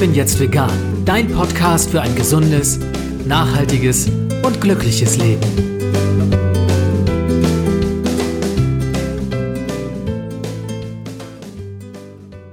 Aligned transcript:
bin 0.00 0.14
jetzt 0.14 0.40
vegan, 0.40 1.04
dein 1.04 1.30
Podcast 1.30 1.90
für 1.90 2.00
ein 2.00 2.14
gesundes, 2.16 2.80
nachhaltiges 3.26 4.08
und 4.42 4.58
glückliches 4.58 5.18
Leben. 5.18 5.42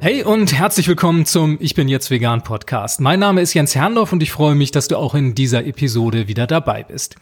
Hey 0.01 0.23
und 0.23 0.51
herzlich 0.51 0.89
willkommen 0.89 1.25
zum 1.25 1.57
Ich 1.61 1.73
bin 1.73 1.87
jetzt 1.87 2.11
vegan 2.11 2.43
Podcast. 2.43 2.99
Mein 2.99 3.21
Name 3.21 3.39
ist 3.39 3.53
Jens 3.53 3.75
Herrndorf 3.75 4.11
und 4.11 4.21
ich 4.21 4.33
freue 4.33 4.55
mich, 4.55 4.71
dass 4.71 4.89
du 4.89 4.97
auch 4.97 5.15
in 5.15 5.33
dieser 5.33 5.65
Episode 5.65 6.27
wieder 6.27 6.47
dabei 6.47 6.83
bist. 6.83 7.15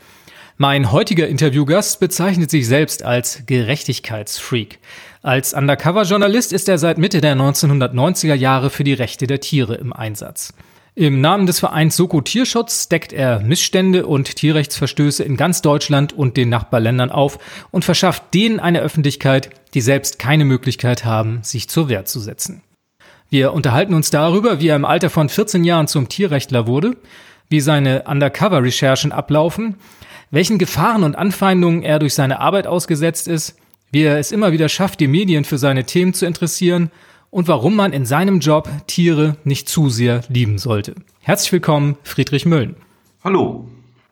Mein 0.57 0.93
heutiger 0.93 1.27
Interviewgast 1.27 1.99
bezeichnet 1.99 2.49
sich 2.49 2.65
selbst 2.65 3.03
als 3.03 3.43
Gerechtigkeitsfreak. 3.45 4.79
Als 5.25 5.55
Undercover-Journalist 5.55 6.53
ist 6.53 6.69
er 6.69 6.77
seit 6.77 6.99
Mitte 6.99 7.19
der 7.19 7.35
1990er 7.35 8.35
Jahre 8.35 8.69
für 8.69 8.83
die 8.83 8.93
Rechte 8.93 9.25
der 9.25 9.39
Tiere 9.39 9.73
im 9.73 9.91
Einsatz. 9.91 10.53
Im 10.93 11.19
Namen 11.19 11.47
des 11.47 11.59
Vereins 11.59 11.95
Soko 11.95 12.21
Tierschutz 12.21 12.89
deckt 12.89 13.11
er 13.11 13.39
Missstände 13.39 14.05
und 14.05 14.35
Tierrechtsverstöße 14.35 15.23
in 15.23 15.35
ganz 15.35 15.63
Deutschland 15.63 16.13
und 16.13 16.37
den 16.37 16.49
Nachbarländern 16.49 17.09
auf 17.09 17.39
und 17.71 17.83
verschafft 17.83 18.35
denen 18.35 18.59
eine 18.59 18.81
Öffentlichkeit, 18.81 19.49
die 19.73 19.81
selbst 19.81 20.19
keine 20.19 20.45
Möglichkeit 20.45 21.05
haben, 21.05 21.39
sich 21.41 21.69
zur 21.69 21.89
Wehr 21.89 22.05
zu 22.05 22.19
setzen. 22.19 22.61
Wir 23.31 23.51
unterhalten 23.51 23.95
uns 23.95 24.11
darüber, 24.11 24.59
wie 24.59 24.67
er 24.67 24.75
im 24.75 24.85
Alter 24.85 25.09
von 25.09 25.27
14 25.27 25.63
Jahren 25.63 25.87
zum 25.87 26.07
Tierrechtler 26.07 26.67
wurde, 26.67 26.97
wie 27.49 27.61
seine 27.61 28.03
Undercover-Recherchen 28.03 29.11
ablaufen, 29.11 29.77
welchen 30.29 30.59
Gefahren 30.59 31.01
und 31.01 31.15
Anfeindungen 31.15 31.81
er 31.81 31.97
durch 31.97 32.13
seine 32.13 32.41
Arbeit 32.41 32.67
ausgesetzt 32.67 33.27
ist, 33.27 33.55
wie 33.95 34.03
er 34.03 34.19
es 34.19 34.33
immer 34.33 34.51
wieder 34.51 34.67
schafft, 34.67 34.99
die 34.99 35.07
Medien 35.07 35.45
für 35.45 35.57
seine 35.57 35.85
Themen 35.85 36.13
zu 36.13 36.25
interessieren 36.25 36.91
und 37.29 37.47
warum 37.47 37.77
man 37.77 37.93
in 37.93 38.05
seinem 38.05 38.41
Job 38.41 38.69
Tiere 38.87 39.37
nicht 39.45 39.69
zu 39.69 39.89
sehr 39.89 40.19
lieben 40.27 40.57
sollte. 40.57 40.95
Herzlich 41.21 41.53
willkommen, 41.53 41.97
Friedrich 42.03 42.45
Möllen. 42.45 42.75
Hallo. 43.23 43.69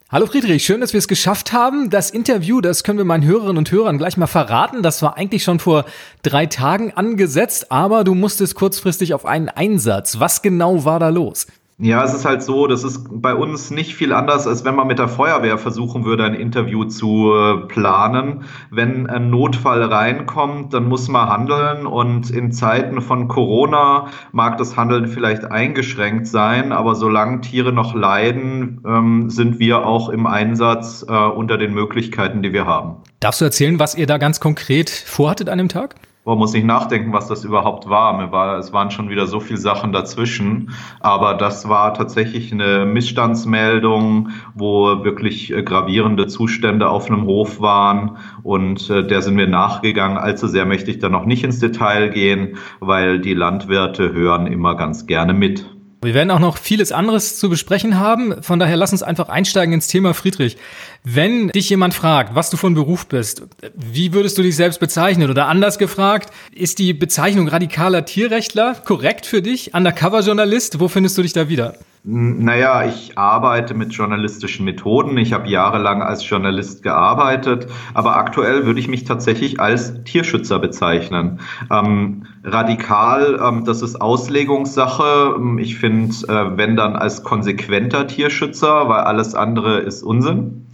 Hallo 0.10 0.26
Friedrich, 0.26 0.64
schön, 0.64 0.80
dass 0.80 0.94
wir 0.94 1.00
es 1.00 1.10
geschafft 1.10 1.52
haben. 1.52 1.90
Das 1.90 2.12
Interview, 2.12 2.62
das 2.62 2.86
können 2.86 2.98
wir 2.98 3.04
meinen 3.04 3.26
Hörerinnen 3.26 3.58
und 3.58 3.72
Hörern 3.72 3.98
gleich 3.98 4.16
mal 4.16 4.28
verraten. 4.28 4.84
Das 4.84 5.02
war 5.02 5.18
eigentlich 5.18 5.44
schon 5.44 5.60
vor 5.60 5.84
drei 6.22 6.46
Tagen 6.46 6.94
angesetzt, 6.94 7.70
aber 7.70 8.06
du 8.06 8.16
musstest 8.16 8.56
kurzfristig 8.56 9.14
auf 9.14 9.26
einen 9.26 9.50
Einsatz. 9.50 10.18
Was 10.18 10.42
genau 10.42 10.86
war 10.86 11.02
da 11.02 11.10
los? 11.10 11.46
Ja, 11.80 12.04
es 12.04 12.14
ist 12.14 12.24
halt 12.24 12.44
so, 12.44 12.68
das 12.68 12.84
ist 12.84 13.08
bei 13.10 13.34
uns 13.34 13.72
nicht 13.72 13.96
viel 13.96 14.14
anders, 14.14 14.46
als 14.46 14.64
wenn 14.64 14.76
man 14.76 14.88
mit 14.88 15.00
der 15.00 15.08
Feuerwehr 15.08 15.58
versuchen 15.58 16.06
würde, 16.06 16.24
ein 16.24 16.36
Interview 16.36 16.86
zu 16.86 17.34
äh, 17.34 17.68
planen. 17.68 18.44
Wenn 18.70 19.08
ein 19.08 19.32
Notfall 19.32 19.82
reinkommt, 19.84 20.74
dann 20.74 20.88
muss 20.88 21.08
man 21.08 21.28
handeln 21.28 21.88
und 21.88 22.30
in 22.30 22.52
Zeiten 22.52 23.02
von 23.02 23.28
Corona 23.28 24.08
mag 24.32 24.58
das 24.58 24.78
Handeln 24.78 25.08
vielleicht 25.08 25.46
eingeschränkt 25.46 26.28
sein, 26.28 26.72
aber 26.72 26.94
solange 26.94 27.42
Tiere 27.42 27.74
noch 27.74 27.96
leiden, 27.96 28.82
ähm, 28.86 29.30
sind 29.32 29.58
wir 29.58 29.86
auch 29.86 30.10
im 30.10 30.28
Einsatz 30.28 31.04
äh, 31.08 31.12
unter 31.12 31.58
den 31.58 31.74
Möglichkeiten, 31.74 32.44
die 32.44 32.54
wir 32.54 32.66
haben. 32.66 32.98
Darfst 33.20 33.42
du 33.42 33.46
erzählen, 33.46 33.80
was 33.80 33.96
ihr 33.96 34.06
da 34.06 34.20
ganz 34.20 34.40
konkret 34.40 34.90
vorhattet 34.90 35.50
an 35.50 35.58
dem 35.58 35.70
Tag? 35.70 35.96
Man 36.26 36.38
muss 36.38 36.54
nicht 36.54 36.66
nachdenken, 36.66 37.12
was 37.12 37.28
das 37.28 37.44
überhaupt 37.44 37.90
war. 37.90 38.14
Mir 38.18 38.32
war. 38.32 38.58
Es 38.58 38.72
waren 38.72 38.92
schon 38.92 39.10
wieder 39.10 39.28
so 39.28 39.40
viele 39.40 39.60
Sachen 39.60 39.92
dazwischen. 39.92 40.72
Aber 41.02 41.34
das 41.34 41.68
war 41.68 41.94
tatsächlich 41.94 42.52
eine 42.52 42.86
Missstandsmeldung, 42.86 44.30
wo 44.54 45.04
wirklich 45.04 45.52
äh, 45.52 45.64
gravierende 45.64 46.28
Zustände 46.28 46.90
auf 46.90 47.08
einem 47.08 47.26
Hof 47.26 47.60
waren. 47.60 48.18
Und 48.42 48.90
äh, 48.90 49.06
der 49.06 49.22
sind 49.22 49.38
wir 49.38 49.48
nachgegangen. 49.48 50.18
Allzu 50.18 50.48
sehr 50.48 50.66
möchte 50.66 50.92
ich 50.92 51.00
da 51.00 51.10
noch 51.10 51.26
nicht 51.26 51.44
ins 51.44 51.60
Detail 51.60 52.10
gehen, 52.10 52.58
weil 52.80 53.20
die 53.20 53.34
Landwirte 53.34 54.14
hören 54.14 54.48
immer 54.48 54.76
ganz 54.76 55.06
gerne 55.06 55.34
mit. 55.34 55.73
Wir 56.04 56.14
werden 56.14 56.32
auch 56.32 56.40
noch 56.40 56.58
vieles 56.58 56.92
anderes 56.92 57.38
zu 57.38 57.50
besprechen 57.50 58.00
haben. 58.00 58.44
Von 58.44 58.60
daher 58.60 58.78
lass 58.78 58.92
uns 58.92 59.04
einfach 59.04 59.30
einsteigen 59.30 59.74
ins 59.74 59.88
Thema 59.88 60.14
Friedrich. 60.14 60.58
Wenn 61.04 61.50
dich 61.50 61.70
jemand 61.70 61.94
fragt, 61.94 62.36
was 62.36 62.50
du 62.50 62.58
von 62.58 62.74
Beruf 62.74 63.08
bist, 63.08 63.44
wie 63.76 64.14
würdest 64.14 64.38
du 64.38 64.42
dich 64.42 64.56
selbst 64.56 64.80
bezeichnen? 64.80 65.30
Oder 65.30 65.48
anders 65.48 65.78
gefragt, 65.78 66.34
ist 66.54 66.80
die 66.80 66.94
Bezeichnung 66.94 67.48
radikaler 67.48 68.06
Tierrechtler 68.06 68.76
korrekt 68.76 69.26
für 69.26 69.42
dich? 69.42 69.74
Undercover-Journalist? 69.74 70.80
Wo 70.80 70.88
findest 70.88 71.18
du 71.18 71.22
dich 71.22 71.34
da 71.34 71.50
wieder? 71.50 71.76
Naja, 72.06 72.86
ich 72.86 73.18
arbeite 73.18 73.74
mit 73.74 73.94
journalistischen 73.94 74.66
Methoden. 74.66 75.18
Ich 75.18 75.32
habe 75.32 75.48
jahrelang 75.48 76.02
als 76.02 76.28
Journalist 76.28 76.84
gearbeitet, 76.84 77.68
aber 77.94 78.18
aktuell 78.18 78.66
würde 78.66 78.82
ich 78.82 78.90
mich 78.90 79.06
tatsächlich 79.06 79.62
als 79.62 80.04
Tierschützer 80.04 80.60
bezeichnen. 80.60 81.40
Ähm, 81.72 82.26
radikal, 82.44 83.40
ähm, 83.42 83.64
das 83.64 83.82
ist 83.82 84.02
Auslegungssache. 84.02 85.36
Ähm, 85.38 85.60
ich 85.60 85.78
finde, 85.78 86.14
äh, 86.28 86.58
wenn 86.58 86.76
dann 86.76 86.98
als 86.98 87.24
konsequenter 87.24 88.06
Tierschützer, 88.06 88.90
weil 88.90 89.06
alles 89.06 89.34
andere 89.34 89.80
ist 89.80 90.04
Unsinn. 90.04 90.68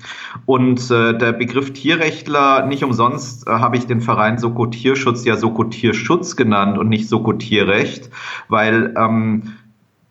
Und 0.47 0.89
äh, 0.89 1.15
der 1.15 1.33
Begriff 1.33 1.73
Tierrechtler, 1.73 2.65
nicht 2.65 2.83
umsonst 2.83 3.47
äh, 3.47 3.51
habe 3.51 3.77
ich 3.77 3.85
den 3.85 4.01
Verein 4.01 4.39
Soko 4.39 4.65
Tierschutz 4.65 5.25
ja 5.25 5.37
Soko 5.37 5.65
Tierschutz 5.65 6.35
genannt 6.35 6.79
und 6.79 6.89
nicht 6.89 7.07
Soko 7.07 7.33
Tierrecht, 7.33 8.09
weil 8.47 8.95
ähm, 8.97 9.53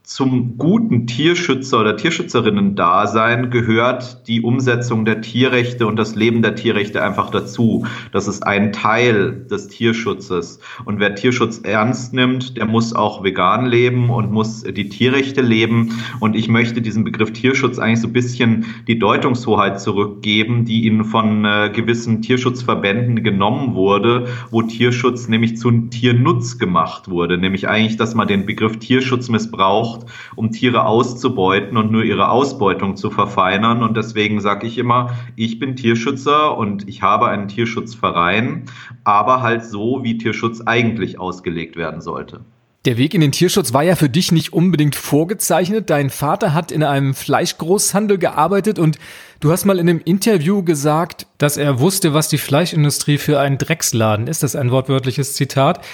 zum 0.09 0.57
guten 0.57 1.07
Tierschützer 1.07 1.81
oder 1.81 1.95
Tierschützerinnen-Dasein 1.95 3.51
gehört 3.51 4.27
die 4.27 4.41
Umsetzung 4.41 5.05
der 5.05 5.21
Tierrechte 5.21 5.87
und 5.87 5.97
das 5.97 6.15
Leben 6.15 6.41
der 6.41 6.55
Tierrechte 6.55 7.03
einfach 7.03 7.29
dazu. 7.29 7.85
Das 8.11 8.27
ist 8.27 8.43
ein 8.43 8.73
Teil 8.73 9.45
des 9.51 9.69
Tierschutzes. 9.69 10.61
Und 10.87 10.99
wer 10.99 11.15
Tierschutz 11.15 11.59
ernst 11.59 12.15
nimmt, 12.15 12.57
der 12.57 12.65
muss 12.65 12.95
auch 12.95 13.23
vegan 13.23 13.67
leben 13.67 14.09
und 14.09 14.33
muss 14.33 14.63
die 14.63 14.89
Tierrechte 14.89 15.43
leben. 15.43 16.01
Und 16.21 16.37
ich 16.37 16.49
möchte 16.49 16.81
diesem 16.81 17.05
Begriff 17.05 17.35
Tierschutz 17.35 17.79
eigentlich 17.79 18.01
so 18.01 18.09
ein 18.09 18.15
bisschen 18.15 18.65
die 18.87 18.99
Deutungshoheit 18.99 19.79
zurückgeben, 19.79 20.65
die 20.65 20.87
ihnen 20.87 21.05
von 21.05 21.45
äh, 21.45 21.71
gewissen 21.71 22.23
Tierschutzverbänden 22.23 23.23
genommen 23.23 23.75
wurde, 23.75 24.29
wo 24.51 24.63
Tierschutz 24.63 25.29
nämlich 25.29 25.59
zu 25.59 25.71
Tiernutz 25.71 26.57
gemacht 26.59 27.11
wurde. 27.11 27.37
Nämlich 27.37 27.69
eigentlich, 27.69 27.99
dass 27.99 28.15
man 28.15 28.27
den 28.27 28.47
Begriff 28.47 28.79
Tierschutz 28.79 29.29
missbraucht, 29.29 29.98
gebraucht, 29.99 30.07
um 30.37 30.51
Tiere 30.51 30.87
auszubeuten 30.87 31.77
und 31.77 31.91
nur 31.91 32.05
ihre 32.05 32.31
Ausbeutung 32.31 32.97
zu 32.97 33.11
verfeinern. 33.11 33.83
Und 33.83 33.97
deswegen 33.97 34.41
sage 34.41 34.67
ich 34.67 34.79
immer, 34.79 35.17
ich 35.37 35.59
bin 35.59 35.77
Tierschützer 35.77 36.57
und 36.57 36.89
ich 36.89 37.03
habe 37.03 37.29
einen 37.29 37.49
Tierschutzverein, 37.49 38.65
aber 39.05 39.43
halt 39.43 39.65
so, 39.65 40.01
wie 40.03 40.19
Tierschutz 40.19 40.61
eigentlich 40.61 41.19
ausgelegt 41.19 41.77
werden 41.77 42.01
sollte. 42.01 42.41
Der 42.85 42.97
Weg 42.97 43.13
in 43.13 43.21
den 43.21 43.33
Tierschutz 43.33 43.75
war 43.75 43.83
ja 43.83 43.97
für 43.97 44.09
dich 44.09 44.31
nicht 44.31 44.53
unbedingt 44.53 44.95
vorgezeichnet. 44.95 45.91
Dein 45.91 46.11
Vater 46.11 46.55
hat 46.55 46.71
in 46.71 46.85
einem 46.85 47.13
Fleischgroßhandel 47.13 48.19
gearbeitet 48.19 48.79
und 48.79 48.99
du 49.41 49.51
hast 49.51 49.65
mal 49.65 49.79
in 49.79 49.89
einem 49.89 50.01
Interview 50.03 50.63
gesagt, 50.63 51.27
dass 51.39 51.57
er 51.57 51.81
wusste, 51.81 52.15
was 52.15 52.29
die 52.29 52.39
Fleischindustrie 52.39 53.19
für 53.19 53.41
ein 53.41 53.59
Drecksladen 53.59 54.29
ist. 54.29 54.43
Das 54.43 54.55
ist 54.55 54.61
ein 54.61 54.71
wortwörtliches 54.71 55.35
Zitat. 55.35 55.85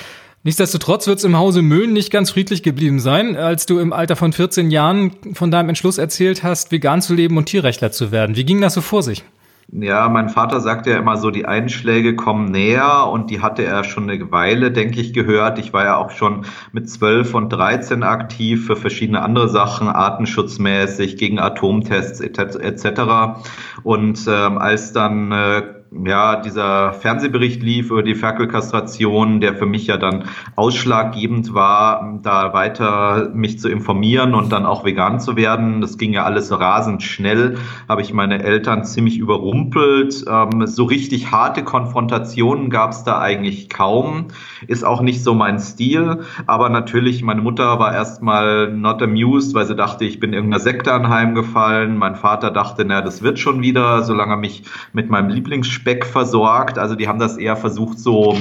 Nichtsdestotrotz 0.47 1.07
wird 1.07 1.21
es 1.21 1.25
im 1.25 1.39
Hause 1.39 1.63
Möhn 1.63 1.95
nicht 1.95 2.13
ganz 2.13 2.33
friedlich 2.33 2.63
geblieben 2.63 3.01
sein, 3.01 3.35
als 3.35 3.65
du 3.65 3.79
im 3.79 3.95
Alter 3.95 4.15
von 4.15 4.35
14 4.35 4.71
Jahren 4.71 5.13
von 5.33 5.51
deinem 5.51 5.71
Entschluss 5.71 5.97
erzählt 5.97 6.43
hast, 6.43 6.71
vegan 6.71 7.01
zu 7.01 7.15
leben 7.15 7.39
und 7.39 7.47
Tierrechtler 7.47 7.93
zu 7.93 8.13
werden. 8.13 8.37
Wie 8.37 8.45
ging 8.45 8.61
das 8.61 8.75
so 8.75 8.83
vor 8.83 9.03
sich? 9.03 9.25
Ja, 9.73 10.07
mein 10.11 10.29
Vater 10.29 10.61
sagt 10.61 10.87
ja 10.87 10.99
immer 10.99 11.17
so, 11.17 11.31
die 11.31 11.47
Einschläge 11.47 12.15
kommen 12.15 12.51
näher 12.51 13.09
und 13.11 13.31
die 13.31 13.41
hatte 13.41 13.65
er 13.65 13.85
schon 13.85 14.11
eine 14.11 14.31
Weile, 14.31 14.71
denke 14.71 15.01
ich, 15.01 15.15
gehört. 15.15 15.59
Ich 15.59 15.73
war 15.73 15.85
ja 15.85 15.97
auch 15.97 16.11
schon 16.11 16.45
mit 16.73 16.91
12 16.91 17.33
und 17.33 17.49
13 17.49 18.03
aktiv 18.03 18.67
für 18.67 18.77
verschiedene 18.77 19.23
andere 19.23 19.49
Sachen, 19.49 19.89
artenschutzmäßig, 19.89 21.17
gegen 21.17 21.39
Atomtests 21.39 22.21
etc. 22.21 23.41
Und 23.83 24.27
ähm, 24.29 24.59
als 24.59 24.93
dann 24.93 25.33
äh, 25.33 25.63
ja, 26.05 26.37
dieser 26.37 26.93
Fernsehbericht 26.93 27.63
lief 27.63 27.91
über 27.91 28.03
die 28.03 28.15
Ferkelkastration, 28.15 29.41
der 29.41 29.55
für 29.55 29.67
mich 29.67 29.87
ja 29.87 29.97
dann 29.97 30.25
ausschlaggebend 30.57 31.55
war, 31.55 32.19
da 32.23 32.53
weiter 32.53 33.31
mich 33.33 33.61
zu 33.61 33.69
informieren 33.69 34.35
und 34.35 34.51
dann 34.51 34.67
auch 34.67 34.85
vegan 34.85 35.21
zu 35.21 35.37
werden. 35.37 35.81
Das 35.81 35.97
ging 35.97 36.13
ja 36.13 36.25
alles 36.25 36.51
rasend 36.51 37.03
schnell, 37.03 37.59
habe 37.89 38.03
ich 38.03 38.13
meine 38.13 38.43
Eltern 38.43 38.85
ziemlich 38.85 39.19
überrumpelt. 39.19 40.25
Ähm, 40.29 40.67
so 40.67 40.85
richtig 40.85 41.31
harte 41.31 41.63
Konfrontationen 41.63 42.71
gab 42.71 42.91
es 42.91 43.05
da 43.05 43.21
eigentlich 43.21 43.69
kaum. 43.69 44.29
Ist 44.67 44.85
auch 44.85 45.01
nicht 45.01 45.23
so 45.23 45.35
mein 45.35 45.61
Stil, 45.61 46.23
aber 46.47 46.71
natürlich, 46.71 47.23
meine 47.23 47.43
Mutter 47.43 47.79
war 47.79 47.95
erstmal 47.95 48.73
not 48.73 49.01
amused, 49.01 49.55
weil 49.55 49.67
sie 49.67 49.77
dachte, 49.77 50.05
ich 50.05 50.19
bin 50.19 50.33
irgendeiner 50.33 50.61
Sekte 50.61 50.93
anheimgefallen. 50.93 51.97
Mein 51.97 52.17
Vater 52.17 52.51
dachte, 52.51 52.85
na, 52.85 53.01
das 53.01 53.23
wird 53.23 53.39
schon 53.39 53.63
wieder, 53.63 54.03
solange 54.03 54.35
er 54.35 54.39
mich 54.39 54.65
mit 54.93 55.11
meinem 55.11 55.29
Lieblingsspiel 55.29 55.84
Speck 55.85 56.07
versorgt. 56.07 56.79
Also 56.79 56.95
die 56.95 57.09
haben 57.09 57.19
das 57.19 57.37
eher 57.37 57.57
versucht, 57.57 57.99
so 57.99 58.39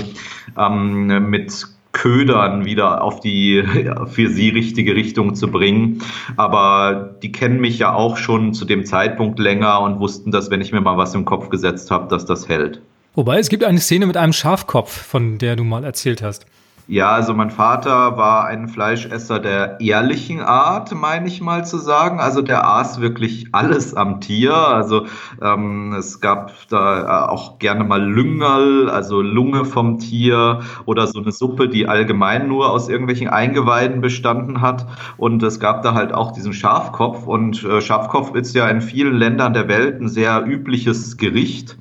ähm, 0.57 1.29
mit 1.29 1.67
Ködern 1.91 2.63
wieder 2.63 3.03
auf 3.03 3.19
die 3.19 3.63
für 4.07 4.29
sie 4.29 4.49
richtige 4.49 4.95
Richtung 4.95 5.35
zu 5.35 5.49
bringen. 5.49 6.01
Aber 6.37 7.15
die 7.21 7.33
kennen 7.33 7.59
mich 7.59 7.79
ja 7.79 7.93
auch 7.93 8.15
schon 8.15 8.53
zu 8.53 8.63
dem 8.63 8.85
Zeitpunkt 8.85 9.39
länger 9.39 9.81
und 9.81 9.99
wussten, 9.99 10.31
dass 10.31 10.49
wenn 10.51 10.61
ich 10.61 10.71
mir 10.71 10.79
mal 10.79 10.95
was 10.95 11.13
im 11.15 11.25
Kopf 11.25 11.49
gesetzt 11.49 11.91
habe, 11.91 12.07
dass 12.07 12.25
das 12.25 12.47
hält. 12.47 12.81
Wobei 13.13 13.39
es 13.39 13.49
gibt 13.49 13.65
eine 13.65 13.79
Szene 13.79 14.05
mit 14.07 14.15
einem 14.15 14.33
Schafkopf, 14.33 14.89
von 14.89 15.37
der 15.37 15.57
du 15.57 15.65
mal 15.65 15.83
erzählt 15.83 16.23
hast. 16.23 16.45
Ja, 16.85 17.11
also 17.11 17.33
mein 17.33 17.49
Vater 17.49 18.17
war 18.17 18.45
ein 18.45 18.67
Fleischesser 18.67 19.39
der 19.39 19.79
ehrlichen 19.79 20.41
Art, 20.41 20.93
meine 20.93 21.27
ich 21.29 21.39
mal 21.39 21.65
zu 21.65 21.77
sagen. 21.77 22.19
Also 22.19 22.41
der 22.41 22.67
aß 22.67 22.99
wirklich 22.99 23.47
alles 23.53 23.93
am 23.93 24.19
Tier. 24.19 24.53
Also 24.53 25.05
ähm, 25.41 25.93
es 25.97 26.19
gab 26.19 26.51
da 26.67 27.03
äh, 27.03 27.31
auch 27.31 27.57
gerne 27.57 27.85
mal 27.85 28.03
Lüngerl, 28.03 28.89
also 28.89 29.21
Lunge 29.21 29.63
vom 29.63 29.97
Tier 29.97 30.59
oder 30.83 31.07
so 31.07 31.21
eine 31.21 31.31
Suppe, 31.31 31.69
die 31.69 31.87
allgemein 31.87 32.49
nur 32.49 32.69
aus 32.69 32.89
irgendwelchen 32.89 33.29
Eingeweiden 33.29 34.01
bestanden 34.01 34.59
hat. 34.59 34.85
Und 35.15 35.41
es 35.41 35.61
gab 35.61 35.83
da 35.83 35.93
halt 35.93 36.13
auch 36.13 36.31
diesen 36.31 36.51
Schafkopf. 36.51 37.25
Und 37.25 37.63
äh, 37.63 37.79
Schafkopf 37.79 38.35
ist 38.35 38.55
ja 38.55 38.67
in 38.67 38.81
vielen 38.81 39.13
Ländern 39.13 39.53
der 39.53 39.69
Welt 39.69 40.01
ein 40.01 40.09
sehr 40.09 40.45
übliches 40.45 41.15
Gericht. 41.15 41.77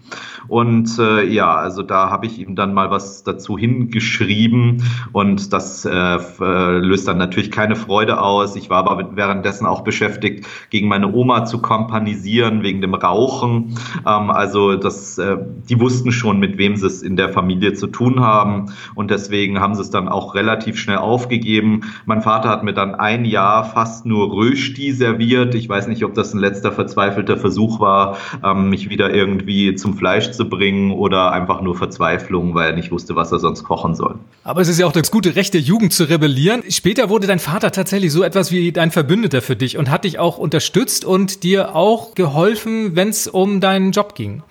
Und 0.49 0.99
äh, 0.99 1.25
ja, 1.25 1.55
also 1.55 1.83
da 1.83 2.11
habe 2.11 2.27
ich 2.27 2.39
ihm 2.39 2.55
dann 2.57 2.75
mal 2.75 2.91
was 2.91 3.23
dazu 3.23 3.57
hingeschrieben 3.57 4.83
und 5.13 5.53
das 5.53 5.85
äh, 5.85 5.91
äh, 5.91 6.79
löst 6.79 7.09
dann 7.09 7.19
natürlich 7.19 7.51
keine 7.51 7.77
Freude 7.77 8.21
aus. 8.21 8.57
Ich 8.57 8.71
war 8.71 8.79
aber 8.79 9.17
währenddessen 9.17 9.67
auch 9.67 9.83
beschäftigt, 9.83 10.47
gegen 10.71 10.89
meine 10.89 11.13
Oma 11.13 11.45
zu 11.45 11.61
kompanisieren 11.61 12.63
wegen 12.63 12.81
dem 12.81 12.95
Rauchen. 12.95 13.79
Ähm, 14.07 14.31
also 14.31 14.77
das, 14.77 15.19
äh, 15.19 15.37
die 15.69 15.81
wussten 15.81 16.13
schon, 16.13 16.39
mit 16.39 16.59
wem 16.59 16.77
sie 16.77 16.87
es 16.87 17.03
in 17.03 17.17
der 17.17 17.29
Familie 17.29 17.75
zu 17.75 17.87
tun 17.87 18.21
haben 18.21 18.73
und 18.95 19.11
deswegen 19.11 19.61
haben 19.61 19.75
sie 19.75 19.83
es 19.83 19.91
dann 19.91 20.09
auch 20.09 20.35
relativ 20.35 20.79
schnell 20.79 20.99
aufgegeben. 20.99 21.83
Mein 22.07 22.23
Vater 22.23 22.49
hat 22.49 22.63
mir 22.63 22.75
dann 22.75 22.95
ein 22.95 23.25
Jahr 23.25 23.65
fast 23.65 24.07
nur 24.07 24.33
Rösti 24.33 24.93
serviert. 24.93 25.55
Ich 25.55 25.69
weiß 25.69 25.89
nicht, 25.89 26.05
ob 26.05 26.15
das 26.15 26.35
ein 26.35 26.39
letzter 26.39 26.73
verzweifelter 26.73 27.37
Versuch 27.37 27.81
war, 27.81 28.17
ähm, 28.45 28.71
mich 28.71 28.89
wieder 28.91 29.13
irgendwie 29.13 29.75
zum 29.75 29.95
Fleisch 29.95 30.31
zu 30.33 30.49
bringen 30.49 30.93
oder 30.93 31.33
einfach 31.33 31.61
nur 31.61 31.77
Verzweiflung, 31.77 32.55
weil 32.55 32.71
er 32.71 32.77
nicht 32.77 32.91
wusste, 32.91 33.17
was 33.17 33.33
er 33.33 33.39
sonst 33.39 33.65
kochen 33.65 33.95
soll. 33.95 34.17
Aber 34.45 34.61
es 34.61 34.69
ist 34.69 34.79
ja 34.79 34.82
auch 34.85 34.93
das 34.93 35.11
gute 35.11 35.37
Recht 35.37 35.55
der 35.55 35.61
Jugend 35.61 35.93
zu 35.93 36.05
rebellieren. 36.05 36.63
Später 36.69 37.09
wurde 37.09 37.27
dein 37.27 37.39
Vater 37.39 37.73
tatsächlich 37.73 38.13
so 38.13 38.23
etwas 38.23 38.51
wie 38.51 38.73
dein 38.73 38.91
Verbündeter 38.91 39.43
für 39.43 39.57
dich 39.57 39.77
und 39.77 39.91
hat 39.91 40.05
dich 40.05 40.19
auch 40.19 40.39
unterstützt 40.39 41.05
und 41.05 41.43
dir 41.43 41.75
auch 41.75 42.15
geholfen, 42.15 42.97
wenn 42.97 43.09
es 43.09 43.27
um 43.27 43.61
deinen 43.61 43.93
Job 43.93 44.15
ging. 44.15 44.43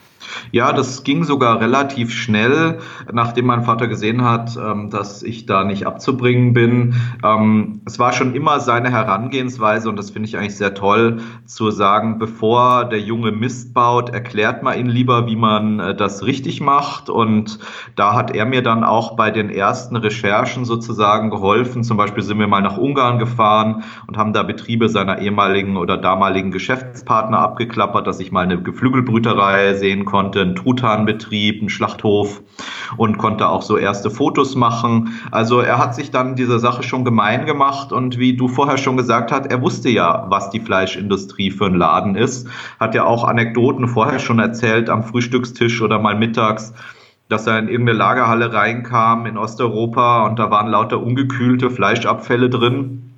Ja, 0.52 0.74
das 0.74 1.04
ging 1.04 1.24
sogar 1.24 1.60
relativ 1.60 2.12
schnell, 2.12 2.80
nachdem 3.12 3.46
mein 3.46 3.64
Vater 3.64 3.88
gesehen 3.88 4.24
hat, 4.24 4.58
ähm, 4.58 4.90
dass 4.90 5.24
ich 5.24 5.46
da 5.46 5.64
nicht 5.64 5.86
abzubringen 5.86 6.54
bin. 6.54 6.96
Ähm, 7.24 7.82
es 7.86 8.00
war 8.00 8.14
schon 8.14 8.34
immer 8.36 8.60
seine 8.60 8.92
Herangehensweise 8.92 9.90
und 9.90 9.98
das 9.98 10.12
finde 10.12 10.28
ich 10.28 10.38
eigentlich 10.38 10.56
sehr 10.56 10.74
toll, 10.74 11.20
zu 11.46 11.72
sagen, 11.72 12.20
bevor 12.20 12.86
der 12.86 13.00
Junge 13.00 13.32
Mist 13.32 13.74
baut, 13.74 14.10
erklärt 14.10 14.64
man 14.64 14.78
ihn 14.78 14.88
lieber, 14.88 15.28
wie 15.28 15.36
man 15.36 15.80
äh, 15.80 15.96
das 15.96 16.26
richtig 16.26 16.62
macht. 16.62 17.10
Und 17.10 17.60
da 17.96 18.14
hat 18.14 18.36
er 18.36 18.46
mir 18.46 18.64
dann 18.64 18.84
auch 18.84 19.16
bei 19.16 19.32
den 19.32 19.50
ersten 19.50 19.96
Recherchen 19.96 20.66
sozusagen 20.66 21.30
geholfen. 21.30 21.84
Zum 21.84 21.98
Beispiel 21.98 22.24
sind 22.24 22.40
wir 22.40 22.48
mal 22.48 22.62
nach 22.62 22.78
Ungarn 22.78 23.20
gefahren 23.20 23.84
und 24.08 24.18
haben 24.18 24.34
da 24.34 24.44
Betriebe 24.44 24.90
seiner 24.90 25.20
ehemaligen 25.20 25.78
oder 25.78 25.98
damaligen 25.98 26.52
Geschäftspartner 26.52 27.40
abgeklappert, 27.40 28.08
dass 28.08 28.20
ich 28.20 28.32
mal 28.32 28.42
eine 28.42 28.62
Geflügelbrüterei 28.62 29.74
sehen 29.74 30.06
konnte 30.06 30.21
konnte 30.22 30.42
einen 30.42 30.56
Truthahnbetrieb, 30.56 31.62
einen 31.62 31.70
Schlachthof 31.70 32.44
und 32.96 33.18
konnte 33.18 33.50
auch 33.50 33.64
so 33.64 33.76
erste 33.76 34.12
Fotos 34.12 34.54
machen. 34.54 35.20
Also 35.32 35.62
er 35.62 35.80
hat 35.80 35.96
sich 35.96 36.12
dann 36.12 36.36
dieser 36.36 36.60
Sache 36.60 36.84
schon 36.84 37.04
gemein 37.04 37.48
gemacht 37.48 37.92
und 37.92 38.20
wie 38.20 38.38
du 38.38 38.48
vorher 38.48 38.78
schon 38.78 38.98
gesagt 38.98 39.32
hast, 39.32 39.48
er 39.48 39.64
wusste 39.64 39.90
ja, 39.90 40.28
was 40.30 40.52
die 40.52 40.60
Fleischindustrie 40.60 41.50
für 41.50 41.66
ein 41.66 41.74
Laden 41.74 42.16
ist, 42.16 42.48
hat 42.80 42.94
ja 42.94 43.04
auch 43.06 43.24
Anekdoten 43.24 43.88
vorher 43.88 44.20
schon 44.20 44.38
erzählt 44.38 44.92
am 44.92 45.02
Frühstückstisch 45.04 45.82
oder 45.82 45.98
mal 45.98 46.16
mittags 46.16 46.74
dass 47.30 47.48
er 47.48 47.58
in 47.60 47.70
irgendeine 47.70 47.98
Lagerhalle 47.98 48.52
reinkam 48.52 49.26
in 49.26 49.38
Osteuropa 49.38 50.26
und 50.26 50.38
da 50.38 50.52
waren 50.52 50.68
lauter 50.68 51.02
ungekühlte 51.02 51.70
Fleischabfälle 51.70 52.50
drin. 52.50 53.11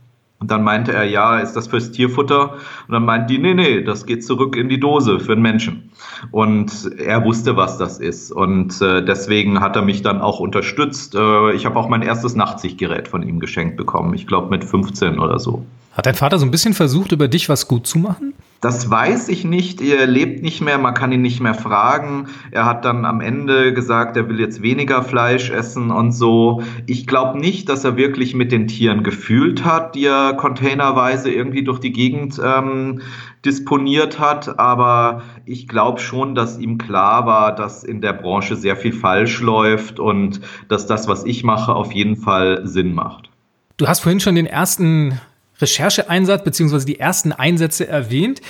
Und 0.43 0.51
dann 0.51 0.61
meinte 0.61 0.91
er, 0.91 1.05
ja, 1.05 1.39
ist 1.39 1.53
das 1.53 1.67
fürs 1.67 1.91
Tierfutter? 1.91 2.55
Und 2.87 2.91
dann 2.91 3.05
meint 3.05 3.29
die, 3.29 3.37
nee, 3.37 3.53
nee, 3.53 3.81
das 3.81 4.05
geht 4.05 4.25
zurück 4.25 4.57
in 4.57 4.67
die 4.67 4.77
Dose 4.77 5.21
für 5.21 5.35
den 5.35 5.41
Menschen. 5.41 5.89
Und 6.31 6.91
er 6.97 7.23
wusste, 7.23 7.55
was 7.55 7.77
das 7.77 7.97
ist. 7.97 8.29
Und 8.29 8.81
äh, 8.81 9.05
deswegen 9.05 9.61
hat 9.61 9.77
er 9.77 9.83
mich 9.83 10.01
dann 10.01 10.19
auch 10.19 10.41
unterstützt. 10.41 11.15
Äh, 11.15 11.53
ich 11.53 11.65
habe 11.65 11.79
auch 11.79 11.87
mein 11.87 12.01
erstes 12.01 12.35
Nachtsichtgerät 12.35 13.07
von 13.07 13.23
ihm 13.23 13.39
geschenkt 13.39 13.77
bekommen. 13.77 14.13
Ich 14.15 14.27
glaube 14.27 14.49
mit 14.49 14.65
15 14.65 15.17
oder 15.17 15.39
so. 15.39 15.65
Hat 15.93 16.07
dein 16.07 16.15
Vater 16.15 16.37
so 16.39 16.45
ein 16.45 16.51
bisschen 16.51 16.73
versucht, 16.73 17.13
über 17.13 17.29
dich 17.29 17.47
was 17.47 17.69
gut 17.69 17.87
zu 17.87 17.97
machen? 17.99 18.33
Das 18.63 18.89
weiß 18.89 19.27
ich 19.27 19.43
nicht. 19.43 19.81
Er 19.81 20.07
lebt 20.07 20.41
nicht 20.41 20.61
mehr, 20.61 20.77
man 20.77 20.93
kann 20.93 21.11
ihn 21.11 21.21
nicht 21.21 21.41
mehr 21.41 21.53
fragen. 21.53 22.29
Er 22.51 22.65
hat 22.65 22.85
dann 22.85 23.03
am 23.03 23.19
Ende 23.19 23.73
gesagt, 23.73 24.15
er 24.15 24.29
will 24.29 24.39
jetzt 24.39 24.61
weniger 24.61 25.03
Fleisch 25.03 25.49
essen 25.49 25.91
und 25.91 26.13
so. 26.13 26.63
Ich 26.85 27.05
glaube 27.05 27.37
nicht, 27.37 27.67
dass 27.67 27.83
er 27.83 27.97
wirklich 27.97 28.33
mit 28.33 28.53
den 28.53 28.69
Tieren 28.69 29.03
gefühlt 29.03 29.65
hat, 29.65 29.95
die 29.95 30.05
er 30.05 30.35
containerweise 30.35 31.29
irgendwie 31.29 31.65
durch 31.65 31.79
die 31.79 31.91
Gegend 31.91 32.39
ähm, 32.41 33.01
disponiert 33.43 34.17
hat. 34.17 34.57
Aber 34.57 35.23
ich 35.43 35.67
glaube 35.67 35.99
schon, 35.99 36.33
dass 36.33 36.57
ihm 36.57 36.77
klar 36.77 37.25
war, 37.25 37.53
dass 37.53 37.83
in 37.83 37.99
der 37.99 38.13
Branche 38.13 38.55
sehr 38.55 38.77
viel 38.77 38.93
falsch 38.93 39.41
läuft 39.41 39.99
und 39.99 40.39
dass 40.69 40.87
das, 40.87 41.09
was 41.09 41.25
ich 41.25 41.43
mache, 41.43 41.75
auf 41.75 41.91
jeden 41.91 42.15
Fall 42.15 42.65
Sinn 42.65 42.93
macht. 42.93 43.29
Du 43.75 43.89
hast 43.89 43.99
vorhin 43.99 44.21
schon 44.21 44.35
den 44.35 44.45
ersten 44.45 45.19
Rechercheeinsatz 45.63 46.43
beziehungsweise 46.43 46.85
die 46.85 46.99
ersten 46.99 47.31
Einsätze 47.31 47.87
erwähnt. 47.87 48.41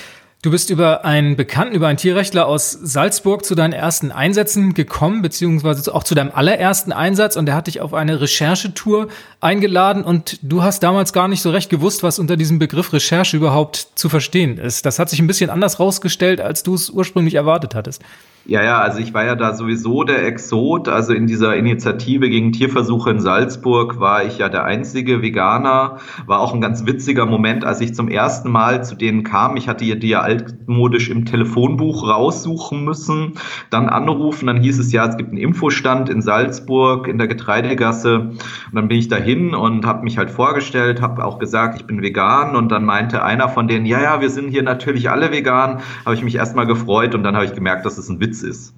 Du 0.44 0.50
bist 0.50 0.68
über 0.68 1.06
einen 1.06 1.36
Bekannten, 1.36 1.74
über 1.74 1.88
einen 1.88 1.96
Tierrechtler 1.96 2.44
aus 2.44 2.70
Salzburg 2.70 3.46
zu 3.46 3.54
deinen 3.54 3.72
ersten 3.72 4.12
Einsätzen 4.12 4.74
gekommen, 4.74 5.22
beziehungsweise 5.22 5.94
auch 5.94 6.04
zu 6.04 6.14
deinem 6.14 6.32
allerersten 6.34 6.92
Einsatz 6.92 7.36
und 7.36 7.46
der 7.46 7.54
hat 7.54 7.66
dich 7.66 7.80
auf 7.80 7.94
eine 7.94 8.20
Recherchetour 8.20 9.08
eingeladen 9.40 10.04
und 10.04 10.40
du 10.42 10.62
hast 10.62 10.82
damals 10.82 11.14
gar 11.14 11.28
nicht 11.28 11.40
so 11.40 11.50
recht 11.50 11.70
gewusst, 11.70 12.02
was 12.02 12.18
unter 12.18 12.36
diesem 12.36 12.58
Begriff 12.58 12.92
Recherche 12.92 13.38
überhaupt 13.38 13.88
zu 13.94 14.10
verstehen 14.10 14.58
ist. 14.58 14.84
Das 14.84 14.98
hat 14.98 15.08
sich 15.08 15.18
ein 15.18 15.26
bisschen 15.26 15.48
anders 15.48 15.80
rausgestellt, 15.80 16.42
als 16.42 16.62
du 16.62 16.74
es 16.74 16.90
ursprünglich 16.90 17.36
erwartet 17.36 17.74
hattest. 17.74 18.02
Ja, 18.46 18.62
ja, 18.62 18.78
also 18.78 18.98
ich 18.98 19.14
war 19.14 19.24
ja 19.24 19.36
da 19.36 19.54
sowieso 19.54 20.04
der 20.04 20.26
Exot. 20.26 20.88
Also 20.88 21.14
in 21.14 21.26
dieser 21.26 21.56
Initiative 21.56 22.28
gegen 22.28 22.52
Tierversuche 22.52 23.10
in 23.10 23.20
Salzburg 23.20 24.00
war 24.00 24.22
ich 24.22 24.36
ja 24.36 24.50
der 24.50 24.64
einzige 24.64 25.22
Veganer. 25.22 25.96
War 26.26 26.40
auch 26.40 26.52
ein 26.52 26.60
ganz 26.60 26.84
witziger 26.84 27.24
Moment, 27.24 27.64
als 27.64 27.80
ich 27.80 27.94
zum 27.94 28.08
ersten 28.08 28.50
Mal 28.50 28.84
zu 28.84 28.96
denen 28.96 29.24
kam. 29.24 29.56
Ich 29.56 29.66
hatte 29.66 29.96
die 29.96 30.08
ja 30.08 30.20
altmodisch 30.34 31.08
im 31.08 31.24
Telefonbuch 31.24 32.06
raussuchen 32.08 32.84
müssen, 32.84 33.34
dann 33.70 33.88
anrufen. 33.88 34.46
Dann 34.46 34.60
hieß 34.60 34.78
es 34.78 34.92
ja, 34.92 35.06
es 35.06 35.16
gibt 35.16 35.30
einen 35.30 35.38
Infostand 35.38 36.08
in 36.08 36.22
Salzburg 36.22 37.08
in 37.08 37.18
der 37.18 37.28
Getreidegasse. 37.28 38.18
Und 38.18 38.74
dann 38.74 38.88
bin 38.88 38.98
ich 38.98 39.08
dahin 39.08 39.54
und 39.54 39.86
habe 39.86 40.04
mich 40.04 40.18
halt 40.18 40.30
vorgestellt, 40.30 41.00
habe 41.00 41.24
auch 41.24 41.38
gesagt, 41.38 41.80
ich 41.80 41.86
bin 41.86 42.02
vegan. 42.02 42.56
Und 42.56 42.70
dann 42.70 42.84
meinte 42.84 43.22
einer 43.22 43.48
von 43.48 43.68
denen, 43.68 43.86
ja, 43.86 44.00
ja, 44.02 44.20
wir 44.20 44.30
sind 44.30 44.48
hier 44.48 44.62
natürlich 44.62 45.10
alle 45.10 45.32
vegan. 45.32 45.80
Habe 46.04 46.14
ich 46.14 46.22
mich 46.22 46.34
erstmal 46.34 46.66
gefreut 46.66 47.14
und 47.14 47.22
dann 47.22 47.34
habe 47.34 47.46
ich 47.46 47.54
gemerkt, 47.54 47.86
dass 47.86 47.98
es 47.98 48.08
ein 48.08 48.20
Witz 48.20 48.42
ist. 48.42 48.74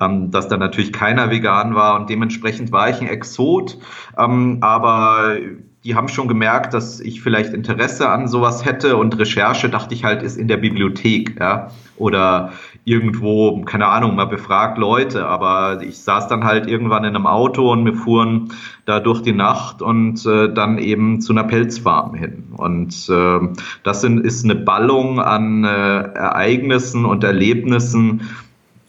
Ähm, 0.00 0.30
dass 0.30 0.48
da 0.48 0.56
natürlich 0.56 0.92
keiner 0.92 1.30
vegan 1.30 1.74
war 1.74 2.00
und 2.00 2.08
dementsprechend 2.08 2.72
war 2.72 2.88
ich 2.88 3.00
ein 3.00 3.06
Exot. 3.06 3.78
Ähm, 4.16 4.58
aber 4.62 5.36
die 5.84 5.94
haben 5.94 6.08
schon 6.08 6.26
gemerkt, 6.26 6.74
dass 6.74 6.98
ich 6.98 7.22
vielleicht 7.22 7.54
Interesse 7.54 8.08
an 8.08 8.26
sowas 8.26 8.64
hätte 8.64 8.96
und 8.96 9.16
Recherche, 9.18 9.68
dachte 9.68 9.94
ich 9.94 10.04
halt, 10.04 10.22
ist 10.22 10.36
in 10.36 10.48
der 10.48 10.56
Bibliothek, 10.56 11.36
ja, 11.38 11.70
oder 11.96 12.52
irgendwo, 12.84 13.62
keine 13.62 13.86
Ahnung, 13.86 14.16
mal 14.16 14.26
befragt 14.26 14.78
Leute, 14.78 15.26
aber 15.26 15.82
ich 15.82 15.98
saß 15.98 16.26
dann 16.26 16.44
halt 16.44 16.66
irgendwann 16.66 17.04
in 17.04 17.14
einem 17.14 17.26
Auto 17.26 17.70
und 17.70 17.84
wir 17.84 17.94
fuhren 17.94 18.52
da 18.86 18.98
durch 18.98 19.22
die 19.22 19.32
Nacht 19.32 19.80
und 19.80 20.26
äh, 20.26 20.52
dann 20.52 20.78
eben 20.78 21.20
zu 21.20 21.32
einer 21.32 21.44
Pelzfarm 21.44 22.14
hin. 22.14 22.44
Und 22.56 23.08
äh, 23.08 23.38
das 23.84 24.00
sind, 24.00 24.24
ist 24.24 24.44
eine 24.44 24.56
Ballung 24.56 25.20
an 25.20 25.64
äh, 25.64 25.68
Ereignissen 25.68 27.04
und 27.04 27.22
Erlebnissen, 27.22 28.22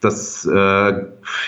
das 0.02 0.46
äh, 0.46 0.94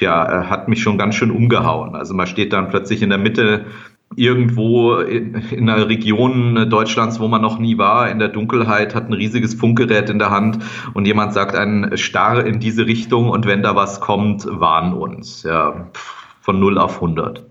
ja, 0.01 0.49
hat 0.49 0.67
mich 0.67 0.81
schon 0.81 0.97
ganz 0.97 1.15
schön 1.15 1.31
umgehauen. 1.31 1.95
Also 1.95 2.13
man 2.13 2.27
steht 2.27 2.53
dann 2.53 2.69
plötzlich 2.69 3.01
in 3.01 3.09
der 3.09 3.17
Mitte 3.17 3.65
irgendwo 4.15 4.95
in, 4.97 5.35
in 5.51 5.69
einer 5.69 5.87
Region 5.87 6.69
Deutschlands, 6.69 7.19
wo 7.19 7.27
man 7.27 7.41
noch 7.41 7.59
nie 7.59 7.77
war, 7.77 8.09
in 8.09 8.19
der 8.19 8.27
Dunkelheit, 8.27 8.93
hat 8.95 9.09
ein 9.09 9.13
riesiges 9.13 9.53
Funkgerät 9.53 10.09
in 10.09 10.19
der 10.19 10.29
Hand 10.29 10.59
und 10.93 11.05
jemand 11.05 11.33
sagt 11.33 11.55
einen 11.55 11.97
starr 11.97 12.45
in 12.45 12.59
diese 12.59 12.85
Richtung 12.85 13.29
und 13.29 13.45
wenn 13.45 13.63
da 13.63 13.75
was 13.75 14.01
kommt, 14.01 14.45
warn 14.47 14.93
uns. 14.93 15.43
Ja, 15.43 15.89
von 16.41 16.59
0 16.59 16.77
auf 16.77 16.95
100. 16.95 17.45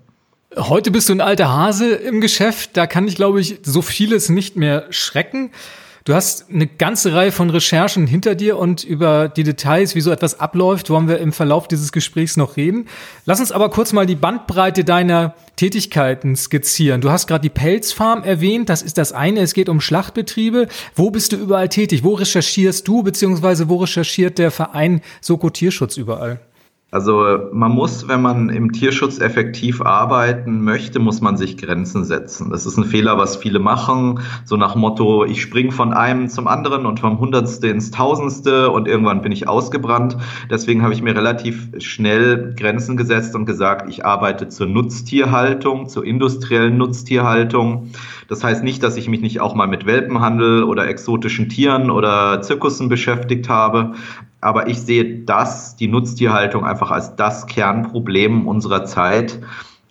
Heute 0.56 0.90
bist 0.90 1.08
du 1.08 1.12
ein 1.12 1.20
alter 1.20 1.52
Hase 1.52 1.94
im 1.94 2.20
Geschäft, 2.20 2.76
da 2.76 2.86
kann 2.86 3.06
ich, 3.06 3.14
glaube 3.14 3.40
ich, 3.40 3.60
so 3.62 3.82
vieles 3.82 4.28
nicht 4.28 4.56
mehr 4.56 4.86
schrecken. 4.90 5.50
Du 6.04 6.14
hast 6.14 6.46
eine 6.50 6.66
ganze 6.66 7.14
Reihe 7.14 7.30
von 7.30 7.50
Recherchen 7.50 8.06
hinter 8.06 8.34
dir 8.34 8.58
und 8.58 8.84
über 8.84 9.28
die 9.28 9.42
Details, 9.42 9.94
wie 9.94 10.00
so 10.00 10.10
etwas 10.10 10.40
abläuft, 10.40 10.88
wollen 10.88 11.08
wir 11.08 11.18
im 11.18 11.32
Verlauf 11.32 11.68
dieses 11.68 11.92
Gesprächs 11.92 12.38
noch 12.38 12.56
reden. 12.56 12.88
Lass 13.26 13.40
uns 13.40 13.52
aber 13.52 13.68
kurz 13.68 13.92
mal 13.92 14.06
die 14.06 14.14
Bandbreite 14.14 14.82
deiner 14.84 15.34
Tätigkeiten 15.56 16.36
skizzieren. 16.36 17.02
Du 17.02 17.10
hast 17.10 17.26
gerade 17.26 17.42
die 17.42 17.50
Pelzfarm 17.50 18.24
erwähnt, 18.24 18.70
das 18.70 18.80
ist 18.80 18.96
das 18.96 19.12
eine, 19.12 19.40
es 19.40 19.52
geht 19.52 19.68
um 19.68 19.82
Schlachtbetriebe. 19.82 20.68
Wo 20.94 21.10
bist 21.10 21.32
du 21.32 21.36
überall 21.36 21.68
tätig? 21.68 22.02
Wo 22.02 22.14
recherchierst 22.14 22.88
du, 22.88 23.02
beziehungsweise 23.02 23.68
wo 23.68 23.76
recherchiert 23.76 24.38
der 24.38 24.50
Verein 24.50 25.02
Soko 25.20 25.50
Tierschutz 25.50 25.98
überall? 25.98 26.40
Also 26.92 27.38
man 27.52 27.70
muss, 27.70 28.08
wenn 28.08 28.20
man 28.20 28.48
im 28.48 28.72
Tierschutz 28.72 29.20
effektiv 29.20 29.80
arbeiten 29.80 30.64
möchte, 30.64 30.98
muss 30.98 31.20
man 31.20 31.36
sich 31.36 31.56
Grenzen 31.56 32.04
setzen. 32.04 32.50
Das 32.50 32.66
ist 32.66 32.76
ein 32.76 32.84
Fehler, 32.84 33.16
was 33.16 33.36
viele 33.36 33.60
machen. 33.60 34.18
So 34.44 34.56
nach 34.56 34.74
Motto, 34.74 35.24
ich 35.24 35.40
springe 35.40 35.70
von 35.70 35.92
einem 35.92 36.28
zum 36.28 36.48
anderen 36.48 36.86
und 36.86 36.98
vom 36.98 37.20
Hundertste 37.20 37.68
ins 37.68 37.92
Tausendste 37.92 38.70
und 38.70 38.88
irgendwann 38.88 39.22
bin 39.22 39.30
ich 39.30 39.46
ausgebrannt. 39.46 40.16
Deswegen 40.50 40.82
habe 40.82 40.92
ich 40.92 41.00
mir 41.00 41.14
relativ 41.14 41.68
schnell 41.78 42.54
Grenzen 42.56 42.96
gesetzt 42.96 43.36
und 43.36 43.46
gesagt, 43.46 43.88
ich 43.88 44.04
arbeite 44.04 44.48
zur 44.48 44.66
Nutztierhaltung, 44.66 45.88
zur 45.88 46.04
industriellen 46.04 46.76
Nutztierhaltung. 46.76 47.90
Das 48.26 48.42
heißt 48.42 48.64
nicht, 48.64 48.82
dass 48.82 48.96
ich 48.96 49.08
mich 49.08 49.20
nicht 49.20 49.40
auch 49.40 49.54
mal 49.54 49.68
mit 49.68 49.86
Welpenhandel 49.86 50.64
oder 50.64 50.88
exotischen 50.88 51.48
Tieren 51.48 51.88
oder 51.88 52.42
Zirkussen 52.42 52.88
beschäftigt 52.88 53.48
habe, 53.48 53.92
aber 54.40 54.68
ich 54.68 54.80
sehe 54.80 55.20
das, 55.24 55.76
die 55.76 55.88
Nutztierhaltung, 55.88 56.64
einfach 56.64 56.90
als 56.90 57.16
das 57.16 57.46
Kernproblem 57.46 58.46
unserer 58.48 58.84
Zeit. 58.84 59.40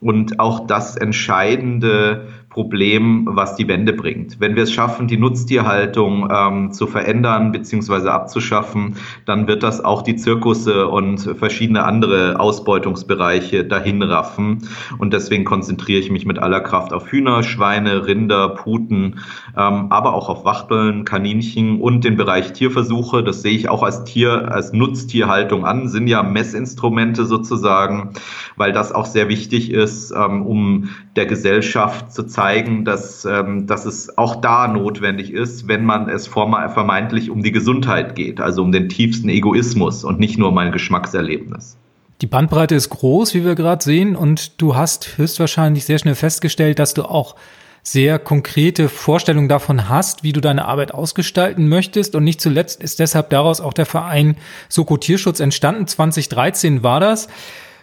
Und 0.01 0.39
auch 0.39 0.65
das 0.65 0.95
entscheidende 0.95 2.27
Problem, 2.59 3.25
was 3.25 3.55
die 3.55 3.69
Wende 3.69 3.93
bringt. 3.93 4.41
Wenn 4.41 4.57
wir 4.57 4.63
es 4.63 4.73
schaffen, 4.73 5.07
die 5.07 5.15
Nutztierhaltung 5.15 6.27
ähm, 6.29 6.73
zu 6.73 6.87
verändern 6.87 7.53
bzw. 7.53 8.09
abzuschaffen, 8.09 8.97
dann 9.25 9.47
wird 9.47 9.63
das 9.63 9.81
auch 9.81 10.01
die 10.01 10.17
Zirkusse 10.17 10.89
und 10.89 11.21
verschiedene 11.39 11.85
andere 11.85 12.37
Ausbeutungsbereiche 12.37 13.63
dahin 13.63 14.03
raffen. 14.03 14.67
Und 14.97 15.13
deswegen 15.13 15.45
konzentriere 15.45 16.01
ich 16.01 16.11
mich 16.11 16.25
mit 16.25 16.37
aller 16.37 16.59
Kraft 16.59 16.91
auf 16.91 17.09
Hühner, 17.09 17.43
Schweine, 17.43 18.05
Rinder, 18.05 18.49
Puten, 18.49 19.21
ähm, 19.55 19.87
aber 19.89 20.13
auch 20.13 20.27
auf 20.27 20.43
Wachteln, 20.43 21.05
Kaninchen 21.05 21.79
und 21.79 22.03
den 22.03 22.17
Bereich 22.17 22.51
Tierversuche. 22.51 23.23
Das 23.23 23.41
sehe 23.41 23.53
ich 23.53 23.69
auch 23.69 23.83
als 23.83 24.03
Tier, 24.03 24.51
als 24.51 24.73
Nutztierhaltung 24.73 25.65
an, 25.65 25.87
sind 25.87 26.09
ja 26.09 26.23
Messinstrumente 26.23 27.23
sozusagen, 27.23 28.15
weil 28.57 28.73
das 28.73 28.91
auch 28.91 29.05
sehr 29.05 29.29
wichtig 29.29 29.71
ist, 29.71 30.11
ähm, 30.11 30.45
um 30.45 30.89
der 31.15 31.25
Gesellschaft 31.25 32.11
zu 32.11 32.23
zeigen, 32.27 32.48
dass, 32.85 33.25
ähm, 33.25 33.67
dass 33.67 33.85
es 33.85 34.17
auch 34.17 34.37
da 34.37 34.67
notwendig 34.67 35.31
ist, 35.31 35.67
wenn 35.67 35.85
man 35.85 36.09
es 36.09 36.27
vermeintlich 36.27 37.29
um 37.29 37.43
die 37.43 37.51
Gesundheit 37.51 38.15
geht, 38.15 38.39
also 38.39 38.61
um 38.63 38.71
den 38.71 38.89
tiefsten 38.89 39.29
Egoismus 39.29 40.03
und 40.03 40.19
nicht 40.19 40.37
nur 40.37 40.49
um 40.49 40.57
ein 40.57 40.71
Geschmackserlebnis. 40.71 41.77
Die 42.21 42.27
Bandbreite 42.27 42.75
ist 42.75 42.89
groß, 42.89 43.33
wie 43.33 43.45
wir 43.45 43.55
gerade 43.55 43.83
sehen, 43.83 44.15
und 44.15 44.61
du 44.61 44.75
hast 44.75 45.17
höchstwahrscheinlich 45.17 45.85
sehr 45.85 45.99
schnell 45.99 46.15
festgestellt, 46.15 46.79
dass 46.79 46.93
du 46.93 47.03
auch 47.03 47.35
sehr 47.81 48.19
konkrete 48.19 48.89
Vorstellungen 48.89 49.47
davon 49.47 49.87
hast, 49.87 50.23
wie 50.23 50.33
du 50.33 50.41
deine 50.41 50.65
Arbeit 50.65 50.93
ausgestalten 50.93 51.69
möchtest. 51.69 52.15
Und 52.15 52.23
nicht 52.23 52.41
zuletzt 52.41 52.83
ist 52.83 52.99
deshalb 52.99 53.29
daraus 53.29 53.61
auch 53.61 53.73
der 53.73 53.85
Verein 53.85 54.35
Soko 54.67 54.97
Tierschutz 54.97 55.39
entstanden. 55.39 55.87
2013 55.87 56.83
war 56.83 56.99
das. 56.99 57.29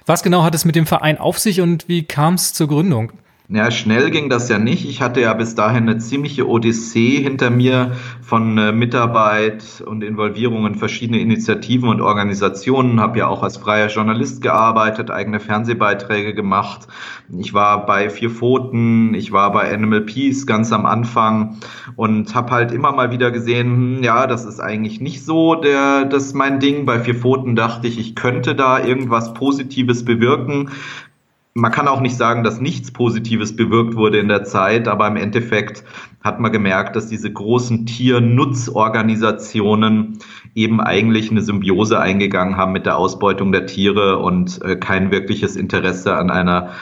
Was 0.04 0.22
genau 0.22 0.44
hat 0.44 0.54
es 0.54 0.64
mit 0.64 0.76
dem 0.76 0.86
Verein 0.86 1.18
auf 1.18 1.38
sich 1.38 1.60
und 1.60 1.88
wie 1.88 2.04
kam 2.04 2.34
es 2.34 2.52
zur 2.52 2.68
Gründung? 2.68 3.12
Ja, 3.48 3.70
schnell 3.70 4.10
ging 4.10 4.28
das 4.28 4.48
ja 4.48 4.58
nicht. 4.58 4.88
Ich 4.88 5.00
hatte 5.00 5.20
ja 5.20 5.32
bis 5.32 5.54
dahin 5.54 5.88
eine 5.88 5.98
ziemliche 5.98 6.48
Odyssee 6.48 7.22
hinter 7.22 7.48
mir 7.48 7.92
von 8.20 8.58
äh, 8.58 8.72
Mitarbeit 8.72 9.84
und 9.86 10.02
Involvierung 10.02 10.66
in 10.66 10.74
verschiedene 10.74 11.20
Initiativen 11.20 11.88
und 11.88 12.00
Organisationen. 12.00 12.98
Habe 12.98 13.20
ja 13.20 13.28
auch 13.28 13.44
als 13.44 13.56
freier 13.56 13.86
Journalist 13.86 14.42
gearbeitet, 14.42 15.12
eigene 15.12 15.38
Fernsehbeiträge 15.38 16.34
gemacht. 16.34 16.88
Ich 17.38 17.54
war 17.54 17.86
bei 17.86 18.10
Vier 18.10 18.30
Pfoten, 18.30 19.14
ich 19.14 19.30
war 19.30 19.52
bei 19.52 19.72
Animal 19.72 20.00
Peace 20.00 20.44
ganz 20.46 20.72
am 20.72 20.84
Anfang 20.84 21.58
und 21.94 22.34
habe 22.34 22.50
halt 22.50 22.72
immer 22.72 22.90
mal 22.90 23.12
wieder 23.12 23.30
gesehen, 23.30 23.98
hm, 23.98 24.02
ja, 24.02 24.26
das 24.26 24.44
ist 24.44 24.58
eigentlich 24.58 25.00
nicht 25.00 25.24
so 25.24 25.54
der, 25.54 26.04
das 26.04 26.34
mein 26.34 26.58
Ding. 26.58 26.84
Bei 26.84 26.98
Vier 26.98 27.14
Pfoten 27.14 27.54
dachte 27.54 27.86
ich, 27.86 27.96
ich 28.00 28.16
könnte 28.16 28.56
da 28.56 28.84
irgendwas 28.84 29.34
Positives 29.34 30.04
bewirken 30.04 30.70
man 31.56 31.72
kann 31.72 31.88
auch 31.88 32.00
nicht 32.00 32.16
sagen, 32.18 32.44
dass 32.44 32.60
nichts 32.60 32.90
Positives 32.90 33.56
bewirkt 33.56 33.96
wurde 33.96 34.18
in 34.18 34.28
der 34.28 34.44
Zeit, 34.44 34.88
aber 34.88 35.08
im 35.08 35.16
Endeffekt 35.16 35.84
hat 36.22 36.38
man 36.38 36.52
gemerkt, 36.52 36.96
dass 36.96 37.08
diese 37.08 37.32
großen 37.32 37.86
Tiernutzorganisationen 37.86 40.18
eben 40.54 40.82
eigentlich 40.82 41.30
eine 41.30 41.40
Symbiose 41.40 41.98
eingegangen 41.98 42.58
haben 42.58 42.72
mit 42.72 42.84
der 42.84 42.98
Ausbeutung 42.98 43.52
der 43.52 43.64
Tiere 43.64 44.18
und 44.18 44.60
äh, 44.62 44.76
kein 44.76 45.10
wirkliches 45.10 45.56
Interesse 45.56 46.14
an 46.14 46.30
einer 46.30 46.72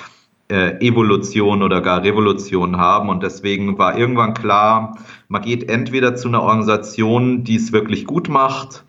äh, 0.50 0.84
Evolution 0.84 1.62
oder 1.62 1.80
gar 1.80 2.02
Revolution 2.02 2.76
haben. 2.76 3.10
Und 3.10 3.22
deswegen 3.22 3.78
war 3.78 3.96
irgendwann 3.96 4.34
klar, 4.34 4.98
man 5.28 5.42
geht 5.42 5.70
entweder 5.70 6.16
zu 6.16 6.26
einer 6.26 6.42
Organisation, 6.42 7.44
die 7.44 7.54
es 7.54 7.70
wirklich 7.70 8.06
gut 8.06 8.28
macht, 8.28 8.82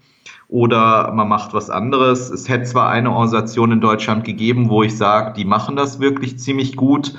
oder 0.48 1.12
man 1.14 1.28
macht 1.28 1.54
was 1.54 1.70
anderes. 1.70 2.30
Es 2.30 2.48
hätte 2.50 2.66
zwar 2.66 2.90
eine 2.90 3.12
Organisation 3.12 3.72
in 3.72 3.82
Deutschland 3.82 4.24
gegeben, 4.24 4.70
wo 4.70 4.84
ich 4.84 4.96
sage, 4.98 5.34
die 5.34 5.46
machen 5.46 5.75
das 5.75 6.00
wirklich 6.00 6.38
ziemlich 6.40 6.75
gut, 6.75 7.14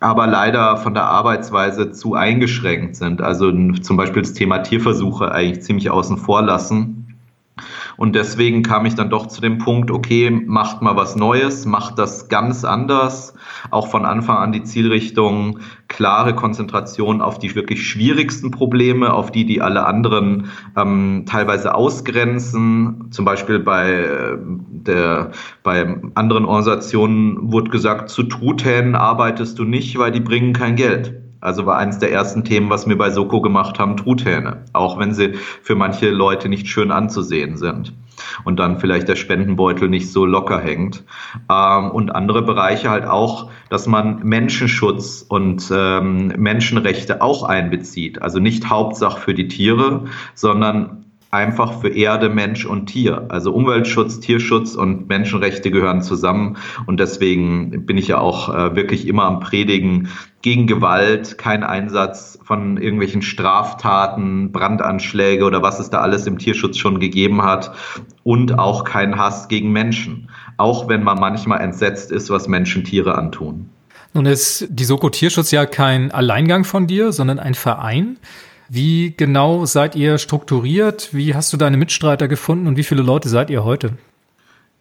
aber 0.00 0.26
leider 0.26 0.76
von 0.76 0.94
der 0.94 1.04
Arbeitsweise 1.04 1.92
zu 1.92 2.14
eingeschränkt 2.14 2.96
sind. 2.96 3.22
Also 3.22 3.50
zum 3.80 3.96
Beispiel 3.96 4.22
das 4.22 4.34
Thema 4.34 4.58
Tierversuche 4.58 5.32
eigentlich 5.32 5.64
ziemlich 5.64 5.90
außen 5.90 6.18
vor 6.18 6.42
lassen. 6.42 7.05
Und 7.96 8.14
deswegen 8.14 8.62
kam 8.62 8.84
ich 8.84 8.94
dann 8.94 9.08
doch 9.08 9.26
zu 9.28 9.40
dem 9.40 9.58
Punkt, 9.58 9.90
okay, 9.90 10.30
macht 10.30 10.82
mal 10.82 10.96
was 10.96 11.16
Neues, 11.16 11.64
macht 11.64 11.98
das 11.98 12.28
ganz 12.28 12.64
anders. 12.64 13.34
Auch 13.70 13.88
von 13.88 14.04
Anfang 14.04 14.36
an 14.36 14.52
die 14.52 14.62
Zielrichtung, 14.62 15.60
klare 15.88 16.34
Konzentration 16.34 17.22
auf 17.22 17.38
die 17.38 17.54
wirklich 17.54 17.88
schwierigsten 17.88 18.50
Probleme, 18.50 19.14
auf 19.14 19.32
die, 19.32 19.46
die 19.46 19.62
alle 19.62 19.86
anderen 19.86 20.50
ähm, 20.76 21.24
teilweise 21.26 21.74
ausgrenzen. 21.74 23.08
Zum 23.10 23.24
Beispiel 23.24 23.58
bei, 23.58 23.90
äh, 23.90 24.36
der, 24.38 25.30
bei 25.62 25.98
anderen 26.14 26.44
Organisationen 26.44 27.52
wurde 27.52 27.70
gesagt, 27.70 28.10
zu 28.10 28.24
Truthähnen 28.24 28.94
arbeitest 28.94 29.58
du 29.58 29.64
nicht, 29.64 29.98
weil 29.98 30.12
die 30.12 30.20
bringen 30.20 30.52
kein 30.52 30.76
Geld. 30.76 31.25
Also 31.46 31.64
war 31.64 31.78
eines 31.78 32.00
der 32.00 32.10
ersten 32.10 32.42
Themen, 32.42 32.70
was 32.70 32.88
wir 32.88 32.98
bei 32.98 33.10
Soko 33.10 33.40
gemacht 33.40 33.78
haben, 33.78 33.96
Truthähne. 33.96 34.64
Auch 34.72 34.98
wenn 34.98 35.14
sie 35.14 35.34
für 35.62 35.76
manche 35.76 36.10
Leute 36.10 36.48
nicht 36.48 36.66
schön 36.66 36.90
anzusehen 36.90 37.56
sind. 37.56 37.92
Und 38.42 38.58
dann 38.58 38.80
vielleicht 38.80 39.06
der 39.06 39.14
Spendenbeutel 39.14 39.88
nicht 39.88 40.10
so 40.10 40.26
locker 40.26 40.58
hängt. 40.58 41.04
Ähm, 41.48 41.90
und 41.92 42.10
andere 42.10 42.42
Bereiche 42.42 42.90
halt 42.90 43.06
auch, 43.06 43.48
dass 43.70 43.86
man 43.86 44.24
Menschenschutz 44.24 45.24
und 45.28 45.70
ähm, 45.72 46.32
Menschenrechte 46.36 47.22
auch 47.22 47.44
einbezieht. 47.44 48.20
Also 48.20 48.40
nicht 48.40 48.68
Hauptsache 48.68 49.20
für 49.20 49.34
die 49.34 49.46
Tiere, 49.46 50.06
sondern 50.34 51.05
einfach 51.30 51.80
für 51.80 51.88
Erde, 51.88 52.28
Mensch 52.28 52.64
und 52.64 52.86
Tier. 52.86 53.26
Also 53.28 53.52
Umweltschutz, 53.52 54.20
Tierschutz 54.20 54.74
und 54.74 55.08
Menschenrechte 55.08 55.70
gehören 55.70 56.02
zusammen. 56.02 56.56
Und 56.86 57.00
deswegen 57.00 57.84
bin 57.84 57.98
ich 57.98 58.08
ja 58.08 58.18
auch 58.18 58.54
äh, 58.54 58.76
wirklich 58.76 59.06
immer 59.06 59.24
am 59.24 59.40
Predigen 59.40 60.08
gegen 60.42 60.66
Gewalt, 60.66 61.38
kein 61.38 61.64
Einsatz 61.64 62.38
von 62.44 62.76
irgendwelchen 62.76 63.22
Straftaten, 63.22 64.52
Brandanschläge 64.52 65.44
oder 65.44 65.62
was 65.62 65.80
es 65.80 65.90
da 65.90 66.00
alles 66.00 66.26
im 66.26 66.38
Tierschutz 66.38 66.78
schon 66.78 67.00
gegeben 67.00 67.42
hat. 67.42 67.72
Und 68.22 68.58
auch 68.58 68.84
kein 68.84 69.18
Hass 69.18 69.48
gegen 69.48 69.72
Menschen. 69.72 70.28
Auch 70.56 70.88
wenn 70.88 71.02
man 71.02 71.18
manchmal 71.18 71.60
entsetzt 71.60 72.12
ist, 72.12 72.30
was 72.30 72.48
Menschen 72.48 72.84
Tiere 72.84 73.16
antun. 73.16 73.68
Nun 74.14 74.24
ist 74.24 74.66
die 74.70 74.84
Soko 74.84 75.10
Tierschutz 75.10 75.50
ja 75.50 75.66
kein 75.66 76.10
Alleingang 76.10 76.64
von 76.64 76.86
dir, 76.86 77.12
sondern 77.12 77.38
ein 77.38 77.54
Verein. 77.54 78.16
Wie 78.68 79.14
genau 79.16 79.64
seid 79.64 79.94
ihr 79.96 80.18
strukturiert? 80.18 81.10
Wie 81.12 81.34
hast 81.34 81.52
du 81.52 81.56
deine 81.56 81.76
Mitstreiter 81.76 82.28
gefunden 82.28 82.66
und 82.66 82.76
wie 82.76 82.84
viele 82.84 83.02
Leute 83.02 83.28
seid 83.28 83.50
ihr 83.50 83.64
heute? 83.64 83.96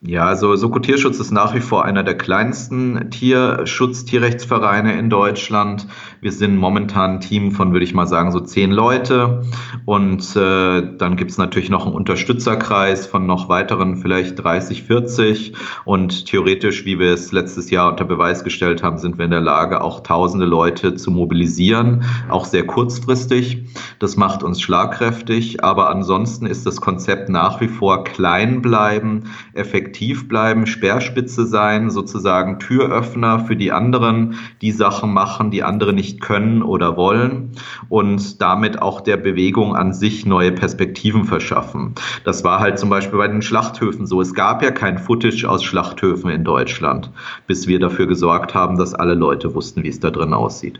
Ja, 0.01 0.25
also 0.25 0.55
Soko 0.55 0.77
Tierschutz 0.79 1.19
ist 1.19 1.31
nach 1.31 1.55
wie 1.55 1.61
vor 1.61 1.85
einer 1.85 2.03
der 2.03 2.15
kleinsten 2.15 3.09
Tierschutz, 3.09 4.05
Tierrechtsvereine 4.05 4.99
in 4.99 5.09
Deutschland. 5.09 5.87
Wir 6.21 6.31
sind 6.31 6.57
momentan 6.57 7.13
ein 7.13 7.21
Team 7.21 7.51
von, 7.51 7.71
würde 7.71 7.85
ich 7.85 7.95
mal 7.95 8.05
sagen, 8.05 8.31
so 8.31 8.39
zehn 8.41 8.71
Leute. 8.71 9.43
Und 9.85 10.35
äh, 10.35 10.95
dann 10.97 11.15
gibt's 11.15 11.37
natürlich 11.39 11.69
noch 11.69 11.85
einen 11.85 11.95
Unterstützerkreis 11.95 13.07
von 13.07 13.25
noch 13.25 13.49
weiteren, 13.49 13.97
vielleicht 13.97 14.43
30, 14.43 14.83
40. 14.83 15.53
Und 15.85 16.27
theoretisch, 16.27 16.85
wie 16.85 16.99
wir 16.99 17.11
es 17.11 17.31
letztes 17.31 17.71
Jahr 17.71 17.89
unter 17.89 18.05
Beweis 18.05 18.43
gestellt 18.43 18.83
haben, 18.83 18.99
sind 18.99 19.17
wir 19.17 19.25
in 19.25 19.31
der 19.31 19.41
Lage, 19.41 19.81
auch 19.81 20.01
tausende 20.01 20.45
Leute 20.45 20.95
zu 20.95 21.09
mobilisieren, 21.09 22.03
auch 22.29 22.45
sehr 22.45 22.67
kurzfristig. 22.67 23.63
Das 23.97 24.17
macht 24.17 24.43
uns 24.43 24.61
schlagkräftig. 24.61 25.63
Aber 25.63 25.89
ansonsten 25.89 26.45
ist 26.45 26.67
das 26.67 26.79
Konzept 26.79 27.29
nach 27.29 27.59
wie 27.59 27.69
vor 27.69 28.03
klein 28.03 28.61
bleiben, 28.61 29.31
effektiv 29.53 29.84
effektiv 29.85 30.27
bleiben, 30.27 30.65
Speerspitze 30.65 31.45
sein, 31.45 31.91
sozusagen 31.91 32.59
Türöffner 32.59 33.39
für 33.41 33.55
die 33.55 33.71
anderen, 33.71 34.35
die 34.61 34.71
Sachen 34.71 35.13
machen, 35.13 35.51
die 35.51 35.61
andere 35.61 35.93
nicht 35.93 36.21
können 36.21 36.63
oder 36.63 36.97
wollen 36.97 37.51
und 37.87 38.41
damit 38.41 38.81
auch 38.81 39.01
der 39.01 39.17
Bewegung 39.17 39.75
an 39.75 39.93
sich 39.93 40.25
neue 40.25 40.51
Perspektiven 40.51 41.25
verschaffen. 41.25 41.93
Das 42.23 42.43
war 42.43 42.59
halt 42.59 42.79
zum 42.79 42.89
Beispiel 42.89 43.19
bei 43.19 43.27
den 43.27 43.43
Schlachthöfen 43.43 44.07
so. 44.07 44.21
Es 44.21 44.33
gab 44.33 44.63
ja 44.63 44.71
kein 44.71 44.97
Footage 44.97 45.45
aus 45.45 45.63
Schlachthöfen 45.63 46.31
in 46.31 46.43
Deutschland, 46.43 47.11
bis 47.45 47.67
wir 47.67 47.79
dafür 47.79 48.07
gesorgt 48.07 48.55
haben, 48.55 48.77
dass 48.77 48.95
alle 48.95 49.13
Leute 49.13 49.53
wussten, 49.53 49.83
wie 49.83 49.89
es 49.89 49.99
da 49.99 50.09
drin 50.09 50.33
aussieht. 50.33 50.79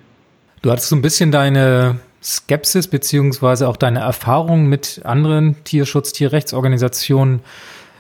Du 0.64 0.72
hattest 0.72 0.90
so 0.90 0.96
ein 0.96 1.04
bisschen 1.04 1.32
deine 1.32 2.00
Skepsis 2.24 2.88
beziehungsweise 2.88 3.68
auch 3.68 3.78
deine 3.78 4.00
Erfahrungen 4.00 4.66
mit 4.66 5.02
anderen 5.04 5.64
Tierschutz, 5.64 6.12
Tierrechtsorganisationen 6.12 7.42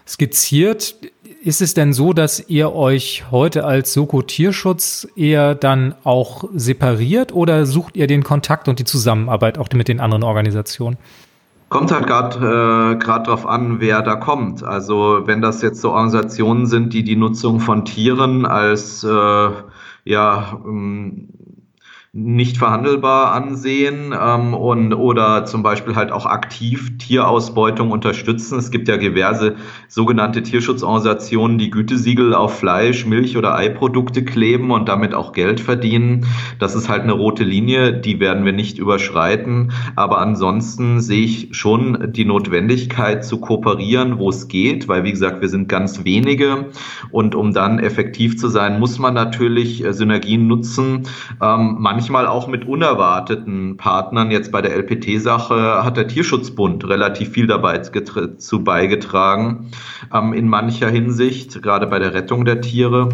skizziert. 0.07 0.95
Ist 1.43 1.61
es 1.61 1.73
denn 1.73 1.93
so, 1.93 2.13
dass 2.13 2.49
ihr 2.49 2.73
euch 2.73 3.25
heute 3.31 3.65
als 3.65 3.93
Soko 3.93 4.21
Tierschutz 4.21 5.07
eher 5.15 5.53
dann 5.53 5.93
auch 6.03 6.45
separiert 6.55 7.33
oder 7.33 7.65
sucht 7.65 7.95
ihr 7.97 8.07
den 8.07 8.23
Kontakt 8.23 8.67
und 8.67 8.79
die 8.79 8.83
Zusammenarbeit 8.83 9.57
auch 9.57 9.69
mit 9.73 9.87
den 9.87 9.99
anderen 9.99 10.23
Organisationen? 10.23 10.97
Kommt 11.69 11.91
halt 11.91 12.07
gerade 12.07 12.95
äh, 12.99 13.05
darauf 13.05 13.45
an, 13.45 13.79
wer 13.79 14.01
da 14.01 14.15
kommt. 14.15 14.63
Also 14.63 15.23
wenn 15.25 15.41
das 15.41 15.61
jetzt 15.61 15.81
so 15.81 15.91
Organisationen 15.91 16.67
sind, 16.67 16.93
die 16.93 17.03
die 17.03 17.15
Nutzung 17.15 17.59
von 17.59 17.85
Tieren 17.85 18.45
als 18.45 19.03
äh, 19.03 19.49
ja, 20.05 20.59
ähm, 20.65 21.29
nicht 22.17 22.57
verhandelbar 22.57 23.33
ansehen 23.33 24.15
ähm, 24.17 24.53
und 24.53 24.93
oder 24.93 25.43
zum 25.43 25.63
Beispiel 25.63 25.97
halt 25.97 26.13
auch 26.13 26.25
aktiv 26.25 26.97
Tierausbeutung 26.97 27.91
unterstützen. 27.91 28.57
Es 28.57 28.71
gibt 28.71 28.87
ja 28.87 28.95
diverse 28.95 29.55
sogenannte 29.89 30.41
Tierschutzorganisationen, 30.41 31.57
die 31.57 31.69
Gütesiegel 31.69 32.33
auf 32.33 32.57
Fleisch, 32.57 33.05
Milch 33.05 33.35
oder 33.35 33.53
Eiprodukte 33.53 34.23
kleben 34.23 34.71
und 34.71 34.87
damit 34.87 35.13
auch 35.13 35.33
Geld 35.33 35.59
verdienen. 35.59 36.25
Das 36.57 36.73
ist 36.73 36.87
halt 36.87 37.01
eine 37.01 37.11
rote 37.11 37.43
Linie, 37.43 37.91
die 37.91 38.21
werden 38.21 38.45
wir 38.45 38.53
nicht 38.53 38.77
überschreiten. 38.77 39.73
Aber 39.97 40.19
ansonsten 40.19 41.01
sehe 41.01 41.25
ich 41.25 41.49
schon 41.51 42.13
die 42.13 42.23
Notwendigkeit 42.23 43.25
zu 43.25 43.41
kooperieren, 43.41 44.19
wo 44.19 44.29
es 44.29 44.47
geht, 44.47 44.87
weil 44.87 45.03
wie 45.03 45.11
gesagt, 45.11 45.41
wir 45.41 45.49
sind 45.49 45.67
ganz 45.67 46.05
wenige 46.05 46.67
und 47.11 47.35
um 47.35 47.53
dann 47.53 47.79
effektiv 47.79 48.37
zu 48.37 48.47
sein, 48.47 48.79
muss 48.79 48.99
man 48.99 49.13
natürlich 49.13 49.83
äh, 49.83 49.91
Synergien 49.91 50.47
nutzen. 50.47 51.09
Ähm, 51.41 51.75
manche 51.79 52.04
manchmal 52.05 52.27
auch 52.27 52.45
mit 52.45 52.67
unerwarteten 52.67 53.77
Partnern. 53.77 54.29
Jetzt 54.29 54.51
bei 54.51 54.61
der 54.61 54.75
LPT-Sache 54.75 55.83
hat 55.83 55.97
der 55.97 56.07
Tierschutzbund 56.07 56.87
relativ 56.87 57.29
viel 57.29 57.47
dabei 57.47 57.79
zu 57.79 58.63
beigetragen, 58.63 59.71
ähm, 60.13 60.31
in 60.33 60.47
mancher 60.47 60.87
Hinsicht, 60.87 61.63
gerade 61.63 61.87
bei 61.87 61.97
der 61.97 62.13
Rettung 62.13 62.45
der 62.45 62.61
Tiere. 62.61 63.09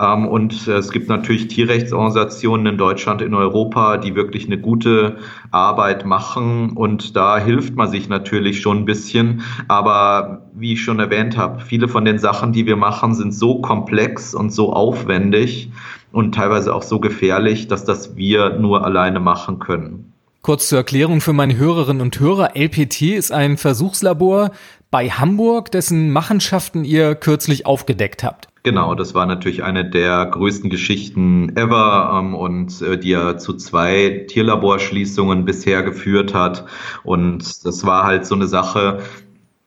Ähm, 0.00 0.26
und 0.26 0.66
es 0.66 0.90
gibt 0.90 1.08
natürlich 1.08 1.46
Tierrechtsorganisationen 1.46 2.66
in 2.66 2.76
Deutschland, 2.76 3.22
in 3.22 3.34
Europa, 3.34 3.98
die 3.98 4.16
wirklich 4.16 4.46
eine 4.46 4.58
gute 4.58 5.18
Arbeit 5.52 6.04
machen. 6.04 6.70
Und 6.70 7.14
da 7.14 7.38
hilft 7.38 7.76
man 7.76 7.88
sich 7.88 8.08
natürlich 8.08 8.60
schon 8.60 8.78
ein 8.78 8.84
bisschen. 8.84 9.42
Aber 9.68 10.48
wie 10.54 10.72
ich 10.72 10.82
schon 10.82 10.98
erwähnt 10.98 11.36
habe, 11.36 11.60
viele 11.60 11.86
von 11.86 12.04
den 12.04 12.18
Sachen, 12.18 12.52
die 12.52 12.66
wir 12.66 12.76
machen, 12.76 13.14
sind 13.14 13.32
so 13.32 13.60
komplex 13.60 14.34
und 14.34 14.52
so 14.52 14.72
aufwendig, 14.72 15.70
und 16.14 16.34
teilweise 16.34 16.74
auch 16.74 16.82
so 16.82 17.00
gefährlich, 17.00 17.68
dass 17.68 17.84
das 17.84 18.16
wir 18.16 18.50
nur 18.58 18.84
alleine 18.84 19.20
machen 19.20 19.58
können. 19.58 20.12
Kurz 20.42 20.68
zur 20.68 20.78
Erklärung 20.78 21.20
für 21.20 21.32
meine 21.32 21.56
Hörerinnen 21.56 22.02
und 22.02 22.20
Hörer. 22.20 22.54
LPT 22.54 23.02
ist 23.02 23.32
ein 23.32 23.56
Versuchslabor 23.56 24.50
bei 24.90 25.08
Hamburg, 25.08 25.72
dessen 25.72 26.12
Machenschaften 26.12 26.84
ihr 26.84 27.14
kürzlich 27.14 27.66
aufgedeckt 27.66 28.22
habt. 28.22 28.48
Genau, 28.62 28.94
das 28.94 29.14
war 29.14 29.26
natürlich 29.26 29.62
eine 29.62 29.84
der 29.88 30.24
größten 30.24 30.70
Geschichten 30.70 31.54
ever 31.56 32.18
ähm, 32.18 32.34
und 32.34 32.80
äh, 32.80 32.96
die 32.96 33.10
ja 33.10 33.36
zu 33.36 33.54
zwei 33.54 34.24
Tierlaborschließungen 34.28 35.44
bisher 35.44 35.82
geführt 35.82 36.32
hat. 36.32 36.64
Und 37.02 37.66
das 37.66 37.84
war 37.84 38.04
halt 38.04 38.24
so 38.24 38.34
eine 38.34 38.46
Sache, 38.46 39.00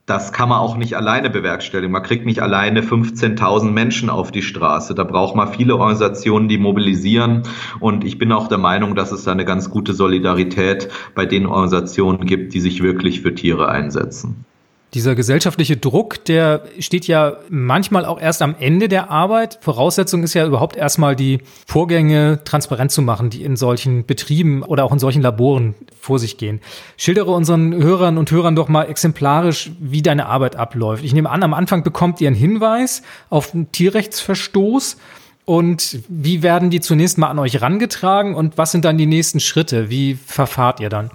das 0.07 0.31
kann 0.31 0.47
man 0.47 0.59
auch 0.59 0.77
nicht 0.77 0.95
alleine 0.95 1.29
bewerkstelligen. 1.29 1.91
Man 1.91 2.01
kriegt 2.01 2.25
nicht 2.25 2.41
alleine 2.41 2.81
15.000 2.81 3.71
Menschen 3.71 4.09
auf 4.09 4.31
die 4.31 4.41
Straße. 4.41 4.95
Da 4.95 5.03
braucht 5.03 5.35
man 5.35 5.51
viele 5.51 5.75
Organisationen, 5.75 6.47
die 6.47 6.57
mobilisieren. 6.57 7.43
Und 7.81 8.05
ich 8.05 8.17
bin 8.17 8.31
auch 8.31 8.47
der 8.47 8.57
Meinung, 8.57 8.95
dass 8.95 9.11
es 9.11 9.25
da 9.25 9.33
eine 9.33 9.43
ganz 9.43 9.69
gute 9.69 9.93
Solidarität 9.93 10.87
bei 11.13 11.25
den 11.25 11.45
Organisationen 11.45 12.25
gibt, 12.25 12.53
die 12.53 12.61
sich 12.61 12.81
wirklich 12.81 13.21
für 13.21 13.35
Tiere 13.35 13.67
einsetzen. 13.67 14.45
Dieser 14.93 15.15
gesellschaftliche 15.15 15.75
Druck, 15.75 16.23
der 16.25 16.63
steht 16.79 17.07
ja 17.07 17.37
manchmal 17.49 18.05
auch 18.05 18.21
erst 18.21 18.41
am 18.41 18.55
Ende 18.57 18.87
der 18.87 19.11
Arbeit. 19.11 19.59
Voraussetzung 19.61 20.23
ist 20.23 20.33
ja 20.33 20.45
überhaupt 20.45 20.77
erstmal 20.77 21.15
die 21.15 21.39
Vorgänge 21.65 22.39
transparent 22.45 22.91
zu 22.91 23.01
machen, 23.01 23.29
die 23.29 23.43
in 23.43 23.57
solchen 23.57 24.05
Betrieben 24.05 24.63
oder 24.63 24.85
auch 24.85 24.93
in 24.93 24.99
solchen 24.99 25.21
Laboren 25.21 25.75
vor 25.99 26.19
sich 26.19 26.37
gehen. 26.37 26.61
Schildere 26.95 27.31
unseren 27.31 27.75
Hörern 27.75 28.17
und 28.17 28.31
Hörern 28.31 28.55
doch 28.55 28.69
mal 28.69 28.85
exemplarisch, 28.85 29.71
wie 29.79 30.01
deine 30.01 30.27
Arbeit 30.27 30.55
abläuft. 30.55 31.03
Ich 31.03 31.13
nehme 31.13 31.31
an, 31.31 31.43
am 31.43 31.53
Anfang 31.53 31.83
bekommt 31.83 32.21
ihr 32.21 32.27
einen 32.27 32.37
Hinweis 32.37 33.01
auf 33.29 33.53
einen 33.53 33.69
Tierrechtsverstoß. 33.73 34.97
Und 35.43 35.99
wie 36.07 36.43
werden 36.43 36.69
die 36.69 36.79
zunächst 36.79 37.17
mal 37.17 37.29
an 37.29 37.39
euch 37.39 37.61
rangetragen 37.61 38.35
und 38.35 38.57
was 38.57 38.71
sind 38.71 38.85
dann 38.85 38.97
die 38.97 39.05
nächsten 39.05 39.39
Schritte? 39.41 39.89
Wie 39.89 40.15
verfahrt 40.15 40.79
ihr 40.79 40.89
dann? 40.89 41.09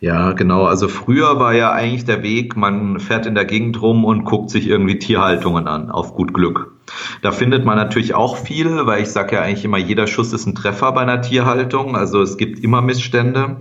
Ja, 0.00 0.30
genau. 0.32 0.64
Also 0.64 0.86
früher 0.86 1.40
war 1.40 1.54
ja 1.54 1.72
eigentlich 1.72 2.04
der 2.04 2.22
Weg, 2.22 2.56
man 2.56 3.00
fährt 3.00 3.26
in 3.26 3.34
der 3.34 3.44
Gegend 3.44 3.82
rum 3.82 4.04
und 4.04 4.24
guckt 4.24 4.48
sich 4.48 4.68
irgendwie 4.68 4.98
Tierhaltungen 4.98 5.66
an, 5.66 5.90
auf 5.90 6.14
gut 6.14 6.32
Glück. 6.32 6.72
Da 7.20 7.32
findet 7.32 7.64
man 7.64 7.76
natürlich 7.76 8.14
auch 8.14 8.36
viel, 8.36 8.86
weil 8.86 9.02
ich 9.02 9.08
sage 9.08 9.34
ja 9.34 9.42
eigentlich 9.42 9.64
immer, 9.64 9.76
jeder 9.76 10.06
Schuss 10.06 10.32
ist 10.32 10.46
ein 10.46 10.54
Treffer 10.54 10.92
bei 10.92 11.00
einer 11.00 11.20
Tierhaltung. 11.20 11.96
Also 11.96 12.22
es 12.22 12.36
gibt 12.36 12.60
immer 12.62 12.80
Missstände. 12.80 13.56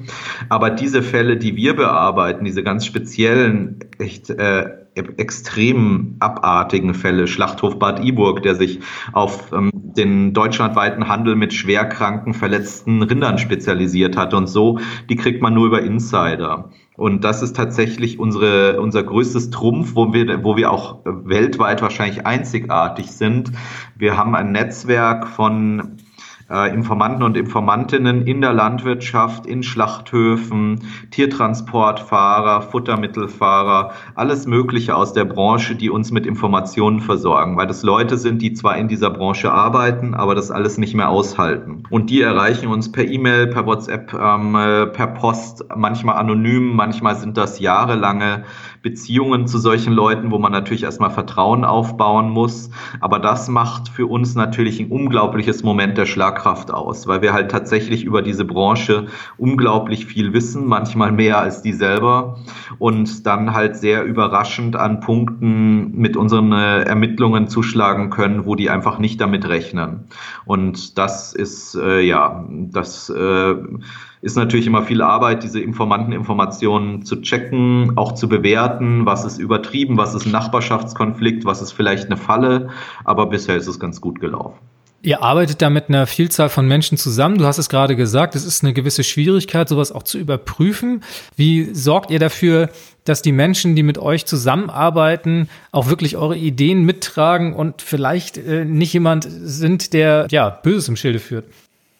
Aber 0.47 0.69
diese 0.69 1.01
Fälle, 1.01 1.37
die 1.37 1.55
wir 1.55 1.75
bearbeiten, 1.75 2.45
diese 2.45 2.61
ganz 2.61 2.85
speziellen, 2.85 3.79
echt 3.97 4.29
äh, 4.29 4.69
extrem 4.97 6.15
abartigen 6.19 6.93
Fälle, 6.93 7.27
Schlachthof 7.27 7.79
Bad 7.79 8.03
Iburg, 8.03 8.43
der 8.43 8.55
sich 8.55 8.79
auf 9.13 9.51
ähm, 9.53 9.71
den 9.73 10.33
deutschlandweiten 10.33 11.07
Handel 11.07 11.35
mit 11.35 11.53
schwerkranken, 11.53 12.33
verletzten 12.33 13.01
Rindern 13.01 13.37
spezialisiert 13.37 14.17
hat 14.17 14.33
und 14.33 14.47
so, 14.47 14.79
die 15.09 15.15
kriegt 15.15 15.41
man 15.41 15.53
nur 15.53 15.67
über 15.67 15.81
Insider. 15.81 16.69
Und 16.95 17.23
das 17.23 17.43
ist 17.43 17.55
tatsächlich 17.55 18.19
unsere, 18.19 18.81
unser 18.81 19.03
größtes 19.03 19.51
Trumpf, 19.51 19.95
wo 19.95 20.13
wir, 20.13 20.43
wo 20.43 20.57
wir 20.57 20.71
auch 20.71 20.99
weltweit 21.05 21.81
wahrscheinlich 21.83 22.25
einzigartig 22.25 23.11
sind. 23.11 23.51
Wir 23.95 24.17
haben 24.17 24.35
ein 24.35 24.51
Netzwerk 24.51 25.27
von 25.27 25.97
äh, 26.49 26.73
Informanten 26.73 27.23
und 27.23 27.35
Informantinnen 27.37 28.25
in 28.25 28.41
der 28.41 28.53
Landwirtschaft, 28.53 29.45
in 29.45 29.63
Schlachthöfen, 29.63 30.81
Tiertransportfahrer, 31.11 32.61
Futtermittelfahrer, 32.61 33.91
alles 34.15 34.47
Mögliche 34.47 34.95
aus 34.95 35.13
der 35.13 35.25
Branche, 35.25 35.75
die 35.75 35.89
uns 35.89 36.11
mit 36.11 36.25
Informationen 36.25 36.99
versorgen, 36.99 37.57
weil 37.57 37.67
das 37.67 37.83
Leute 37.83 38.17
sind, 38.17 38.41
die 38.41 38.53
zwar 38.53 38.77
in 38.77 38.87
dieser 38.87 39.09
Branche 39.09 39.51
arbeiten, 39.51 40.13
aber 40.13 40.35
das 40.35 40.51
alles 40.51 40.77
nicht 40.77 40.95
mehr 40.95 41.09
aushalten. 41.09 41.83
Und 41.89 42.09
die 42.09 42.21
erreichen 42.21 42.67
uns 42.67 42.91
per 42.91 43.05
E-Mail, 43.05 43.47
per 43.47 43.65
WhatsApp, 43.65 44.13
ähm, 44.13 44.55
äh, 44.55 44.87
per 44.87 45.07
Post, 45.07 45.65
manchmal 45.75 46.17
anonym, 46.17 46.75
manchmal 46.75 47.15
sind 47.15 47.37
das 47.37 47.59
jahrelange 47.59 48.43
Beziehungen 48.81 49.47
zu 49.47 49.57
solchen 49.57 49.93
Leuten, 49.93 50.31
wo 50.31 50.39
man 50.39 50.51
natürlich 50.51 50.83
erstmal 50.83 51.09
Vertrauen 51.09 51.65
aufbauen 51.65 52.29
muss. 52.29 52.69
Aber 53.01 53.19
das 53.19 53.49
macht 53.49 53.89
für 53.89 54.07
uns 54.07 54.35
natürlich 54.35 54.79
ein 54.79 54.89
unglaubliches 54.89 55.63
Moment 55.63 55.97
der 55.97 56.05
Schlagkraft 56.37 56.71
aus, 56.71 57.07
weil 57.07 57.21
wir 57.21 57.33
halt 57.33 57.51
tatsächlich 57.51 58.03
über 58.03 58.21
diese 58.21 58.45
Branche 58.45 59.07
unglaublich 59.37 60.05
viel 60.05 60.33
wissen, 60.33 60.65
manchmal 60.65 61.11
mehr 61.11 61.39
als 61.39 61.61
die 61.61 61.73
selber 61.73 62.39
und 62.79 63.25
dann 63.25 63.53
halt 63.53 63.75
sehr 63.75 64.03
überraschend 64.03 64.75
an 64.75 64.99
Punkten 64.99 65.97
mit 65.97 66.15
unseren 66.15 66.51
äh, 66.51 66.83
Ermittlungen 66.83 67.47
zuschlagen 67.47 68.09
können, 68.09 68.45
wo 68.45 68.55
die 68.55 68.69
einfach 68.69 68.99
nicht 68.99 69.19
damit 69.19 69.47
rechnen. 69.47 70.05
Und 70.45 70.97
das 70.97 71.33
ist, 71.33 71.75
äh, 71.75 72.01
ja, 72.01 72.45
das 72.49 73.09
äh, 73.09 73.55
ist 74.21 74.35
natürlich 74.35 74.67
immer 74.67 74.83
viel 74.83 75.01
Arbeit, 75.01 75.43
diese 75.43 75.59
Informanteninformationen 75.59 77.03
zu 77.03 77.21
checken, 77.21 77.93
auch 77.97 78.13
zu 78.13 78.29
bewerten, 78.29 79.05
was 79.05 79.25
ist 79.25 79.37
übertrieben, 79.37 79.97
was 79.97 80.15
ist 80.15 80.25
ein 80.25 80.31
Nachbarschaftskonflikt, 80.31 81.45
was 81.45 81.61
ist 81.61 81.71
vielleicht 81.71 82.05
eine 82.07 82.17
Falle, 82.17 82.69
aber 83.03 83.27
bisher 83.27 83.55
ist 83.55 83.67
es 83.67 83.79
ganz 83.79 84.01
gut 84.01 84.19
gelaufen. 84.19 84.76
Ihr 85.03 85.21
arbeitet 85.21 85.61
da 85.61 85.69
mit 85.69 85.89
einer 85.89 86.07
Vielzahl 86.07 86.49
von 86.49 86.67
Menschen 86.67 86.97
zusammen. 86.97 87.37
Du 87.37 87.45
hast 87.45 87.59
es 87.59 87.69
gerade 87.69 87.95
gesagt, 87.95 88.35
es 88.35 88.43
ist 88.43 88.63
eine 88.63 88.73
gewisse 88.73 89.03
Schwierigkeit, 89.03 89.69
sowas 89.69 89.91
auch 89.91 90.03
zu 90.03 90.17
überprüfen. 90.17 91.03
Wie 91.35 91.73
sorgt 91.73 92.09
ihr 92.09 92.19
dafür, 92.19 92.69
dass 93.03 93.21
die 93.21 93.31
Menschen, 93.31 93.75
die 93.75 93.83
mit 93.83 93.99
euch 93.99 94.25
zusammenarbeiten, 94.25 95.49
auch 95.71 95.87
wirklich 95.87 96.17
eure 96.17 96.35
Ideen 96.35 96.83
mittragen 96.83 97.53
und 97.53 97.81
vielleicht 97.81 98.37
äh, 98.37 98.65
nicht 98.65 98.91
jemand 98.91 99.27
sind, 99.29 99.93
der 99.93 100.27
ja 100.31 100.49
Böses 100.49 100.89
im 100.89 100.95
Schilde 100.95 101.19
führt? 101.19 101.45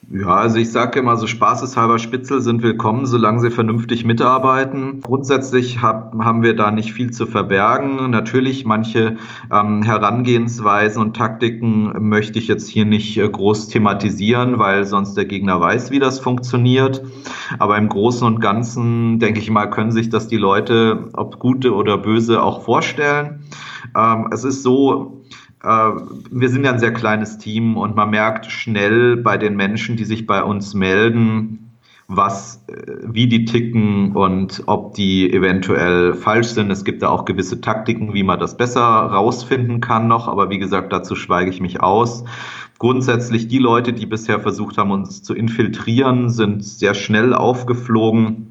Ja, 0.09 0.27
also 0.27 0.57
ich 0.57 0.71
sage 0.71 0.99
immer 0.99 1.17
so 1.17 1.27
spaßeshalber 1.27 1.99
Spitzel 1.99 2.39
sind 2.39 2.63
willkommen, 2.63 3.05
solange 3.05 3.41
sie 3.41 3.51
vernünftig 3.51 4.05
mitarbeiten. 4.05 5.01
Grundsätzlich 5.01 5.81
hab, 5.81 6.15
haben 6.17 6.43
wir 6.43 6.55
da 6.55 6.71
nicht 6.71 6.93
viel 6.93 7.11
zu 7.11 7.25
verbergen. 7.25 8.09
Natürlich 8.09 8.63
manche 8.63 9.17
ähm, 9.51 9.83
Herangehensweisen 9.83 11.01
und 11.01 11.17
Taktiken 11.17 12.07
möchte 12.07 12.39
ich 12.39 12.47
jetzt 12.47 12.69
hier 12.69 12.85
nicht 12.85 13.17
äh, 13.17 13.27
groß 13.27 13.67
thematisieren, 13.67 14.59
weil 14.59 14.85
sonst 14.85 15.15
der 15.15 15.25
Gegner 15.25 15.59
weiß, 15.59 15.91
wie 15.91 15.99
das 15.99 16.19
funktioniert. 16.19 17.03
Aber 17.59 17.77
im 17.77 17.89
Großen 17.89 18.25
und 18.25 18.39
Ganzen, 18.39 19.19
denke 19.19 19.41
ich 19.41 19.51
mal, 19.51 19.65
können 19.65 19.91
sich 19.91 20.09
das 20.09 20.29
die 20.29 20.37
Leute, 20.37 21.09
ob 21.15 21.37
gute 21.37 21.75
oder 21.75 21.97
böse, 21.97 22.41
auch 22.41 22.61
vorstellen. 22.61 23.41
Ähm, 23.93 24.29
es 24.31 24.45
ist 24.45 24.63
so, 24.63 25.25
wir 25.63 26.49
sind 26.49 26.65
ja 26.65 26.71
ein 26.71 26.79
sehr 26.79 26.93
kleines 26.93 27.37
Team 27.39 27.77
und 27.77 27.95
man 27.95 28.11
merkt 28.11 28.45
schnell 28.45 29.17
bei 29.17 29.37
den 29.37 29.55
Menschen, 29.55 29.97
die 29.97 30.05
sich 30.05 30.27
bei 30.27 30.43
uns 30.43 30.73
melden, 30.73 31.67
was, 32.07 32.63
äh, 32.67 32.97
wie 33.03 33.27
die 33.27 33.45
ticken 33.45 34.13
und 34.15 34.63
ob 34.65 34.93
die 34.93 35.31
eventuell 35.31 36.13
falsch 36.13 36.47
sind. 36.47 36.71
Es 36.71 36.85
gibt 36.85 37.01
da 37.01 37.09
auch 37.09 37.25
gewisse 37.25 37.59
Taktiken, 37.59 38.13
wie 38.13 38.23
man 38.23 38.39
das 38.39 38.55
besser 38.55 38.81
rausfinden 38.81 39.81
kann 39.81 40.07
noch, 40.07 40.27
aber 40.27 40.49
wie 40.49 40.57
gesagt, 40.57 40.93
dazu 40.93 41.15
schweige 41.15 41.49
ich 41.49 41.59
mich 41.59 41.81
aus. 41.81 42.23
Grundsätzlich 42.79 43.47
die 43.47 43.57
Leute, 43.57 43.91
die 43.91 44.05
bisher 44.05 44.39
versucht 44.39 44.77
haben, 44.77 44.91
uns 44.91 45.23
zu 45.23 45.33
infiltrieren, 45.33 46.29
sind 46.29 46.63
sehr 46.63 46.93
schnell 46.93 47.33
aufgeflogen 47.33 48.46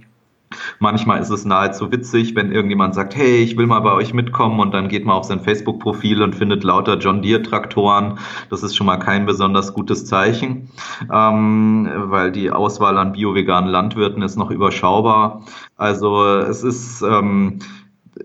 Manchmal 0.79 1.21
ist 1.21 1.31
es 1.31 1.45
nahezu 1.45 1.91
witzig, 1.93 2.35
wenn 2.35 2.53
irgendjemand 2.53 2.95
sagt, 2.95 3.17
hey, 3.17 3.39
ich 3.39 3.57
will 3.57 3.67
mal 3.67 3.81
bei 3.81 3.93
euch 3.93 4.15
mitkommen 4.15 4.61
und 4.61 4.73
dann 4.73 4.89
geht 4.89 5.05
man 5.05 5.17
auf 5.17 5.25
sein 5.25 5.41
Facebook-Profil 5.41 6.23
und 6.23 6.35
findet 6.35 6.65
lauter 6.65 6.99
John 6.99 7.23
Deere-Traktoren. 7.23 8.19
Das 8.51 8.63
ist 8.63 8.77
schon 8.77 8.87
mal 8.87 8.99
kein 8.99 9.27
besonders 9.27 9.75
gutes 9.75 10.07
Zeichen, 10.07 10.71
ähm, 11.13 11.89
weil 12.07 12.33
die 12.33 12.51
Auswahl 12.51 12.99
an 12.99 13.13
bio-veganen 13.13 13.71
Landwirten 13.71 14.23
ist 14.23 14.37
noch 14.37 14.51
überschaubar. 14.51 15.43
Also 15.77 16.25
es 16.25 16.63
ist... 16.63 17.03
Ähm, 17.03 17.59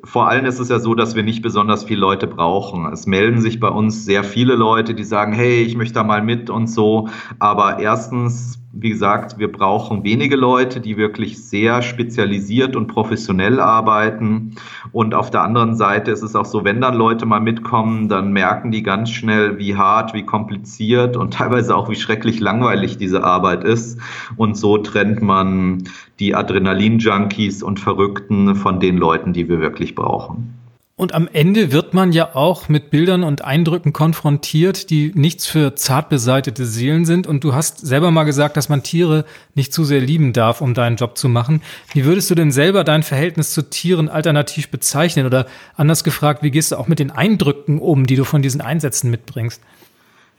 vor 0.04 0.30
allem 0.30 0.46
ist 0.46 0.60
es 0.60 0.70
ja 0.70 0.80
so, 0.80 0.96
dass 0.96 1.16
wir 1.16 1.24
nicht 1.24 1.42
besonders 1.42 1.84
viele 1.84 2.00
Leute 2.00 2.26
brauchen. 2.26 2.86
Es 2.92 3.08
melden 3.08 3.42
sich 3.42 3.60
bei 3.60 3.68
uns 3.68 4.06
sehr 4.06 4.24
viele 4.24 4.56
Leute, 4.56 4.94
die 4.94 5.04
sagen, 5.04 5.34
hey, 5.34 5.64
ich 5.64 5.76
möchte 5.76 5.96
da 5.96 6.04
mal 6.04 6.22
mit 6.22 6.50
und 6.50 6.68
so. 6.68 7.10
Aber 7.40 7.80
erstens 7.80 8.60
wie 8.74 8.90
gesagt, 8.90 9.38
wir 9.38 9.52
brauchen 9.52 10.04
wenige 10.06 10.38
Leute, 10.38 10.80
die 10.80 10.96
wirklich 10.96 11.44
sehr 11.44 11.82
spezialisiert 11.82 12.76
und 12.76 12.88
professionell 12.88 13.60
arbeiten. 13.60 14.56
Und 14.94 15.14
auf 15.14 15.30
der 15.30 15.42
anderen 15.42 15.76
Seite 15.76 16.12
ist 16.12 16.22
es 16.22 16.36
auch 16.36 16.46
so, 16.46 16.64
wenn 16.64 16.80
dann 16.80 16.96
Leute 16.96 17.26
mal 17.26 17.42
mitkommen, 17.42 18.08
dann 18.08 18.32
merken 18.32 18.72
die 18.72 18.82
ganz 18.82 19.10
schnell, 19.10 19.58
wie 19.60 19.76
hart, 19.76 20.14
wie 20.14 20.24
kompliziert 20.24 21.18
und 21.18 21.34
teilweise 21.34 21.76
auch 21.76 21.90
wie 21.90 21.96
schrecklich 21.96 22.40
langweilig 22.40 22.98
diese 22.98 23.26
Arbeit 23.26 23.66
ist. 23.66 24.00
Und 24.38 24.56
so 24.56 24.78
trennt 24.78 25.22
man 25.22 25.84
die 26.20 26.34
Adrenalin-Junkies 26.34 27.64
und 27.64 27.80
Verrückten 27.80 28.56
von 28.56 28.80
den 28.80 28.98
Leuten, 28.98 29.34
die 29.34 29.50
wir 29.50 29.60
wirklich 29.60 29.96
brauchen. 29.96 30.61
Und 31.02 31.16
am 31.16 31.28
Ende 31.34 31.72
wird 31.72 31.96
man 31.96 32.12
ja 32.12 32.36
auch 32.36 32.70
mit 32.70 32.92
Bildern 32.92 33.24
und 33.24 33.44
Eindrücken 33.44 33.92
konfrontiert, 33.92 34.92
die 34.92 35.12
nichts 35.16 35.48
für 35.48 35.74
zart 35.74 36.10
beseitete 36.10 36.64
Seelen 36.64 37.06
sind. 37.06 37.26
Und 37.26 37.44
du 37.44 37.56
hast 37.56 37.80
selber 37.80 38.12
mal 38.12 38.24
gesagt, 38.24 38.56
dass 38.56 38.70
man 38.70 38.84
Tiere 38.84 39.26
nicht 39.56 39.74
zu 39.74 39.84
sehr 39.84 40.00
lieben 40.00 40.32
darf, 40.32 40.62
um 40.62 40.76
deinen 40.76 40.98
Job 40.98 41.18
zu 41.18 41.28
machen. 41.28 41.64
Wie 41.92 42.06
würdest 42.06 42.30
du 42.30 42.36
denn 42.36 42.52
selber 42.52 42.84
dein 42.84 43.02
Verhältnis 43.02 43.52
zu 43.52 43.68
Tieren 43.68 44.10
alternativ 44.10 44.70
bezeichnen? 44.70 45.26
Oder 45.26 45.48
anders 45.76 46.04
gefragt, 46.04 46.44
wie 46.44 46.52
gehst 46.52 46.72
du 46.72 46.76
auch 46.76 46.88
mit 46.88 47.00
den 47.00 47.10
Eindrücken 47.10 47.80
um, 47.80 48.06
die 48.06 48.16
du 48.16 48.24
von 48.24 48.44
diesen 48.44 48.62
Einsätzen 48.62 49.10
mitbringst? 49.10 49.60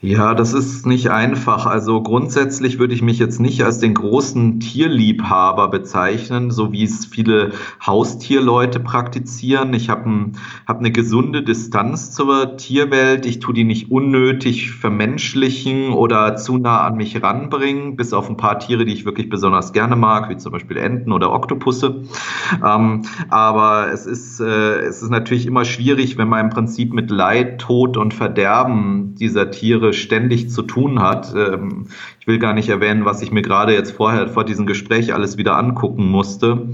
Ja, 0.05 0.35
das 0.35 0.53
ist 0.53 0.85
nicht 0.85 1.13
einfach. 1.13 1.65
Also 1.65 2.03
grundsätzlich 2.03 2.81
würde 2.81 2.93
ich 2.93 3.03
mich 3.03 3.21
jetzt 3.21 3.39
nicht 3.39 3.63
als 3.63 3.79
den 3.79 3.95
großen 3.95 4.59
Tierliebhaber 4.59 5.69
bezeichnen, 5.69 6.51
so 6.51 6.73
wie 6.73 6.83
es 6.83 7.07
viele 7.07 7.53
Haustierleute 7.87 8.81
praktizieren. 8.81 9.73
Ich 9.75 9.91
habe 9.91 10.11
ein, 10.11 10.33
hab 10.67 10.81
eine 10.81 10.91
gesunde 10.91 11.45
Distanz 11.45 12.11
zur 12.11 12.57
Tierwelt. 12.57 13.27
Ich 13.27 13.39
tue 13.39 13.55
die 13.55 13.63
nicht 13.63 13.93
unnötig 13.93 14.73
vermenschlichen 14.73 15.93
oder 15.93 16.35
zu 16.35 16.59
nah 16.59 16.81
an 16.81 16.97
mich 16.97 17.23
ranbringen, 17.23 17.95
bis 17.95 18.13
auf 18.13 18.29
ein 18.29 18.37
paar 18.37 18.59
Tiere, 18.59 18.85
die 18.85 18.95
ich 18.95 19.05
wirklich 19.05 19.29
besonders 19.29 19.73
gerne 19.73 19.95
mag, 19.95 20.29
wie 20.29 20.37
zum 20.37 20.51
Beispiel 20.51 20.79
Enten 20.79 21.13
oder 21.13 21.33
Oktopusse. 21.33 22.03
Ähm, 22.67 23.03
aber 23.29 23.93
es 23.93 24.07
ist, 24.07 24.41
äh, 24.41 24.81
es 24.81 25.01
ist 25.01 25.11
natürlich 25.11 25.47
immer 25.47 25.65
schwierig, 25.65 26.19
wenn 26.19 26.27
man 26.27 26.47
im 26.47 26.51
Prinzip 26.51 26.93
mit 26.93 27.09
Leid, 27.13 27.61
Tod 27.61 27.97
und 27.97 28.13
Verderben 28.13 29.15
dieser 29.15 29.53
Tiere 29.53 29.92
ständig 29.93 30.51
zu 30.51 30.63
tun 30.63 31.01
hat. 31.01 31.35
Ähm, 31.35 31.87
ich 32.21 32.27
will 32.27 32.39
gar 32.39 32.55
nicht 32.55 32.69
erwähnen, 32.69 33.05
was 33.05 33.23
ich 33.23 33.33
mir 33.33 33.43
gerade 33.43 33.75
jetzt 33.75 33.93
vorher 33.93 34.29
vor 34.29 34.45
diesem 34.45 34.67
Gespräch 34.67 35.15
alles 35.15 35.37
wieder 35.37 35.57
angucken 35.57 36.07
musste 36.07 36.69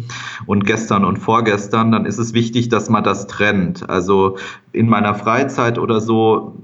und 0.46 0.64
gestern 0.66 1.04
und 1.04 1.18
vorgestern, 1.18 1.92
dann 1.92 2.06
ist 2.06 2.18
es 2.18 2.34
wichtig, 2.34 2.68
dass 2.68 2.90
man 2.90 3.04
das 3.04 3.26
trennt. 3.26 3.88
Also 3.88 4.38
in 4.72 4.88
meiner 4.88 5.14
Freizeit 5.14 5.78
oder 5.78 6.00
so 6.00 6.56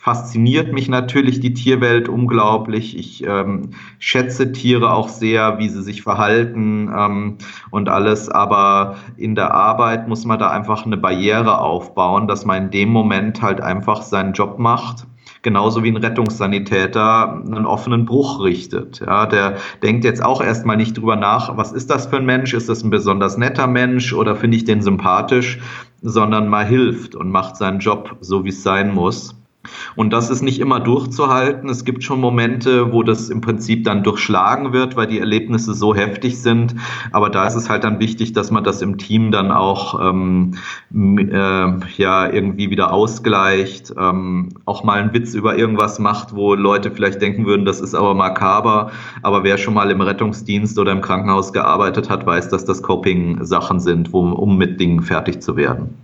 fasziniert 0.00 0.72
mich 0.72 0.88
natürlich 0.88 1.40
die 1.40 1.54
Tierwelt 1.54 2.08
unglaublich. 2.08 2.96
Ich 2.98 3.24
ähm, 3.24 3.70
schätze 3.98 4.52
Tiere 4.52 4.92
auch 4.92 5.08
sehr, 5.08 5.58
wie 5.58 5.68
sie 5.68 5.82
sich 5.82 6.02
verhalten 6.02 6.92
ähm, 6.94 7.38
und 7.70 7.88
alles. 7.88 8.28
Aber 8.28 8.96
in 9.16 9.34
der 9.34 9.54
Arbeit 9.54 10.08
muss 10.08 10.24
man 10.24 10.38
da 10.38 10.50
einfach 10.50 10.84
eine 10.84 10.96
Barriere 10.96 11.58
aufbauen, 11.58 12.28
dass 12.28 12.44
man 12.44 12.64
in 12.64 12.70
dem 12.70 12.88
Moment 12.90 13.42
halt 13.42 13.60
einfach 13.60 14.02
seinen 14.02 14.34
Job 14.34 14.58
macht 14.58 15.06
genauso 15.44 15.84
wie 15.84 15.90
ein 15.90 15.96
Rettungssanitäter 15.96 17.42
einen 17.46 17.66
offenen 17.66 18.06
Bruch 18.06 18.42
richtet. 18.42 19.00
Ja, 19.00 19.26
der 19.26 19.58
denkt 19.82 20.04
jetzt 20.04 20.24
auch 20.24 20.42
erstmal 20.42 20.76
nicht 20.76 20.96
drüber 20.96 21.14
nach, 21.14 21.56
was 21.56 21.70
ist 21.70 21.90
das 21.90 22.06
für 22.06 22.16
ein 22.16 22.26
Mensch? 22.26 22.54
Ist 22.54 22.68
das 22.68 22.82
ein 22.82 22.90
besonders 22.90 23.36
netter 23.36 23.68
Mensch 23.68 24.12
oder 24.12 24.34
finde 24.34 24.56
ich 24.56 24.64
den 24.64 24.82
sympathisch? 24.82 25.60
Sondern 26.02 26.48
mal 26.48 26.64
hilft 26.64 27.14
und 27.14 27.30
macht 27.30 27.56
seinen 27.56 27.78
Job 27.78 28.16
so, 28.20 28.44
wie 28.44 28.48
es 28.48 28.62
sein 28.62 28.92
muss. 28.92 29.36
Und 29.96 30.12
das 30.12 30.30
ist 30.30 30.42
nicht 30.42 30.60
immer 30.60 30.80
durchzuhalten. 30.80 31.68
Es 31.68 31.84
gibt 31.84 32.04
schon 32.04 32.20
Momente, 32.20 32.92
wo 32.92 33.02
das 33.02 33.30
im 33.30 33.40
Prinzip 33.40 33.84
dann 33.84 34.02
durchschlagen 34.02 34.72
wird, 34.72 34.96
weil 34.96 35.06
die 35.06 35.18
Erlebnisse 35.18 35.74
so 35.74 35.94
heftig 35.94 36.40
sind. 36.40 36.74
Aber 37.12 37.30
da 37.30 37.46
ist 37.46 37.54
es 37.54 37.68
halt 37.68 37.84
dann 37.84 38.00
wichtig, 38.00 38.32
dass 38.32 38.50
man 38.50 38.64
das 38.64 38.82
im 38.82 38.98
Team 38.98 39.30
dann 39.30 39.50
auch 39.50 40.00
ähm, 40.00 40.54
äh, 40.92 41.72
ja 41.96 42.30
irgendwie 42.30 42.70
wieder 42.70 42.92
ausgleicht, 42.92 43.94
ähm, 43.98 44.50
auch 44.64 44.84
mal 44.84 45.00
einen 45.00 45.12
Witz 45.12 45.34
über 45.34 45.56
irgendwas 45.56 45.98
macht, 45.98 46.34
wo 46.34 46.54
Leute 46.54 46.90
vielleicht 46.90 47.20
denken 47.22 47.46
würden, 47.46 47.64
das 47.64 47.80
ist 47.80 47.94
aber 47.94 48.14
makaber. 48.14 48.90
Aber 49.22 49.44
wer 49.44 49.58
schon 49.58 49.74
mal 49.74 49.90
im 49.90 50.00
Rettungsdienst 50.00 50.78
oder 50.78 50.92
im 50.92 51.00
Krankenhaus 51.00 51.52
gearbeitet 51.52 52.10
hat, 52.10 52.26
weiß, 52.26 52.48
dass 52.48 52.64
das 52.64 52.82
Coping-Sachen 52.82 53.80
sind, 53.80 54.12
wo, 54.12 54.20
um 54.30 54.56
mit 54.56 54.80
Dingen 54.80 55.02
fertig 55.02 55.40
zu 55.40 55.56
werden. 55.56 55.94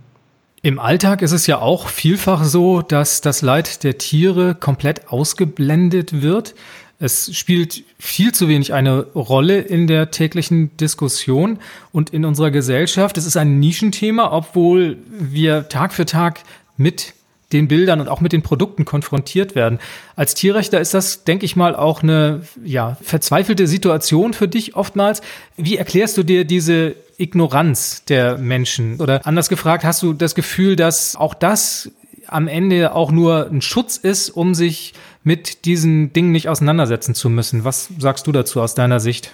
Im 0.63 0.77
Alltag 0.77 1.23
ist 1.23 1.31
es 1.31 1.47
ja 1.47 1.59
auch 1.59 1.87
vielfach 1.87 2.43
so, 2.43 2.83
dass 2.83 3.21
das 3.21 3.41
Leid 3.41 3.83
der 3.83 3.97
Tiere 3.97 4.53
komplett 4.53 5.07
ausgeblendet 5.07 6.21
wird. 6.21 6.53
Es 6.99 7.35
spielt 7.35 7.83
viel 7.97 8.31
zu 8.31 8.47
wenig 8.47 8.71
eine 8.71 9.07
Rolle 9.15 9.59
in 9.59 9.87
der 9.87 10.11
täglichen 10.11 10.77
Diskussion 10.77 11.57
und 11.91 12.11
in 12.11 12.25
unserer 12.25 12.51
Gesellschaft. 12.51 13.17
Es 13.17 13.25
ist 13.25 13.37
ein 13.37 13.59
Nischenthema, 13.59 14.31
obwohl 14.31 14.99
wir 15.09 15.67
Tag 15.67 15.93
für 15.93 16.05
Tag 16.05 16.43
mit 16.77 17.15
den 17.53 17.67
Bildern 17.67 17.99
und 17.99 18.07
auch 18.07 18.21
mit 18.21 18.33
den 18.33 18.41
Produkten 18.41 18.85
konfrontiert 18.85 19.55
werden. 19.55 19.79
Als 20.15 20.33
Tierrechter 20.33 20.79
ist 20.79 20.93
das, 20.93 21.23
denke 21.23 21.45
ich 21.45 21.55
mal, 21.55 21.75
auch 21.75 22.03
eine 22.03 22.41
ja, 22.63 22.97
verzweifelte 23.01 23.67
Situation 23.67 24.33
für 24.33 24.47
dich 24.47 24.75
oftmals. 24.75 25.21
Wie 25.57 25.77
erklärst 25.77 26.17
du 26.17 26.23
dir 26.23 26.45
diese 26.45 26.95
Ignoranz 27.17 28.05
der 28.05 28.37
Menschen? 28.37 28.99
Oder 28.99 29.25
anders 29.25 29.49
gefragt, 29.49 29.83
hast 29.83 30.01
du 30.01 30.13
das 30.13 30.35
Gefühl, 30.35 30.75
dass 30.75 31.15
auch 31.15 31.33
das 31.33 31.91
am 32.27 32.47
Ende 32.47 32.93
auch 32.95 33.11
nur 33.11 33.47
ein 33.49 33.61
Schutz 33.61 33.97
ist, 33.97 34.29
um 34.29 34.53
sich 34.55 34.93
mit 35.23 35.65
diesen 35.65 36.13
Dingen 36.13 36.31
nicht 36.31 36.49
auseinandersetzen 36.49 37.13
zu 37.13 37.29
müssen? 37.29 37.63
Was 37.63 37.89
sagst 37.99 38.27
du 38.27 38.31
dazu 38.31 38.61
aus 38.61 38.75
deiner 38.75 38.99
Sicht? 38.99 39.33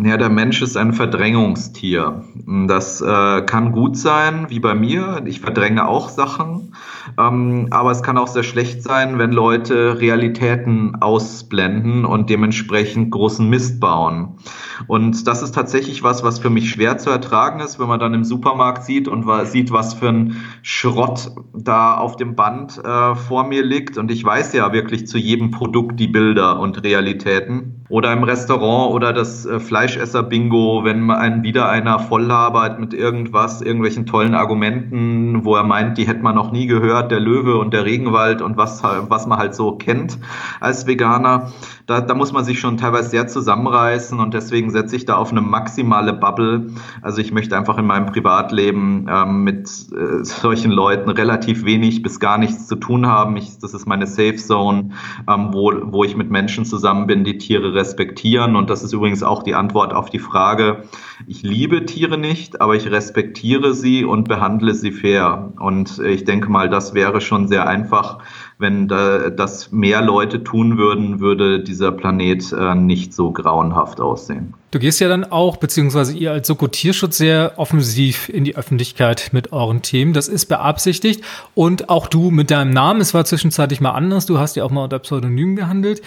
Ja, 0.00 0.16
der 0.16 0.28
Mensch 0.28 0.62
ist 0.62 0.76
ein 0.76 0.92
Verdrängungstier. 0.92 2.22
Das 2.68 3.00
äh, 3.00 3.42
kann 3.42 3.72
gut 3.72 3.96
sein, 3.96 4.46
wie 4.48 4.60
bei 4.60 4.76
mir. 4.76 5.22
Ich 5.26 5.40
verdränge 5.40 5.88
auch 5.88 6.08
Sachen. 6.08 6.76
Ähm, 7.18 7.66
aber 7.70 7.90
es 7.90 8.04
kann 8.04 8.16
auch 8.16 8.28
sehr 8.28 8.44
schlecht 8.44 8.80
sein, 8.84 9.18
wenn 9.18 9.32
Leute 9.32 9.98
Realitäten 10.00 10.94
ausblenden 11.00 12.04
und 12.04 12.30
dementsprechend 12.30 13.10
großen 13.10 13.48
Mist 13.50 13.80
bauen. 13.80 14.38
Und 14.86 15.26
das 15.26 15.42
ist 15.42 15.56
tatsächlich 15.56 16.04
was, 16.04 16.22
was 16.22 16.38
für 16.38 16.50
mich 16.50 16.70
schwer 16.70 16.98
zu 16.98 17.10
ertragen 17.10 17.58
ist, 17.58 17.80
wenn 17.80 17.88
man 17.88 17.98
dann 17.98 18.14
im 18.14 18.22
Supermarkt 18.22 18.84
sieht 18.84 19.08
und 19.08 19.26
sieht, 19.46 19.72
was 19.72 19.94
für 19.94 20.10
ein 20.10 20.36
Schrott 20.62 21.32
da 21.52 21.96
auf 21.96 22.14
dem 22.14 22.36
Band 22.36 22.78
äh, 22.84 23.16
vor 23.16 23.48
mir 23.48 23.64
liegt. 23.64 23.98
Und 23.98 24.12
ich 24.12 24.24
weiß 24.24 24.52
ja 24.52 24.72
wirklich 24.72 25.08
zu 25.08 25.18
jedem 25.18 25.50
Produkt 25.50 25.98
die 25.98 26.06
Bilder 26.06 26.60
und 26.60 26.84
Realitäten. 26.84 27.77
Oder 27.90 28.12
im 28.12 28.22
Restaurant 28.22 28.92
oder 28.94 29.14
das 29.14 29.46
äh, 29.46 29.58
Fleischesser-Bingo, 29.60 30.84
wenn 30.84 31.10
einen 31.10 31.42
wieder 31.42 31.70
einer 31.70 31.98
volllabert 31.98 32.78
mit 32.78 32.92
irgendwas, 32.92 33.62
irgendwelchen 33.62 34.04
tollen 34.04 34.34
Argumenten, 34.34 35.44
wo 35.44 35.56
er 35.56 35.64
meint, 35.64 35.96
die 35.96 36.06
hätte 36.06 36.22
man 36.22 36.34
noch 36.34 36.52
nie 36.52 36.66
gehört, 36.66 37.10
der 37.10 37.20
Löwe 37.20 37.56
und 37.56 37.72
der 37.72 37.86
Regenwald 37.86 38.42
und 38.42 38.58
was, 38.58 38.82
was 38.82 39.26
man 39.26 39.38
halt 39.38 39.54
so 39.54 39.72
kennt 39.72 40.18
als 40.60 40.86
Veganer. 40.86 41.50
Da, 41.86 42.02
da 42.02 42.14
muss 42.14 42.32
man 42.32 42.44
sich 42.44 42.60
schon 42.60 42.76
teilweise 42.76 43.08
sehr 43.08 43.26
zusammenreißen 43.26 44.20
und 44.20 44.34
deswegen 44.34 44.70
setze 44.70 44.94
ich 44.94 45.06
da 45.06 45.16
auf 45.16 45.30
eine 45.30 45.40
maximale 45.40 46.12
Bubble. 46.12 46.66
Also 47.00 47.22
ich 47.22 47.32
möchte 47.32 47.56
einfach 47.56 47.78
in 47.78 47.86
meinem 47.86 48.04
Privatleben 48.06 49.06
ähm, 49.10 49.44
mit 49.44 49.66
äh, 49.66 50.22
solchen 50.22 50.70
Leuten 50.70 51.08
relativ 51.08 51.64
wenig 51.64 52.02
bis 52.02 52.20
gar 52.20 52.36
nichts 52.36 52.66
zu 52.66 52.76
tun 52.76 53.06
haben. 53.06 53.38
Ich, 53.38 53.58
das 53.58 53.72
ist 53.72 53.86
meine 53.86 54.06
Safe 54.06 54.36
Zone, 54.36 54.90
ähm, 55.26 55.48
wo, 55.52 55.72
wo 55.84 56.04
ich 56.04 56.14
mit 56.14 56.30
Menschen 56.30 56.66
zusammen 56.66 57.06
bin, 57.06 57.24
die 57.24 57.38
Tiere 57.38 57.77
respektieren. 57.78 58.56
Und 58.56 58.68
das 58.68 58.82
ist 58.82 58.92
übrigens 58.92 59.22
auch 59.22 59.42
die 59.42 59.54
Antwort 59.54 59.94
auf 59.94 60.10
die 60.10 60.18
Frage, 60.18 60.84
ich 61.26 61.42
liebe 61.42 61.86
Tiere 61.86 62.18
nicht, 62.18 62.60
aber 62.60 62.74
ich 62.74 62.90
respektiere 62.90 63.72
sie 63.72 64.04
und 64.04 64.28
behandle 64.28 64.74
sie 64.74 64.92
fair. 64.92 65.52
Und 65.58 65.98
ich 66.00 66.24
denke 66.24 66.50
mal, 66.50 66.68
das 66.68 66.92
wäre 66.92 67.20
schon 67.20 67.48
sehr 67.48 67.66
einfach 67.66 68.18
wenn 68.58 68.88
da, 68.88 69.30
das 69.30 69.70
mehr 69.70 70.02
Leute 70.02 70.42
tun 70.42 70.78
würden, 70.78 71.20
würde 71.20 71.60
dieser 71.60 71.92
Planet 71.92 72.52
äh, 72.52 72.74
nicht 72.74 73.14
so 73.14 73.30
grauenhaft 73.30 74.00
aussehen. 74.00 74.54
Du 74.72 74.80
gehst 74.80 75.00
ja 75.00 75.08
dann 75.08 75.24
auch, 75.24 75.56
beziehungsweise 75.56 76.14
ihr 76.14 76.32
als 76.32 76.48
Soko 76.48 76.66
Tierschutz 76.66 77.16
sehr 77.16 77.52
offensiv 77.56 78.28
in 78.28 78.44
die 78.44 78.56
Öffentlichkeit 78.56 79.30
mit 79.32 79.52
euren 79.52 79.82
Themen. 79.82 80.12
Das 80.12 80.28
ist 80.28 80.46
beabsichtigt. 80.46 81.22
Und 81.54 81.88
auch 81.88 82.08
du 82.08 82.30
mit 82.30 82.50
deinem 82.50 82.70
Namen, 82.70 83.00
es 83.00 83.14
war 83.14 83.24
zwischenzeitlich 83.24 83.80
mal 83.80 83.92
anders, 83.92 84.26
du 84.26 84.38
hast 84.38 84.56
ja 84.56 84.64
auch 84.64 84.70
mal 84.70 84.84
unter 84.84 84.98
Pseudonym 84.98 85.54
gehandelt. 85.54 86.02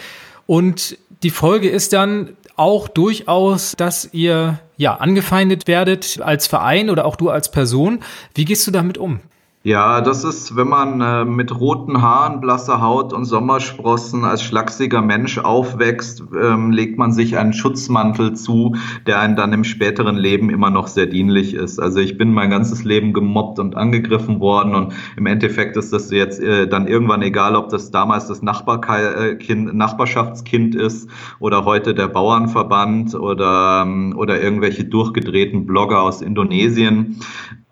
Und 0.52 0.98
die 1.24 1.30
Folge 1.30 1.70
ist 1.70 1.94
dann 1.94 2.36
auch 2.58 2.90
durchaus, 2.90 3.72
dass 3.78 4.10
ihr 4.12 4.60
ja 4.76 4.96
angefeindet 4.96 5.66
werdet 5.66 6.20
als 6.20 6.46
Verein 6.46 6.90
oder 6.90 7.06
auch 7.06 7.16
du 7.16 7.30
als 7.30 7.52
Person. 7.52 8.02
Wie 8.36 8.44
gehst 8.44 8.68
du 8.68 8.72
damit 8.72 8.98
um? 8.98 9.22
Ja, 9.63 10.02
das 10.02 10.24
ist, 10.24 10.56
wenn 10.56 10.69
man 10.69 11.02
äh, 11.02 11.24
mit 11.24 11.60
roten 11.60 12.02
Haaren, 12.02 12.41
blasser 12.41 12.82
Haut 12.82 13.13
und 13.13 13.26
Sommersprossen 13.26 14.26
als 14.26 14.41
schlachsiger 14.41 15.04
Mensch 15.04 15.38
aufwächst, 15.38 16.24
ähm, 16.36 16.71
legt 16.71 16.97
man 16.97 17.12
sich 17.12 17.38
einen 17.38 17.54
Schutzmantel 17.54 18.34
zu, 18.34 18.76
der 19.06 19.19
einen 19.19 19.36
dann 19.36 19.54
im 19.54 19.63
späteren 19.63 20.15
Leben 20.15 20.50
immer 20.50 20.71
noch 20.71 20.88
sehr 20.88 21.06
dienlich 21.06 21.54
ist. 21.54 21.80
Also 21.80 22.00
ich 22.00 22.17
bin 22.17 22.34
mein 22.34 22.50
ganzes 22.50 22.84
Leben 22.84 23.13
gemobbt 23.13 23.60
und 23.60 23.78
angegriffen 23.78 24.39
worden 24.39 24.74
und 24.74 24.93
im 25.15 25.28
Endeffekt 25.28 25.78
ist 25.78 25.93
das 25.93 26.10
jetzt 26.10 26.41
äh, 26.41 26.67
dann 26.67 26.88
irgendwann 26.88 27.21
egal, 27.21 27.56
ob 27.56 27.69
das 27.69 27.91
damals 27.91 28.28
das 28.28 28.41
Nachbarkind, 28.41 29.76
Nachbarschaftskind 29.76 30.74
ist 30.74 31.08
oder 31.38 31.65
heute 31.65 31.93
der 31.93 32.08
Bauernverband 32.08 33.13
oder, 33.13 33.84
ähm, 33.86 34.15
oder 34.17 34.41
irgendwelche 34.41 34.86
durchgedrehten 34.86 35.67
Blogger 35.67 36.02
aus 36.02 36.24
Indonesien 36.24 37.19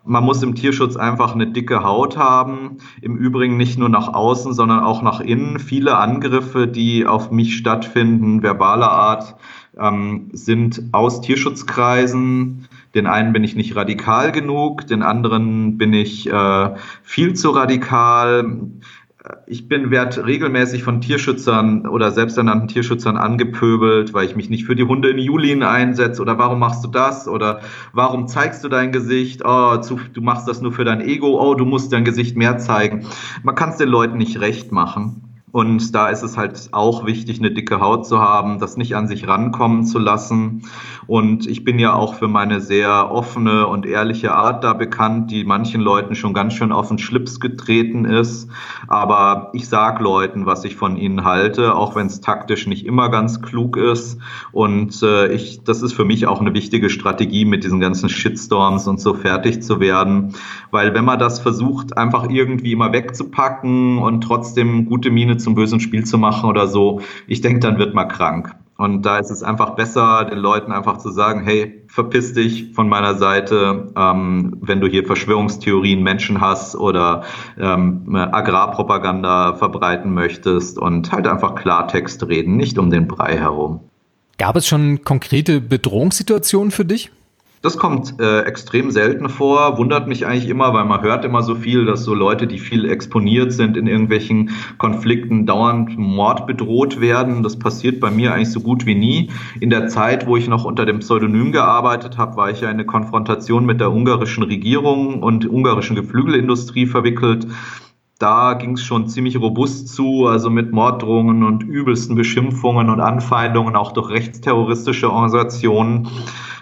man 0.04 0.24
muss 0.24 0.42
im 0.42 0.54
Tierschutz 0.54 0.96
einfach 0.96 1.34
eine 1.34 1.46
dicke 1.46 1.82
Haut 1.84 2.16
haben. 2.16 2.78
Im 3.02 3.16
Übrigen 3.16 3.56
nicht 3.56 3.78
nur 3.78 3.88
nach 3.88 4.08
außen, 4.08 4.54
sondern 4.54 4.80
auch 4.80 5.02
nach 5.02 5.20
innen. 5.20 5.58
Viele 5.58 5.96
Angriffe, 5.96 6.66
die 6.66 7.06
auf 7.06 7.30
mich 7.30 7.56
stattfinden, 7.56 8.42
verbaler 8.42 8.90
Art, 8.90 9.36
ähm, 9.78 10.30
sind 10.32 10.82
aus 10.92 11.20
Tierschutzkreisen. 11.20 12.68
Den 12.94 13.06
einen 13.06 13.32
bin 13.32 13.44
ich 13.44 13.54
nicht 13.54 13.76
radikal 13.76 14.32
genug, 14.32 14.86
den 14.88 15.02
anderen 15.02 15.78
bin 15.78 15.92
ich 15.92 16.28
äh, 16.28 16.74
viel 17.02 17.34
zu 17.34 17.50
radikal 17.50 18.58
ich 19.46 19.68
bin 19.68 19.90
wert 19.90 20.24
regelmäßig 20.24 20.82
von 20.82 21.02
Tierschützern 21.02 21.86
oder 21.86 22.10
selbsternannten 22.10 22.68
Tierschützern 22.68 23.18
angepöbelt, 23.18 24.14
weil 24.14 24.24
ich 24.24 24.34
mich 24.34 24.48
nicht 24.48 24.64
für 24.64 24.74
die 24.74 24.84
Hunde 24.84 25.10
in 25.10 25.18
Julien 25.18 25.62
einsetze 25.62 26.22
oder 26.22 26.38
warum 26.38 26.58
machst 26.58 26.82
du 26.84 26.88
das 26.88 27.28
oder 27.28 27.60
warum 27.92 28.28
zeigst 28.28 28.64
du 28.64 28.68
dein 28.68 28.92
Gesicht? 28.92 29.42
Oh, 29.44 29.76
du 29.76 30.20
machst 30.22 30.48
das 30.48 30.62
nur 30.62 30.72
für 30.72 30.84
dein 30.84 31.02
Ego. 31.02 31.38
Oh, 31.38 31.54
du 31.54 31.66
musst 31.66 31.92
dein 31.92 32.04
Gesicht 32.04 32.36
mehr 32.36 32.56
zeigen. 32.56 33.06
Man 33.42 33.54
kann 33.54 33.70
es 33.70 33.76
den 33.76 33.90
Leuten 33.90 34.16
nicht 34.16 34.40
recht 34.40 34.72
machen. 34.72 35.29
Und 35.52 35.94
da 35.94 36.08
ist 36.08 36.22
es 36.22 36.36
halt 36.36 36.68
auch 36.72 37.06
wichtig, 37.06 37.38
eine 37.38 37.50
dicke 37.50 37.80
Haut 37.80 38.06
zu 38.06 38.20
haben, 38.20 38.58
das 38.58 38.76
nicht 38.76 38.94
an 38.94 39.08
sich 39.08 39.26
rankommen 39.26 39.84
zu 39.84 39.98
lassen. 39.98 40.62
Und 41.06 41.46
ich 41.46 41.64
bin 41.64 41.78
ja 41.78 41.92
auch 41.92 42.14
für 42.14 42.28
meine 42.28 42.60
sehr 42.60 43.10
offene 43.10 43.66
und 43.66 43.84
ehrliche 43.84 44.32
Art 44.32 44.62
da 44.62 44.74
bekannt, 44.74 45.30
die 45.30 45.44
manchen 45.44 45.80
Leuten 45.80 46.14
schon 46.14 46.34
ganz 46.34 46.54
schön 46.54 46.70
auf 46.70 46.88
den 46.88 46.98
Schlips 46.98 47.40
getreten 47.40 48.04
ist. 48.04 48.48
Aber 48.86 49.50
ich 49.52 49.68
sag 49.68 50.00
Leuten, 50.00 50.46
was 50.46 50.64
ich 50.64 50.76
von 50.76 50.96
ihnen 50.96 51.24
halte, 51.24 51.74
auch 51.74 51.96
wenn 51.96 52.06
es 52.06 52.20
taktisch 52.20 52.68
nicht 52.68 52.86
immer 52.86 53.10
ganz 53.10 53.42
klug 53.42 53.76
ist. 53.76 54.18
Und 54.52 55.02
äh, 55.02 55.32
ich, 55.32 55.64
das 55.64 55.82
ist 55.82 55.94
für 55.94 56.04
mich 56.04 56.26
auch 56.28 56.40
eine 56.40 56.54
wichtige 56.54 56.90
Strategie, 56.90 57.44
mit 57.44 57.64
diesen 57.64 57.80
ganzen 57.80 58.08
Shitstorms 58.08 58.86
und 58.86 59.00
so 59.00 59.14
fertig 59.14 59.62
zu 59.62 59.80
werden. 59.80 60.34
Weil 60.70 60.94
wenn 60.94 61.04
man 61.04 61.18
das 61.18 61.40
versucht, 61.40 61.96
einfach 61.96 62.28
irgendwie 62.30 62.72
immer 62.72 62.92
wegzupacken 62.92 63.98
und 63.98 64.20
trotzdem 64.22 64.86
gute 64.86 65.10
Miene 65.10 65.39
zum 65.40 65.54
bösen 65.54 65.80
Spiel 65.80 66.04
zu 66.04 66.18
machen 66.18 66.48
oder 66.48 66.66
so, 66.66 67.00
ich 67.26 67.40
denke, 67.40 67.60
dann 67.60 67.78
wird 67.78 67.94
man 67.94 68.08
krank. 68.08 68.54
Und 68.80 69.04
da 69.04 69.18
ist 69.18 69.30
es 69.30 69.42
einfach 69.42 69.74
besser, 69.74 70.24
den 70.24 70.38
Leuten 70.38 70.72
einfach 70.72 70.96
zu 70.96 71.10
sagen, 71.10 71.44
hey, 71.44 71.84
verpiss 71.86 72.32
dich 72.32 72.72
von 72.72 72.88
meiner 72.88 73.14
Seite, 73.14 73.92
ähm, 73.94 74.56
wenn 74.62 74.80
du 74.80 74.86
hier 74.86 75.04
Verschwörungstheorien, 75.04 76.02
Menschenhass 76.02 76.74
oder 76.74 77.24
ähm, 77.58 78.14
Agrarpropaganda 78.14 79.56
verbreiten 79.56 80.14
möchtest 80.14 80.78
und 80.78 81.12
halt 81.12 81.26
einfach 81.26 81.56
Klartext 81.56 82.26
reden, 82.26 82.56
nicht 82.56 82.78
um 82.78 82.88
den 82.88 83.06
Brei 83.06 83.36
herum. 83.36 83.80
Gab 84.38 84.56
es 84.56 84.66
schon 84.66 85.04
konkrete 85.04 85.60
Bedrohungssituationen 85.60 86.70
für 86.70 86.86
dich? 86.86 87.10
Das 87.62 87.76
kommt 87.76 88.18
äh, 88.18 88.40
extrem 88.44 88.90
selten 88.90 89.28
vor, 89.28 89.76
wundert 89.76 90.08
mich 90.08 90.26
eigentlich 90.26 90.48
immer, 90.48 90.72
weil 90.72 90.86
man 90.86 91.02
hört 91.02 91.26
immer 91.26 91.42
so 91.42 91.54
viel, 91.54 91.84
dass 91.84 92.04
so 92.04 92.14
Leute, 92.14 92.46
die 92.46 92.58
viel 92.58 92.88
exponiert 92.88 93.52
sind 93.52 93.76
in 93.76 93.86
irgendwelchen 93.86 94.52
Konflikten, 94.78 95.44
dauernd 95.44 95.98
Mord 95.98 96.46
bedroht 96.46 97.02
werden. 97.02 97.42
Das 97.42 97.58
passiert 97.58 98.00
bei 98.00 98.10
mir 98.10 98.32
eigentlich 98.32 98.50
so 98.50 98.60
gut 98.60 98.86
wie 98.86 98.94
nie. 98.94 99.30
In 99.60 99.68
der 99.68 99.88
Zeit, 99.88 100.26
wo 100.26 100.38
ich 100.38 100.48
noch 100.48 100.64
unter 100.64 100.86
dem 100.86 101.00
Pseudonym 101.00 101.52
gearbeitet 101.52 102.16
habe, 102.16 102.36
war 102.36 102.50
ich 102.50 102.62
ja 102.62 102.68
in 102.68 102.74
eine 102.74 102.86
Konfrontation 102.86 103.66
mit 103.66 103.78
der 103.78 103.92
ungarischen 103.92 104.42
Regierung 104.42 105.22
und 105.22 105.46
ungarischen 105.46 105.96
Geflügelindustrie 105.96 106.86
verwickelt 106.86 107.46
da 108.20 108.52
ging 108.52 108.72
es 108.72 108.82
schon 108.82 109.08
ziemlich 109.08 109.40
robust 109.40 109.88
zu, 109.88 110.26
also 110.26 110.50
mit 110.50 110.72
Morddrohungen 110.72 111.42
und 111.42 111.62
übelsten 111.62 112.16
Beschimpfungen 112.16 112.90
und 112.90 113.00
Anfeindungen 113.00 113.76
auch 113.76 113.92
durch 113.92 114.10
rechtsterroristische 114.10 115.10
Organisationen. 115.10 116.06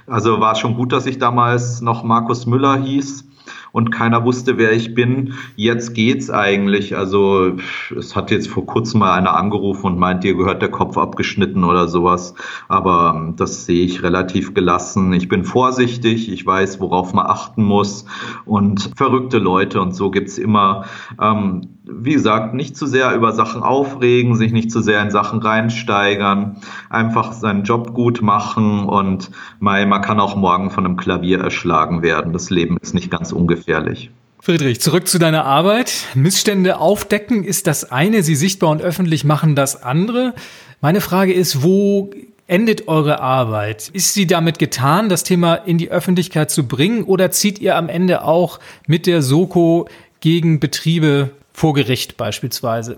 Also 0.08 0.40
war 0.40 0.54
schon 0.54 0.74
gut, 0.74 0.92
dass 0.92 1.06
ich 1.06 1.18
damals 1.18 1.80
noch 1.80 2.02
Markus 2.02 2.46
Müller 2.46 2.78
hieß 2.82 3.27
und 3.72 3.90
keiner 3.90 4.24
wusste, 4.24 4.58
wer 4.58 4.72
ich 4.72 4.94
bin. 4.94 5.34
Jetzt 5.56 5.94
geht's 5.94 6.30
eigentlich. 6.30 6.96
Also 6.96 7.52
es 7.96 8.16
hat 8.16 8.30
jetzt 8.30 8.48
vor 8.48 8.66
kurzem 8.66 9.00
mal 9.00 9.12
einer 9.12 9.36
angerufen 9.36 9.86
und 9.86 9.98
meint, 9.98 10.24
dir 10.24 10.34
gehört 10.34 10.62
der 10.62 10.70
Kopf 10.70 10.96
abgeschnitten 10.96 11.64
oder 11.64 11.88
sowas. 11.88 12.34
Aber 12.68 13.14
ähm, 13.16 13.36
das 13.36 13.66
sehe 13.66 13.84
ich 13.84 14.02
relativ 14.02 14.54
gelassen. 14.54 15.12
Ich 15.12 15.28
bin 15.28 15.44
vorsichtig, 15.44 16.30
ich 16.30 16.44
weiß, 16.44 16.80
worauf 16.80 17.12
man 17.12 17.26
achten 17.26 17.64
muss 17.64 18.04
und 18.44 18.90
verrückte 18.96 19.38
Leute 19.38 19.80
und 19.80 19.94
so 19.94 20.10
gibt's 20.10 20.38
immer. 20.38 20.84
Ähm, 21.20 21.78
wie 21.90 22.12
gesagt, 22.12 22.54
nicht 22.54 22.76
zu 22.76 22.86
sehr 22.86 23.14
über 23.14 23.32
Sachen 23.32 23.62
aufregen, 23.62 24.34
sich 24.34 24.52
nicht 24.52 24.70
zu 24.70 24.80
sehr 24.80 25.00
in 25.02 25.10
Sachen 25.10 25.40
reinsteigern, 25.40 26.58
einfach 26.90 27.32
seinen 27.32 27.64
Job 27.64 27.94
gut 27.94 28.20
machen 28.20 28.84
und 28.84 29.30
man 29.58 30.02
kann 30.02 30.20
auch 30.20 30.36
morgen 30.36 30.70
von 30.70 30.84
einem 30.84 30.96
Klavier 30.96 31.40
erschlagen 31.40 32.02
werden. 32.02 32.32
Das 32.32 32.50
Leben 32.50 32.76
ist 32.80 32.94
nicht 32.94 33.10
ganz 33.10 33.32
ungefährlich. 33.68 34.10
Friedrich, 34.40 34.80
zurück 34.80 35.08
zu 35.08 35.18
deiner 35.18 35.44
Arbeit. 35.44 35.92
Missstände 36.14 36.78
aufdecken 36.78 37.44
ist 37.44 37.66
das 37.66 37.90
eine, 37.90 38.22
sie 38.22 38.34
sichtbar 38.34 38.70
und 38.70 38.80
öffentlich 38.80 39.24
machen 39.24 39.54
das 39.56 39.82
andere. 39.82 40.32
Meine 40.80 41.00
Frage 41.00 41.34
ist, 41.34 41.62
wo 41.62 42.10
endet 42.46 42.88
eure 42.88 43.20
Arbeit? 43.20 43.90
Ist 43.92 44.14
sie 44.14 44.26
damit 44.26 44.58
getan, 44.58 45.10
das 45.10 45.22
Thema 45.22 45.54
in 45.54 45.76
die 45.76 45.90
Öffentlichkeit 45.90 46.50
zu 46.50 46.66
bringen 46.66 47.02
oder 47.02 47.30
zieht 47.30 47.58
ihr 47.58 47.76
am 47.76 47.88
Ende 47.88 48.22
auch 48.24 48.58
mit 48.86 49.06
der 49.06 49.22
Soko 49.22 49.88
gegen 50.20 50.60
Betriebe 50.60 51.30
vor 51.52 51.74
Gericht 51.74 52.16
beispielsweise? 52.16 52.96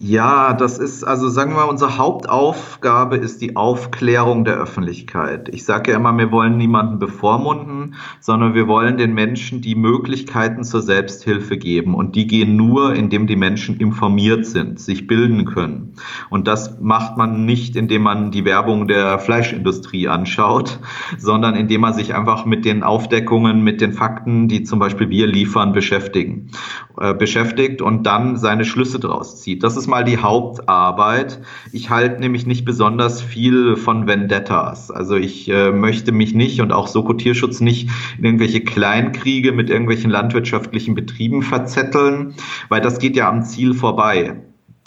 Ja, 0.00 0.52
das 0.52 0.78
ist, 0.78 1.02
also 1.02 1.28
sagen 1.28 1.50
wir 1.50 1.56
mal, 1.56 1.64
unsere 1.64 1.98
Hauptaufgabe 1.98 3.16
ist 3.16 3.42
die 3.42 3.56
Aufklärung 3.56 4.44
der 4.44 4.54
Öffentlichkeit. 4.54 5.48
Ich 5.48 5.64
sage 5.64 5.90
ja 5.90 5.96
immer, 5.96 6.16
wir 6.16 6.30
wollen 6.30 6.56
niemanden 6.56 7.00
bevormunden, 7.00 7.96
sondern 8.20 8.54
wir 8.54 8.68
wollen 8.68 8.96
den 8.96 9.12
Menschen 9.12 9.60
die 9.60 9.74
Möglichkeiten 9.74 10.62
zur 10.62 10.82
Selbsthilfe 10.82 11.58
geben. 11.58 11.96
Und 11.96 12.14
die 12.14 12.28
gehen 12.28 12.54
nur, 12.54 12.94
indem 12.94 13.26
die 13.26 13.34
Menschen 13.34 13.78
informiert 13.78 14.46
sind, 14.46 14.78
sich 14.78 15.08
bilden 15.08 15.46
können. 15.46 15.94
Und 16.30 16.46
das 16.46 16.78
macht 16.80 17.16
man 17.16 17.44
nicht, 17.44 17.74
indem 17.74 18.02
man 18.02 18.30
die 18.30 18.44
Werbung 18.44 18.86
der 18.86 19.18
Fleischindustrie 19.18 20.06
anschaut, 20.06 20.78
sondern 21.18 21.56
indem 21.56 21.80
man 21.80 21.94
sich 21.94 22.14
einfach 22.14 22.44
mit 22.44 22.64
den 22.64 22.84
Aufdeckungen, 22.84 23.64
mit 23.64 23.80
den 23.80 23.94
Fakten, 23.94 24.46
die 24.46 24.62
zum 24.62 24.78
Beispiel 24.78 25.10
wir 25.10 25.26
liefern, 25.26 25.72
beschäftigen, 25.72 26.52
äh, 27.00 27.14
beschäftigt 27.14 27.82
und 27.82 28.06
dann 28.06 28.36
seine 28.36 28.64
Schlüsse 28.64 29.00
daraus 29.00 29.40
zieht. 29.40 29.64
Das 29.64 29.76
ist 29.76 29.87
mal 29.88 30.04
die 30.04 30.18
Hauptarbeit. 30.18 31.40
Ich 31.72 31.90
halte 31.90 32.20
nämlich 32.20 32.46
nicht 32.46 32.64
besonders 32.64 33.20
viel 33.20 33.76
von 33.76 34.06
Vendettas. 34.06 34.90
Also 34.90 35.16
ich 35.16 35.48
äh, 35.48 35.72
möchte 35.72 36.12
mich 36.12 36.34
nicht 36.34 36.60
und 36.60 36.72
auch 36.72 36.86
Soko 36.86 37.14
Tierschutz 37.14 37.60
nicht 37.60 37.88
in 38.18 38.24
irgendwelche 38.24 38.60
Kleinkriege 38.60 39.52
mit 39.52 39.70
irgendwelchen 39.70 40.10
landwirtschaftlichen 40.10 40.94
Betrieben 40.94 41.42
verzetteln, 41.42 42.34
weil 42.68 42.80
das 42.80 42.98
geht 42.98 43.16
ja 43.16 43.28
am 43.28 43.42
Ziel 43.42 43.74
vorbei 43.74 44.36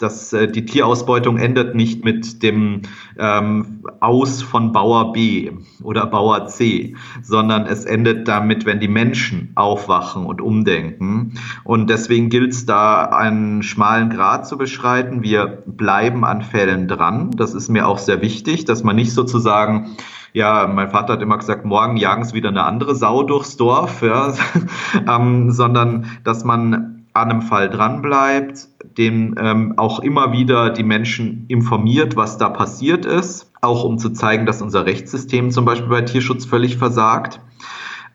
dass 0.02 0.32
äh, 0.32 0.48
die 0.48 0.64
Tierausbeutung 0.64 1.38
endet 1.38 1.74
nicht 1.74 2.04
mit 2.04 2.42
dem 2.42 2.82
ähm, 3.18 3.84
Aus 4.00 4.42
von 4.42 4.72
Bauer 4.72 5.12
B 5.12 5.52
oder 5.82 6.06
Bauer 6.06 6.46
C, 6.46 6.96
sondern 7.22 7.66
es 7.66 7.84
endet 7.84 8.26
damit, 8.26 8.66
wenn 8.66 8.80
die 8.80 8.88
Menschen 8.88 9.52
aufwachen 9.54 10.26
und 10.26 10.40
umdenken. 10.40 11.34
Und 11.64 11.88
deswegen 11.88 12.28
gilt 12.28 12.52
es 12.52 12.66
da, 12.66 13.04
einen 13.04 13.62
schmalen 13.62 14.10
Grat 14.10 14.46
zu 14.46 14.58
beschreiten. 14.58 15.22
Wir 15.22 15.62
bleiben 15.66 16.24
an 16.24 16.42
Fällen 16.42 16.88
dran. 16.88 17.30
Das 17.32 17.54
ist 17.54 17.68
mir 17.68 17.86
auch 17.86 17.98
sehr 17.98 18.20
wichtig, 18.20 18.64
dass 18.64 18.82
man 18.82 18.96
nicht 18.96 19.12
sozusagen 19.12 19.96
ja, 20.34 20.66
mein 20.66 20.88
Vater 20.88 21.14
hat 21.14 21.22
immer 21.22 21.36
gesagt, 21.36 21.64
morgen 21.66 21.98
jagen 21.98 22.22
es 22.22 22.32
wieder 22.32 22.48
eine 22.48 22.64
andere 22.64 22.94
Sau 22.94 23.22
durchs 23.22 23.56
Dorf, 23.58 24.00
ja, 24.00 24.32
ähm, 25.08 25.50
sondern 25.50 26.06
dass 26.24 26.44
man 26.44 26.91
an 27.14 27.30
einem 27.30 27.42
Fall 27.42 27.68
dranbleibt, 27.68 28.68
den 28.96 29.34
ähm, 29.38 29.74
auch 29.76 30.00
immer 30.00 30.32
wieder 30.32 30.70
die 30.70 30.82
Menschen 30.82 31.44
informiert, 31.48 32.16
was 32.16 32.38
da 32.38 32.48
passiert 32.48 33.04
ist, 33.04 33.50
auch 33.60 33.84
um 33.84 33.98
zu 33.98 34.10
zeigen, 34.10 34.46
dass 34.46 34.62
unser 34.62 34.86
Rechtssystem 34.86 35.50
zum 35.50 35.64
Beispiel 35.64 35.88
bei 35.88 36.02
Tierschutz 36.02 36.44
völlig 36.44 36.76
versagt. 36.76 37.40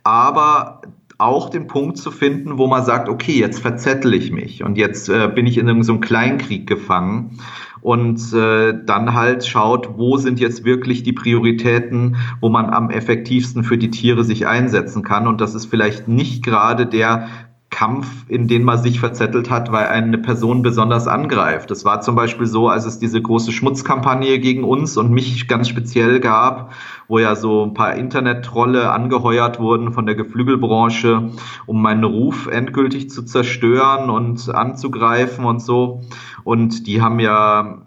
Aber 0.03 0.81
auch 1.17 1.49
den 1.49 1.67
Punkt 1.67 1.97
zu 1.97 2.11
finden, 2.11 2.57
wo 2.57 2.67
man 2.67 2.85
sagt, 2.85 3.09
okay, 3.09 3.39
jetzt 3.39 3.59
verzettel 3.59 4.13
ich 4.13 4.31
mich 4.31 4.63
und 4.63 4.77
jetzt 4.77 5.09
äh, 5.09 5.27
bin 5.33 5.47
ich 5.47 5.57
in 5.57 5.67
irgendeinem 5.67 5.83
so 5.83 5.99
Kleinkrieg 5.99 6.67
gefangen 6.67 7.39
und 7.81 8.33
äh, 8.33 8.73
dann 8.85 9.13
halt 9.13 9.45
schaut, 9.45 9.97
wo 9.97 10.17
sind 10.17 10.39
jetzt 10.39 10.63
wirklich 10.63 11.03
die 11.03 11.13
Prioritäten, 11.13 12.17
wo 12.39 12.49
man 12.49 12.69
am 12.69 12.89
effektivsten 12.89 13.63
für 13.63 13.77
die 13.77 13.89
Tiere 13.89 14.23
sich 14.23 14.45
einsetzen 14.45 15.03
kann. 15.03 15.27
Und 15.27 15.41
das 15.41 15.55
ist 15.55 15.65
vielleicht 15.65 16.07
nicht 16.07 16.43
gerade 16.43 16.85
der 16.85 17.29
Kampf, 17.69 18.25
in 18.29 18.47
den 18.47 18.63
man 18.63 18.81
sich 18.81 18.99
verzettelt 18.99 19.49
hat, 19.49 19.71
weil 19.71 19.87
eine 19.87 20.17
Person 20.17 20.61
besonders 20.61 21.07
angreift. 21.07 21.69
Das 21.69 21.83
war 21.83 22.01
zum 22.01 22.15
Beispiel 22.15 22.47
so, 22.47 22.69
als 22.69 22.85
es 22.85 22.97
diese 22.97 23.21
große 23.21 23.51
Schmutzkampagne 23.51 24.39
gegen 24.39 24.63
uns 24.63 24.95
und 24.95 25.11
mich 25.11 25.47
ganz 25.47 25.67
speziell 25.67 26.19
gab, 26.19 26.71
wo 27.07 27.19
ja 27.19 27.35
so 27.35 27.63
ein 27.63 27.73
paar 27.73 27.95
Internet-Trolle 27.95 28.89
angeheuert 28.91 29.59
wurden 29.59 29.91
von 29.91 30.05
der 30.05 30.15
Geflügelbranche, 30.15 31.31
um 31.65 31.81
meinen 31.81 32.05
Ruf 32.05 32.47
endgültig 32.47 33.09
zu 33.09 33.23
zerstören 33.23 34.09
und 34.09 34.49
anzugreifen 34.49 35.43
und 35.43 35.61
so. 35.61 36.01
Und 36.43 36.87
die 36.87 37.01
haben 37.01 37.19
ja 37.19 37.81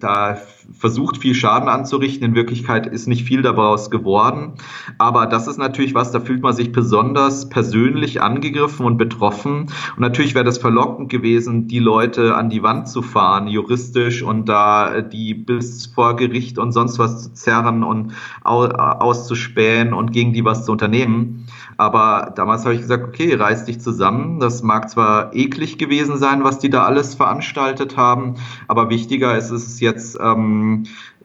da 0.00 0.36
versucht, 0.76 1.18
viel 1.18 1.34
Schaden 1.34 1.68
anzurichten. 1.68 2.26
In 2.26 2.34
Wirklichkeit 2.34 2.86
ist 2.86 3.08
nicht 3.08 3.24
viel 3.24 3.42
daraus 3.42 3.90
geworden. 3.90 4.54
Aber 4.98 5.26
das 5.26 5.46
ist 5.48 5.58
natürlich 5.58 5.94
was, 5.94 6.12
da 6.12 6.20
fühlt 6.20 6.42
man 6.42 6.54
sich 6.54 6.72
besonders 6.72 7.48
persönlich 7.48 8.20
angegriffen 8.20 8.84
und 8.84 8.98
betroffen. 8.98 9.62
Und 9.62 10.00
natürlich 10.00 10.34
wäre 10.34 10.44
das 10.44 10.58
verlockend 10.58 11.08
gewesen, 11.08 11.68
die 11.68 11.78
Leute 11.78 12.34
an 12.34 12.50
die 12.50 12.62
Wand 12.62 12.88
zu 12.88 13.02
fahren, 13.02 13.48
juristisch 13.48 14.22
und 14.22 14.48
da 14.48 15.00
die 15.00 15.34
bis 15.34 15.86
vor 15.86 16.16
Gericht 16.16 16.58
und 16.58 16.72
sonst 16.72 16.98
was 16.98 17.24
zu 17.24 17.32
zerren 17.32 17.82
und 17.82 18.12
auszuspähen 18.44 19.94
und 19.94 20.12
gegen 20.12 20.32
die 20.32 20.44
was 20.44 20.64
zu 20.64 20.72
unternehmen. 20.72 21.46
Aber 21.76 22.32
damals 22.34 22.64
habe 22.64 22.74
ich 22.74 22.80
gesagt, 22.80 23.04
okay, 23.04 23.34
reiß 23.34 23.64
dich 23.64 23.80
zusammen. 23.80 24.40
Das 24.40 24.64
mag 24.64 24.90
zwar 24.90 25.32
eklig 25.34 25.78
gewesen 25.78 26.18
sein, 26.18 26.42
was 26.42 26.58
die 26.58 26.70
da 26.70 26.82
alles 26.82 27.14
veranstaltet 27.14 27.96
haben, 27.96 28.34
aber 28.66 28.90
wichtiger 28.90 29.36
ist 29.38 29.50
es 29.50 29.78
jetzt, 29.78 30.18
ähm, 30.20 30.57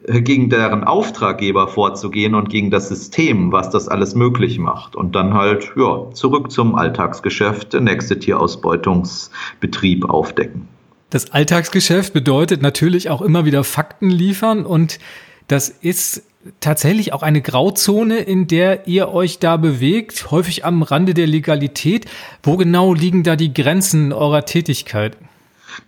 gegen 0.05 0.49
deren 0.49 0.83
Auftraggeber 0.83 1.67
vorzugehen 1.67 2.35
und 2.35 2.49
gegen 2.49 2.71
das 2.71 2.89
System, 2.89 3.51
was 3.51 3.69
das 3.69 3.87
alles 3.87 4.15
möglich 4.15 4.59
macht. 4.59 4.95
Und 4.95 5.15
dann 5.15 5.33
halt, 5.33 5.71
ja, 5.77 6.09
zurück 6.11 6.51
zum 6.51 6.75
Alltagsgeschäft, 6.75 7.73
der 7.73 7.81
nächste 7.81 8.19
Tierausbeutungsbetrieb 8.19 10.09
aufdecken. 10.09 10.67
Das 11.09 11.31
Alltagsgeschäft 11.31 12.11
bedeutet 12.13 12.61
natürlich 12.61 13.09
auch 13.09 13.21
immer 13.21 13.45
wieder 13.45 13.63
Fakten 13.63 14.09
liefern 14.09 14.65
und 14.65 14.99
das 15.47 15.69
ist 15.69 16.23
tatsächlich 16.59 17.13
auch 17.13 17.23
eine 17.23 17.41
Grauzone, 17.41 18.17
in 18.17 18.47
der 18.47 18.87
ihr 18.87 19.09
euch 19.09 19.39
da 19.39 19.57
bewegt, 19.57 20.31
häufig 20.31 20.65
am 20.65 20.81
Rande 20.81 21.13
der 21.13 21.27
Legalität. 21.27 22.05
Wo 22.41 22.57
genau 22.57 22.93
liegen 22.93 23.23
da 23.23 23.35
die 23.35 23.53
Grenzen 23.53 24.11
eurer 24.11 24.45
Tätigkeit? 24.45 25.17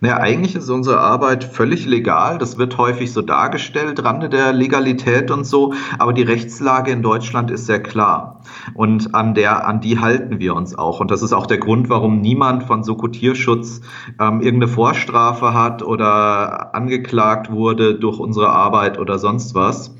Naja, 0.00 0.18
eigentlich 0.18 0.54
ist 0.54 0.68
unsere 0.68 1.00
Arbeit 1.00 1.44
völlig 1.44 1.86
legal. 1.86 2.38
Das 2.38 2.58
wird 2.58 2.76
häufig 2.78 3.12
so 3.12 3.22
dargestellt, 3.22 4.02
Rande 4.04 4.28
der 4.28 4.52
Legalität 4.52 5.30
und 5.30 5.44
so. 5.44 5.74
Aber 5.98 6.12
die 6.12 6.22
Rechtslage 6.22 6.90
in 6.90 7.02
Deutschland 7.02 7.50
ist 7.50 7.66
sehr 7.66 7.82
klar. 7.82 8.42
Und 8.74 9.14
an 9.14 9.34
der, 9.34 9.66
an 9.66 9.80
die 9.80 9.98
halten 9.98 10.38
wir 10.38 10.54
uns 10.54 10.76
auch. 10.76 11.00
Und 11.00 11.10
das 11.10 11.22
ist 11.22 11.32
auch 11.32 11.46
der 11.46 11.58
Grund, 11.58 11.88
warum 11.88 12.20
niemand 12.20 12.64
von 12.64 12.84
Soko 12.84 13.08
Tierschutz 13.08 13.80
ähm, 14.20 14.40
irgendeine 14.40 14.68
Vorstrafe 14.68 15.54
hat 15.54 15.82
oder 15.82 16.74
angeklagt 16.74 17.50
wurde 17.50 17.94
durch 17.94 18.18
unsere 18.18 18.50
Arbeit 18.50 18.98
oder 18.98 19.18
sonst 19.18 19.54
was. 19.54 19.94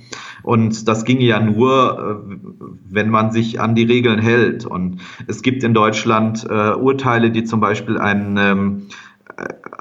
Und 0.46 0.87
das 0.87 1.05
ginge 1.05 1.25
ja 1.25 1.40
nur, 1.40 1.99
äh, 1.99 2.37
wenn 2.88 3.11
man 3.11 3.33
sich 3.33 3.61
an 3.61 3.75
die 3.75 3.83
Regeln 3.83 4.20
hält. 4.20 4.64
Und 4.64 5.01
es 5.27 5.42
gibt 5.42 5.64
in 5.64 5.75
Deutschland 5.75 6.46
äh, 6.49 6.70
Urteile, 6.70 7.33
die 7.33 7.42
zum 7.42 7.59
Beispiel 7.59 7.99
einen 7.99 8.37
ähm, 8.37 8.83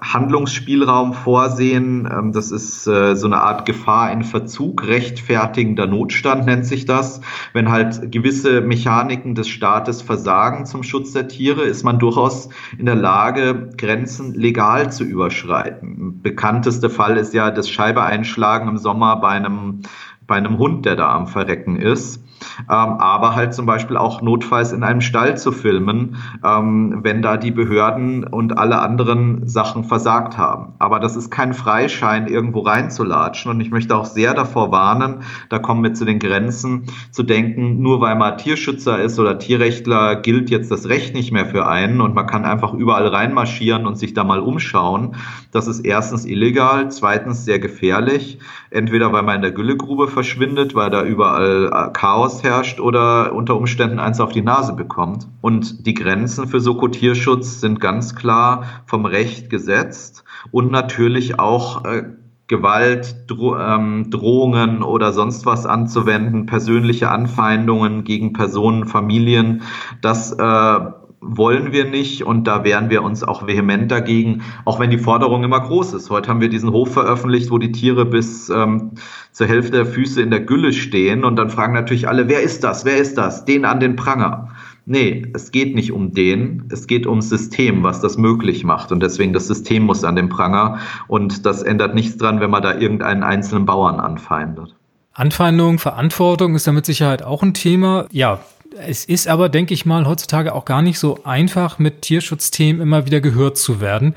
Handlungsspielraum 0.02 1.14
vorsehen. 1.14 2.10
Ähm, 2.12 2.32
das 2.32 2.52
ist 2.52 2.88
äh, 2.88 3.16
so 3.16 3.28
eine 3.28 3.42
Art 3.42 3.66
Gefahr 3.66 4.12
in 4.12 4.24
Verzug, 4.24 4.88
rechtfertigender 4.88 5.88
Notstand 5.88 6.46
nennt 6.46 6.66
sich 6.66 6.86
das. 6.86 7.22
Wenn 7.54 7.72
halt 7.72 8.12
gewisse 8.12 8.62
Mechaniken 8.62 9.36
des 9.36 9.48
Staates 9.48 10.02
versagen 10.02 10.66
zum 10.66 10.84
Schutz 10.84 11.14
der 11.14 11.28
Tiere, 11.28 11.64
ist 11.64 11.84
man 11.84 12.00
durchaus 12.00 12.50
in 12.78 12.86
der 12.86 12.96
Lage, 12.96 13.70
Grenzen 13.78 14.34
legal 14.34 14.92
zu 14.92 15.04
überschreiten. 15.04 16.22
Bekannteste 16.22 16.90
Fall 16.90 17.18
ist 17.18 17.34
ja 17.34 17.52
das 17.52 17.70
Scheibe-Einschlagen 17.70 18.68
im 18.68 18.78
Sommer 18.78 19.18
bei 19.18 19.30
einem 19.30 19.82
bei 20.28 20.36
einem 20.36 20.58
Hund, 20.58 20.86
der 20.86 20.96
da 20.96 21.14
am 21.14 21.28
Verrecken 21.28 21.76
ist. 21.76 22.25
Ähm, 22.62 22.68
aber 22.70 23.36
halt 23.36 23.54
zum 23.54 23.66
Beispiel 23.66 23.98
auch 23.98 24.22
notfalls 24.22 24.72
in 24.72 24.84
einem 24.84 25.02
Stall 25.02 25.38
zu 25.38 25.52
filmen, 25.52 26.18
ähm, 26.44 27.00
wenn 27.04 27.22
da 27.22 27.38
die 27.38 27.52
Behörden 27.52 28.24
und 28.24 28.58
alle 28.58 28.80
anderen 28.80 29.48
Sachen 29.48 29.84
versagt 29.84 30.38
haben. 30.38 30.74
Aber 30.80 31.00
das 31.00 31.16
ist 31.16 31.32
kein 31.32 31.54
Freischein, 31.54 32.28
irgendwo 32.28 32.62
reinzulatschen. 32.62 33.52
Und 33.52 33.62
ich 33.62 33.72
möchte 33.72 33.96
auch 33.96 34.06
sehr 34.06 34.34
davor 34.34 34.72
warnen, 34.72 35.22
da 35.50 35.60
kommen 35.60 35.84
wir 35.84 35.94
zu 35.94 36.06
den 36.06 36.20
Grenzen, 36.20 36.86
zu 37.12 37.24
denken, 37.24 37.82
nur 37.82 38.02
weil 38.02 38.16
man 38.16 38.38
Tierschützer 38.38 39.02
ist 39.02 39.20
oder 39.20 39.40
Tierrechtler, 39.40 40.16
gilt 40.16 40.50
jetzt 40.50 40.72
das 40.72 40.90
Recht 40.90 41.14
nicht 41.14 41.32
mehr 41.32 41.46
für 41.46 41.68
einen 41.68 42.02
und 42.02 42.16
man 42.16 42.28
kann 42.28 42.46
einfach 42.46 42.74
überall 42.74 43.08
reinmarschieren 43.08 43.86
und 43.86 43.98
sich 43.98 44.14
da 44.14 44.24
mal 44.24 44.40
umschauen. 44.40 45.16
Das 45.52 45.68
ist 45.68 45.82
erstens 45.82 46.26
illegal, 46.26 46.92
zweitens 46.92 47.46
sehr 47.46 47.60
gefährlich. 47.60 48.40
Entweder 48.70 49.14
weil 49.14 49.24
man 49.24 49.38
in 49.38 49.42
der 49.42 49.52
Güllegrube 49.52 50.08
verschwindet, 50.08 50.76
weil 50.76 50.90
da 50.90 51.04
überall 51.04 51.72
äh, 51.72 51.92
Chaos 52.36 52.44
herrscht 52.44 52.80
oder 52.80 53.34
unter 53.34 53.56
Umständen 53.56 54.00
eins 54.00 54.20
auf 54.20 54.32
die 54.32 54.42
Nase 54.42 54.74
bekommt. 54.74 55.28
Und 55.42 55.86
die 55.86 55.94
Grenzen 55.94 56.48
für 56.48 56.60
Soko-Tierschutz 56.60 57.62
sind 57.62 57.80
ganz 57.80 58.16
klar 58.16 58.66
vom 58.86 59.06
Recht 59.06 59.50
gesetzt 59.50 60.24
und 60.52 60.72
natürlich 60.72 61.40
auch 61.40 61.86
äh, 61.86 62.04
Gewalt, 62.48 63.26
Dro 63.28 63.58
ähm, 63.58 64.12
Drohungen 64.12 64.84
oder 64.84 65.14
sonst 65.14 65.46
was 65.46 65.66
anzuwenden, 65.66 66.46
persönliche 66.46 67.10
Anfeindungen 67.10 68.04
gegen 68.04 68.34
Personen, 68.34 68.86
Familien, 68.86 69.64
das 70.02 70.32
äh, 70.32 70.80
wollen 71.28 71.72
wir 71.72 71.86
nicht 71.86 72.24
und 72.24 72.46
da 72.46 72.64
wehren 72.64 72.90
wir 72.90 73.04
uns 73.04 73.24
auch 73.24 73.48
vehement 73.48 73.92
dagegen, 73.92 74.44
auch 74.64 74.80
wenn 74.80 74.92
die 74.92 74.98
Forderung 74.98 75.44
immer 75.44 75.60
groß 75.60 75.94
ist. 75.94 76.10
Heute 76.10 76.30
haben 76.30 76.42
wir 76.42 76.50
diesen 76.50 76.72
Hof 76.72 76.94
veröffentlicht, 76.94 77.50
wo 77.50 77.58
die 77.58 77.72
Tiere 77.72 78.06
bis 78.06 78.50
ähm, 78.50 78.92
zur 79.32 79.48
Hälfte 79.48 79.72
der 79.72 79.86
Füße 79.86 80.22
in 80.22 80.30
der 80.30 80.42
Gülle 80.42 80.72
stehen 80.72 81.24
und 81.24 81.36
dann 81.36 81.50
fragen 81.50 81.74
natürlich 81.74 82.08
alle, 82.08 82.30
wer 82.30 82.42
ist 82.42 82.64
das, 82.64 82.86
wer 82.86 82.98
ist 82.98 83.18
das? 83.18 83.46
Den 83.46 83.66
an 83.66 83.80
den 83.80 83.96
Pranger. 83.96 84.50
Nee, 84.86 85.26
es 85.34 85.50
geht 85.50 85.74
nicht 85.74 85.92
um 85.92 86.14
den, 86.14 86.66
es 86.72 86.86
geht 86.86 87.08
ums 87.08 87.30
System, 87.30 87.82
was 87.82 88.02
das 88.02 88.18
möglich 88.18 88.64
macht. 88.64 88.92
Und 88.92 89.02
deswegen 89.02 89.34
das 89.34 89.48
System 89.48 89.84
muss 89.84 90.04
an 90.04 90.16
den 90.16 90.30
Pranger. 90.30 90.78
Und 91.08 91.48
das 91.48 91.64
ändert 91.64 91.96
nichts 91.96 92.18
dran, 92.18 92.40
wenn 92.40 92.52
man 92.52 92.62
da 92.62 92.78
irgendeinen 92.78 93.24
einzelnen 93.24 93.66
Bauern 93.66 94.00
anfeindet. 94.00 94.76
Anfeindung, 95.12 95.80
Verantwortung 95.80 96.54
ist 96.56 96.68
da 96.68 96.72
mit 96.72 96.86
Sicherheit 96.86 97.24
auch 97.24 97.42
ein 97.42 97.56
Thema. 97.56 98.06
Ja, 98.12 98.40
es 98.80 99.06
ist 99.06 99.28
aber, 99.28 99.50
denke 99.50 99.74
ich 99.74 99.86
mal, 99.86 100.06
heutzutage 100.06 100.54
auch 100.54 100.66
gar 100.66 100.82
nicht 100.82 101.00
so 101.00 101.20
einfach, 101.24 101.80
mit 101.80 102.02
Tierschutzthemen 102.02 102.82
immer 102.82 103.06
wieder 103.06 103.22
gehört 103.22 103.58
zu 103.58 103.80
werden. 103.80 104.16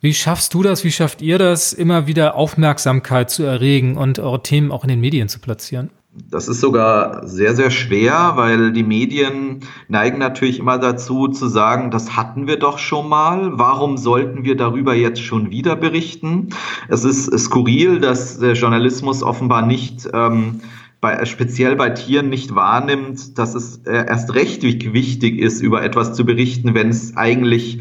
Wie 0.00 0.14
schaffst 0.14 0.54
du 0.54 0.62
das? 0.62 0.84
Wie 0.84 0.92
schafft 0.92 1.20
ihr 1.20 1.38
das, 1.38 1.72
immer 1.72 2.06
wieder 2.06 2.34
Aufmerksamkeit 2.34 3.30
zu 3.30 3.42
erregen 3.42 3.96
und 3.96 4.18
eure 4.18 4.42
Themen 4.42 4.72
auch 4.72 4.82
in 4.82 4.88
den 4.88 5.00
Medien 5.00 5.28
zu 5.28 5.40
platzieren? 5.40 5.90
Das 6.28 6.48
ist 6.48 6.60
sogar 6.60 7.26
sehr, 7.26 7.54
sehr 7.54 7.70
schwer, 7.70 8.32
weil 8.34 8.72
die 8.72 8.82
Medien 8.82 9.60
neigen 9.88 10.18
natürlich 10.18 10.58
immer 10.58 10.78
dazu 10.78 11.28
zu 11.28 11.46
sagen, 11.46 11.92
das 11.92 12.16
hatten 12.16 12.48
wir 12.48 12.58
doch 12.58 12.78
schon 12.78 13.08
mal. 13.08 13.58
Warum 13.58 13.96
sollten 13.96 14.42
wir 14.42 14.56
darüber 14.56 14.94
jetzt 14.94 15.22
schon 15.22 15.50
wieder 15.50 15.76
berichten? 15.76 16.48
Es 16.88 17.04
ist 17.04 17.26
skurril, 17.38 18.00
dass 18.00 18.40
der 18.40 18.54
Journalismus 18.54 19.22
offenbar 19.22 19.62
nicht 19.64 20.08
ähm, 20.12 20.60
bei, 21.00 21.24
speziell 21.24 21.76
bei 21.76 21.90
Tieren 21.90 22.28
nicht 22.28 22.54
wahrnimmt, 22.54 23.38
dass 23.38 23.54
es 23.54 23.78
äh, 23.86 24.06
erst 24.06 24.34
recht 24.34 24.62
wichtig 24.62 25.38
ist, 25.38 25.62
über 25.62 25.82
etwas 25.82 26.14
zu 26.14 26.24
berichten, 26.24 26.74
wenn 26.74 26.90
es 26.90 27.16
eigentlich 27.16 27.80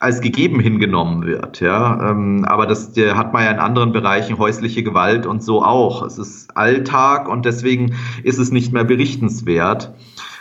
als 0.00 0.20
gegeben 0.20 0.60
hingenommen 0.60 1.26
wird. 1.26 1.60
Ja, 1.60 2.10
ähm, 2.10 2.44
aber 2.44 2.66
das 2.66 2.92
der 2.92 3.16
hat 3.16 3.32
man 3.32 3.44
ja 3.44 3.50
in 3.50 3.58
anderen 3.58 3.92
Bereichen 3.92 4.38
häusliche 4.38 4.82
Gewalt 4.82 5.26
und 5.26 5.42
so 5.42 5.64
auch. 5.64 6.02
Es 6.02 6.18
ist 6.18 6.56
Alltag 6.56 7.28
und 7.28 7.44
deswegen 7.44 7.94
ist 8.22 8.38
es 8.38 8.52
nicht 8.52 8.72
mehr 8.72 8.84
berichtenswert. 8.84 9.94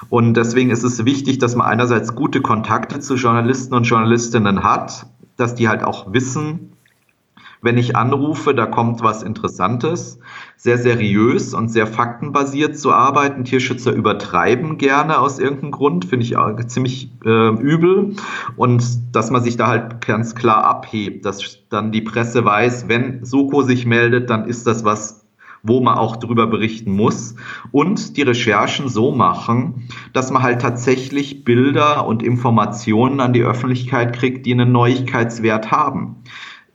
Und 0.09 0.36
deswegen 0.38 0.70
ist 0.70 0.84
es 0.84 1.05
wichtig, 1.05 1.39
dass 1.39 1.55
man 1.55 1.68
einerseits 1.68 2.15
gute 2.15 2.41
Kontakte 2.41 2.99
zu 2.99 3.15
Journalisten 3.15 3.74
und 3.74 3.84
Journalistinnen 3.84 4.63
hat, 4.63 5.07
dass 5.38 5.55
die 5.55 5.68
halt 5.68 5.84
auch 5.84 6.13
wissen, 6.13 6.76
wenn 7.68 7.78
ich 7.78 7.97
anrufe, 7.97 8.55
da 8.55 8.65
kommt 8.65 9.03
was 9.03 9.24
Interessantes, 9.24 10.20
sehr 10.55 10.78
seriös 10.78 11.53
und 11.53 11.68
sehr 11.68 11.86
faktenbasiert 11.86 12.80
zu 12.80 12.93
arbeiten. 12.93 13.43
Tierschützer 13.43 13.91
übertreiben 13.91 14.78
gerne 14.78 15.20
aus 15.20 15.38
irgendeinem 15.38 15.72
Grund, 15.72 16.05
finde 16.05 16.26
ich 16.26 16.38
auch 16.38 16.55
ziemlich 16.68 17.11
äh, 17.26 17.49
übel. 17.49 18.15
Und 18.55 18.86
dass 19.13 19.32
man 19.32 19.43
sich 19.43 19.57
da 19.57 19.68
halt 19.68 19.99
ganz 20.07 20.34
klar 20.34 20.63
abhebt, 20.63 21.26
dass 21.26 21.59
dann 21.68 21.91
die 21.91 21.99
Presse 21.99 22.45
weiß, 22.45 22.88
wenn 22.88 23.26
Soko 23.26 23.63
sich 23.63 23.86
meldet, 23.86 24.30
dann 24.30 24.45
ist 24.45 24.65
das 24.65 24.86
was 24.86 25.28
wo 25.63 25.82
man 25.82 25.97
auch 25.97 26.15
drüber 26.15 26.47
berichten 26.47 26.91
muss 26.91 27.36
und 27.72 28.15
die 28.15 28.22
Recherchen 28.22 28.88
so 28.88 29.11
machen, 29.11 29.89
dass 30.13 30.32
man 30.32 30.43
halt 30.43 30.61
tatsächlich 30.61 31.43
Bilder 31.43 32.05
und 32.05 32.24
Informationen 32.24 33.20
an 33.20 33.34
die 33.34 33.41
Öffentlichkeit 33.41 34.13
kriegt, 34.15 34.45
die 34.45 34.53
einen 34.53 34.72
Neuigkeitswert 34.72 35.72
haben. 35.72 36.24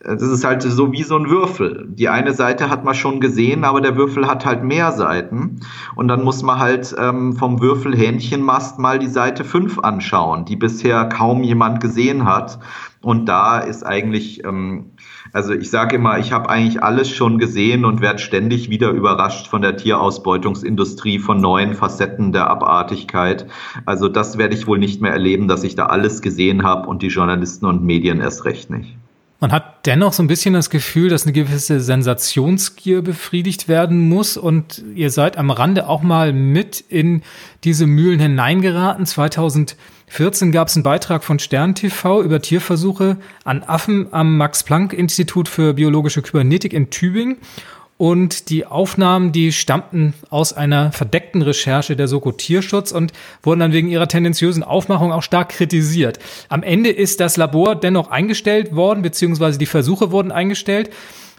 Das 0.04 0.22
ist 0.22 0.44
halt 0.44 0.62
so 0.62 0.90
wie 0.90 1.04
so 1.04 1.16
ein 1.16 1.30
Würfel. 1.30 1.86
Die 1.88 2.08
eine 2.08 2.34
Seite 2.34 2.70
hat 2.70 2.84
man 2.84 2.94
schon 2.94 3.20
gesehen, 3.20 3.64
aber 3.64 3.80
der 3.80 3.96
Würfel 3.96 4.26
hat 4.26 4.44
halt 4.44 4.64
mehr 4.64 4.90
Seiten. 4.90 5.60
Und 5.94 6.08
dann 6.08 6.24
muss 6.24 6.42
man 6.42 6.58
halt 6.58 6.92
ähm, 6.98 7.34
vom 7.34 7.60
Würfel 7.60 7.96
Hähnchenmast 7.96 8.80
mal 8.80 8.98
die 8.98 9.08
Seite 9.08 9.44
5 9.44 9.78
anschauen, 9.78 10.44
die 10.44 10.56
bisher 10.56 11.04
kaum 11.04 11.44
jemand 11.44 11.80
gesehen 11.80 12.24
hat. 12.24 12.58
Und 13.00 13.26
da 13.26 13.58
ist 13.58 13.84
eigentlich, 13.84 14.44
ähm, 14.44 14.92
also 15.32 15.52
ich 15.52 15.70
sage 15.70 15.96
immer, 15.96 16.18
ich 16.18 16.32
habe 16.32 16.48
eigentlich 16.48 16.82
alles 16.82 17.08
schon 17.08 17.38
gesehen 17.38 17.84
und 17.84 18.00
werde 18.00 18.18
ständig 18.18 18.70
wieder 18.70 18.90
überrascht 18.90 19.46
von 19.46 19.62
der 19.62 19.76
Tierausbeutungsindustrie, 19.76 21.20
von 21.20 21.40
neuen 21.40 21.74
Facetten 21.74 22.32
der 22.32 22.48
Abartigkeit. 22.48 23.46
Also 23.86 24.08
das 24.08 24.36
werde 24.36 24.54
ich 24.54 24.66
wohl 24.66 24.78
nicht 24.78 25.00
mehr 25.00 25.12
erleben, 25.12 25.46
dass 25.46 25.62
ich 25.62 25.76
da 25.76 25.86
alles 25.86 26.22
gesehen 26.22 26.64
habe 26.64 26.88
und 26.88 27.02
die 27.02 27.08
Journalisten 27.08 27.66
und 27.66 27.84
Medien 27.84 28.20
erst 28.20 28.44
recht 28.44 28.70
nicht. 28.70 28.96
Man 29.42 29.50
hat 29.50 29.86
dennoch 29.86 30.12
so 30.12 30.22
ein 30.22 30.28
bisschen 30.28 30.54
das 30.54 30.70
Gefühl, 30.70 31.08
dass 31.08 31.24
eine 31.24 31.32
gewisse 31.32 31.80
Sensationsgier 31.80 33.02
befriedigt 33.02 33.66
werden 33.66 34.08
muss 34.08 34.36
und 34.36 34.84
ihr 34.94 35.10
seid 35.10 35.36
am 35.36 35.50
Rande 35.50 35.88
auch 35.88 36.02
mal 36.02 36.32
mit 36.32 36.78
in 36.88 37.22
diese 37.64 37.88
Mühlen 37.88 38.20
hineingeraten. 38.20 39.04
2014 39.04 40.52
gab 40.52 40.68
es 40.68 40.76
einen 40.76 40.84
Beitrag 40.84 41.24
von 41.24 41.40
Stern 41.40 41.74
TV 41.74 42.22
über 42.22 42.40
Tierversuche 42.40 43.16
an 43.42 43.64
Affen 43.64 44.12
am 44.12 44.36
Max-Planck-Institut 44.36 45.48
für 45.48 45.74
biologische 45.74 46.22
Kybernetik 46.22 46.72
in 46.72 46.90
Tübingen. 46.90 47.38
Und 48.02 48.50
die 48.50 48.66
Aufnahmen, 48.66 49.30
die 49.30 49.52
stammten 49.52 50.14
aus 50.28 50.52
einer 50.52 50.90
verdeckten 50.90 51.40
Recherche 51.40 51.94
der 51.94 52.08
Soko 52.08 52.32
Tierschutz 52.32 52.90
und 52.90 53.12
wurden 53.44 53.60
dann 53.60 53.72
wegen 53.72 53.86
ihrer 53.86 54.08
tendenziösen 54.08 54.64
Aufmachung 54.64 55.12
auch 55.12 55.22
stark 55.22 55.50
kritisiert. 55.50 56.18
Am 56.48 56.64
Ende 56.64 56.90
ist 56.90 57.20
das 57.20 57.36
Labor 57.36 57.76
dennoch 57.76 58.10
eingestellt 58.10 58.74
worden, 58.74 59.02
beziehungsweise 59.02 59.56
die 59.56 59.66
Versuche 59.66 60.10
wurden 60.10 60.32
eingestellt. 60.32 60.90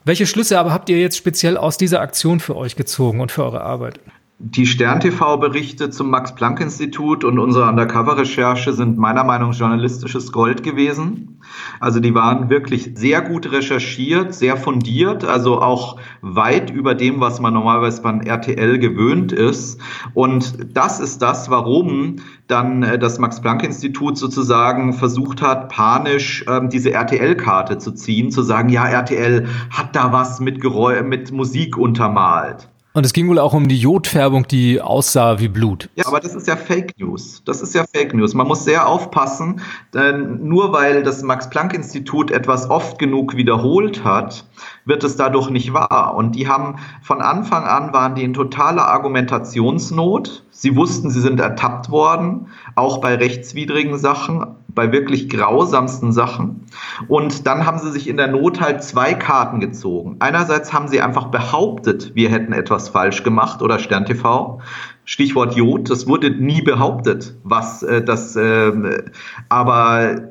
Welche 0.05 0.26
Schlüsse 0.26 0.57
aber 0.57 0.72
habt 0.72 0.88
ihr 0.88 1.01
jetzt 1.01 1.18
speziell 1.18 1.57
aus 1.57 1.76
dieser 1.76 1.99
Aktion 1.99 2.39
für 2.39 2.55
euch 2.55 2.78
gezogen 2.78 3.20
und 3.20 3.34
für 3.34 3.43
eure 3.43 3.59
Arbeit? 3.59 3.99
Die 4.46 4.66
Stern-TV-Berichte 4.66 5.89
zum 5.89 6.10
Max-Planck-Institut 6.10 7.24
und 7.24 7.39
unsere 7.39 7.66
Undercover-Recherche 7.70 8.74
sind 8.74 8.98
meiner 8.98 9.24
Meinung 9.24 9.52
nach 9.52 9.58
journalistisches 9.58 10.34
Gold 10.34 10.64
gewesen. 10.64 11.39
Also 11.80 12.02
die 12.02 12.14
waren 12.14 12.50
wirklich 12.50 12.91
sehr 12.96 13.22
gut 13.22 13.54
recherchiert, 13.54 14.34
sehr 14.34 14.58
fundiert, 14.58 15.24
also 15.24 15.62
auch 15.62 15.98
weit 16.22 16.72
über 16.72 16.94
dem, 16.94 17.22
was 17.22 17.39
man 17.39 17.54
normalerweise 17.54 18.02
beim 18.02 18.20
RTL 18.20 18.80
gewöhnt 18.80 19.32
ist. 19.32 19.80
Und 20.14 20.76
das 20.76 21.00
ist 21.00 21.22
das, 21.22 21.50
warum 21.50 22.18
dann 22.48 22.84
äh, 22.84 23.00
das 23.00 23.20
Max-Planck-Institut 23.20 24.18
sozusagen 24.18 24.91
versucht 24.91 25.41
hat, 25.41 25.70
panisch 25.70 26.44
ähm, 26.50 26.70
diese 26.70 26.91
RTL-Karte 26.91 27.78
zu 27.78 27.94
ziehen, 27.94 28.30
zu 28.30 28.41
sagen, 28.41 28.68
ja, 28.68 28.86
RTL 28.88 29.48
hat 29.70 29.96
da 29.96 30.12
was 30.12 30.41
mit, 30.41 30.60
Geräu 30.60 31.02
mit 31.04 31.32
Musik 31.32 31.78
untermalt. 31.78 32.73
Und 32.96 33.08
es 33.08 33.14
ging 33.14 33.28
wohl 33.28 33.39
auch 33.39 33.54
um 33.54 33.68
die 33.68 33.80
Jodfärbung, 33.80 34.48
die 34.48 34.80
aussah 34.80 35.39
wie 35.39 35.48
Blut. 35.48 35.89
Ja, 35.96 36.06
aber 36.06 36.20
das 36.20 36.36
ist 36.36 36.48
ja 36.48 36.56
Fake 36.56 36.94
News. 37.00 37.41
Das 37.44 37.62
ist 37.62 37.74
ja 37.74 37.86
Fake 37.91 38.14
News. 38.14 38.36
Man 38.36 38.48
muss 38.48 38.64
sehr 38.66 38.88
aufpassen, 38.88 39.62
denn 39.96 40.48
nur 40.48 40.74
weil 40.74 41.02
das 41.02 41.24
Max-Planck-Institut 41.24 42.30
etwas 42.30 42.70
oft 42.70 43.00
genug 43.00 43.36
wiederholt 43.36 44.04
hat, 44.04 44.46
wird 44.86 45.04
es 45.04 45.16
dadurch 45.16 45.50
nicht 45.50 45.74
wahr. 45.74 46.14
Und 46.16 46.36
die 46.36 46.48
haben 46.48 46.76
von 47.02 47.22
Anfang 47.22 47.64
an 47.64 47.94
waren 47.94 48.14
die 48.14 48.24
in 48.24 48.34
totaler 48.34 48.88
Argumentationsnot. 48.88 50.43
Sie 50.56 50.76
wussten, 50.76 51.10
sie 51.10 51.20
sind 51.20 51.39
ertappt 51.39 51.89
worden, 51.89 52.47
auch 52.76 52.99
bei 52.99 53.16
rechtswidrigen 53.16 53.97
Sachen, 53.97 54.45
bei 54.70 54.91
wirklich 54.91 55.28
grausamsten 55.28 56.14
Sachen. 56.14 56.68
Und 57.08 57.47
dann 57.47 57.66
haben 57.66 57.80
sie 57.80 57.91
sich 57.91 58.08
in 58.08 58.18
der 58.18 58.28
Not 58.28 58.62
halt 58.62 58.84
zwei 58.84 59.16
Karten 59.16 59.60
gezogen. 59.60 60.18
Einerseits 60.20 60.72
haben 60.72 60.88
sie 60.88 61.01
einfach 61.01 61.26
behauptet, 61.26 62.12
wir 62.16 62.30
hätten 62.30 62.54
etwas 62.54 62.89
falsch 62.89 63.24
gemacht 63.24 63.62
oder 63.64 63.80
Stern 63.80 64.06
TV. 64.06 64.62
Stichwort 65.06 65.56
Jod, 65.56 65.89
das 65.89 66.08
wurde 66.08 66.30
nie 66.30 66.62
behauptet, 66.62 67.36
was 67.43 67.84
äh, 67.84 68.04
das, 68.04 68.36
äh, 68.36 68.72
aber 69.49 70.22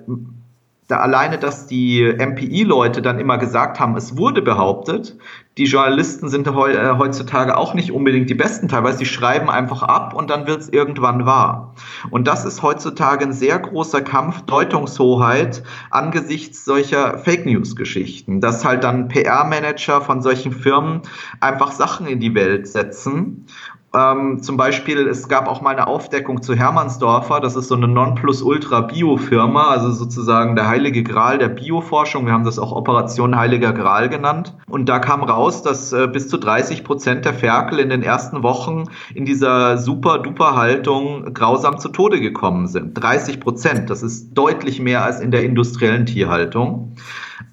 da 0.88 0.98
alleine, 0.98 1.38
dass 1.38 1.66
die 1.66 2.02
MPI-Leute 2.02 3.02
dann 3.02 3.18
immer 3.18 3.38
gesagt 3.38 3.80
haben, 3.80 3.96
es 3.96 4.16
wurde 4.16 4.42
behauptet, 4.42 5.16
die 5.58 5.64
Journalisten 5.64 6.28
sind 6.28 6.46
äh, 6.46 6.50
heutzutage 6.96 7.58
auch 7.58 7.74
nicht 7.74 7.92
unbedingt 7.92 8.30
die 8.30 8.34
besten 8.34 8.68
teilweise, 8.68 8.98
die 8.98 9.06
schreiben 9.06 9.50
einfach 9.50 9.82
ab 9.82 10.14
und 10.14 10.30
dann 10.30 10.46
wird 10.46 10.60
es 10.62 10.68
irgendwann 10.70 11.26
wahr. 11.26 11.74
Und 12.10 12.26
das 12.26 12.44
ist 12.46 12.62
heutzutage 12.62 13.26
ein 13.26 13.32
sehr 13.34 13.58
großer 13.58 14.00
Kampf, 14.00 14.42
Deutungshoheit 14.42 15.62
angesichts 15.90 16.64
solcher 16.64 17.18
Fake 17.18 17.44
News-Geschichten, 17.44 18.40
dass 18.40 18.64
halt 18.64 18.82
dann 18.82 19.08
PR-Manager 19.08 20.00
von 20.00 20.22
solchen 20.22 20.52
Firmen 20.52 21.02
einfach 21.40 21.72
Sachen 21.72 22.06
in 22.06 22.18
die 22.18 22.34
Welt 22.34 22.66
setzen 22.66 23.46
ähm, 23.94 24.42
zum 24.42 24.56
Beispiel, 24.56 25.06
es 25.06 25.28
gab 25.28 25.48
auch 25.48 25.60
mal 25.60 25.70
eine 25.70 25.86
Aufdeckung 25.86 26.40
zu 26.40 26.54
Hermannsdorfer, 26.54 27.40
das 27.40 27.56
ist 27.56 27.68
so 27.68 27.74
eine 27.74 27.88
Non-Plus-Ultra-Bio-Firma, 27.88 29.68
also 29.68 29.90
sozusagen 29.90 30.56
der 30.56 30.66
heilige 30.66 31.02
Gral 31.02 31.36
der 31.36 31.48
Bioforschung. 31.48 32.24
Wir 32.24 32.32
haben 32.32 32.44
das 32.44 32.58
auch 32.58 32.72
Operation 32.72 33.36
Heiliger 33.36 33.74
Gral 33.74 34.08
genannt. 34.08 34.56
Und 34.66 34.88
da 34.88 34.98
kam 34.98 35.22
raus, 35.22 35.62
dass 35.62 35.92
äh, 35.92 36.08
bis 36.08 36.28
zu 36.28 36.38
30 36.38 36.84
Prozent 36.84 37.26
der 37.26 37.34
Ferkel 37.34 37.80
in 37.80 37.90
den 37.90 38.02
ersten 38.02 38.42
Wochen 38.42 38.84
in 39.14 39.26
dieser 39.26 39.76
super-duper-Haltung 39.76 41.34
grausam 41.34 41.78
zu 41.78 41.90
Tode 41.90 42.20
gekommen 42.20 42.68
sind. 42.68 42.94
30 42.94 43.40
Prozent, 43.40 43.90
das 43.90 44.02
ist 44.02 44.32
deutlich 44.32 44.80
mehr 44.80 45.04
als 45.04 45.20
in 45.20 45.30
der 45.30 45.44
industriellen 45.44 46.06
Tierhaltung. 46.06 46.94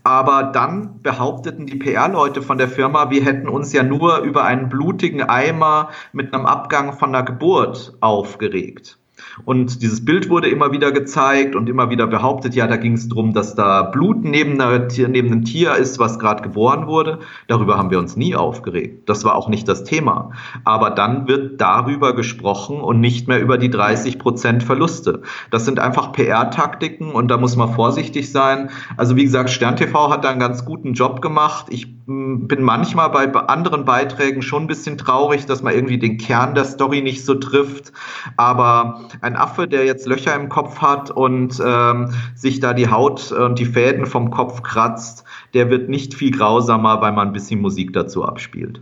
Aber 0.03 0.43
dann 0.43 1.01
behaupteten 1.01 1.65
die 1.65 1.77
PR-Leute 1.77 2.41
von 2.41 2.57
der 2.57 2.69
Firma, 2.69 3.09
wir 3.09 3.23
hätten 3.23 3.47
uns 3.47 3.73
ja 3.73 3.83
nur 3.83 4.19
über 4.19 4.43
einen 4.43 4.69
blutigen 4.69 5.23
Eimer 5.23 5.89
mit 6.13 6.33
einem 6.33 6.45
Abgang 6.45 6.93
von 6.93 7.11
der 7.11 7.23
Geburt 7.23 7.93
aufgeregt. 7.99 8.97
Und 9.45 9.81
dieses 9.81 10.03
Bild 10.03 10.29
wurde 10.29 10.49
immer 10.49 10.71
wieder 10.71 10.91
gezeigt 10.91 11.55
und 11.55 11.69
immer 11.69 11.89
wieder 11.89 12.07
behauptet, 12.07 12.55
ja, 12.55 12.67
da 12.67 12.77
ging 12.77 12.93
es 12.93 13.07
darum, 13.07 13.33
dass 13.33 13.55
da 13.55 13.83
Blut 13.83 14.23
neben, 14.23 14.59
einer, 14.59 14.87
neben 15.07 15.31
einem 15.31 15.45
Tier 15.45 15.75
ist, 15.75 15.99
was 15.99 16.19
gerade 16.19 16.43
geboren 16.43 16.87
wurde. 16.87 17.19
Darüber 17.47 17.77
haben 17.77 17.91
wir 17.91 17.99
uns 17.99 18.15
nie 18.15 18.35
aufgeregt. 18.35 19.07
Das 19.09 19.23
war 19.23 19.35
auch 19.35 19.49
nicht 19.49 19.67
das 19.67 19.83
Thema. 19.83 20.31
Aber 20.63 20.91
dann 20.91 21.27
wird 21.27 21.61
darüber 21.61 22.15
gesprochen 22.15 22.81
und 22.81 22.99
nicht 22.99 23.27
mehr 23.27 23.41
über 23.41 23.57
die 23.57 23.69
30 23.69 24.19
Prozent 24.19 24.63
Verluste. 24.63 25.21
Das 25.51 25.65
sind 25.65 25.79
einfach 25.79 26.11
PR-Taktiken 26.11 27.11
und 27.11 27.29
da 27.29 27.37
muss 27.37 27.55
man 27.55 27.73
vorsichtig 27.73 28.31
sein. 28.31 28.69
Also 28.97 29.15
wie 29.15 29.23
gesagt, 29.23 29.49
Stern 29.49 29.75
TV 29.75 30.11
hat 30.11 30.23
da 30.23 30.29
einen 30.29 30.39
ganz 30.39 30.65
guten 30.65 30.93
Job 30.93 31.21
gemacht. 31.21 31.67
Ich 31.69 31.98
bin 32.09 32.63
manchmal 32.63 33.09
bei 33.11 33.25
anderen 33.27 33.85
Beiträgen 33.85 34.41
schon 34.41 34.63
ein 34.63 34.67
bisschen 34.67 34.97
traurig, 34.97 35.45
dass 35.45 35.61
man 35.61 35.75
irgendwie 35.75 35.99
den 35.99 36.17
Kern 36.17 36.55
der 36.55 36.65
Story 36.65 37.01
nicht 37.01 37.23
so 37.23 37.35
trifft. 37.35 37.93
Aber 38.35 39.01
ein 39.21 39.35
Affe, 39.35 39.67
der 39.67 39.85
jetzt 39.85 40.07
Löcher 40.07 40.33
im 40.33 40.49
Kopf 40.49 40.79
hat 40.79 41.11
und 41.11 41.61
ähm, 41.63 42.11
sich 42.33 42.59
da 42.59 42.73
die 42.73 42.89
Haut 42.89 43.31
und 43.31 43.59
die 43.59 43.65
Fäden 43.65 44.07
vom 44.07 44.31
Kopf 44.31 44.63
kratzt, 44.63 45.23
der 45.53 45.69
wird 45.69 45.87
nicht 45.87 46.15
viel 46.15 46.31
grausamer, 46.31 46.99
weil 46.99 47.11
man 47.11 47.27
ein 47.27 47.33
bisschen 47.33 47.61
Musik 47.61 47.93
dazu 47.93 48.25
abspielt. 48.25 48.81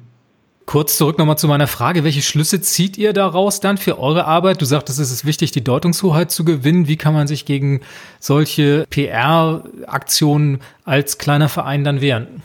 Kurz 0.66 0.98
zurück 0.98 1.18
nochmal 1.18 1.38
zu 1.38 1.48
meiner 1.48 1.68
Frage. 1.68 2.06
Welche 2.06 2.22
Schlüsse 2.22 2.62
zieht 2.62 2.98
ihr 2.98 3.12
daraus 3.12 3.60
dann 3.60 3.78
für 3.78 4.00
eure 4.00 4.26
Arbeit? 4.26 4.62
Du 4.62 4.66
sagtest, 4.66 5.00
es 5.00 5.12
ist 5.12 5.26
wichtig, 5.26 5.52
die 5.52 5.64
Deutungshoheit 5.64 6.32
zu 6.32 6.46
gewinnen. 6.46 6.88
Wie 6.88 6.98
kann 6.98 7.14
man 7.14 7.28
sich 7.28 7.46
gegen 7.46 7.82
solche 8.22 8.86
PR-Aktionen 8.90 10.60
als 10.86 11.18
kleiner 11.18 11.50
Verein 11.50 11.84
dann 11.84 12.00
wehren? 12.00 12.42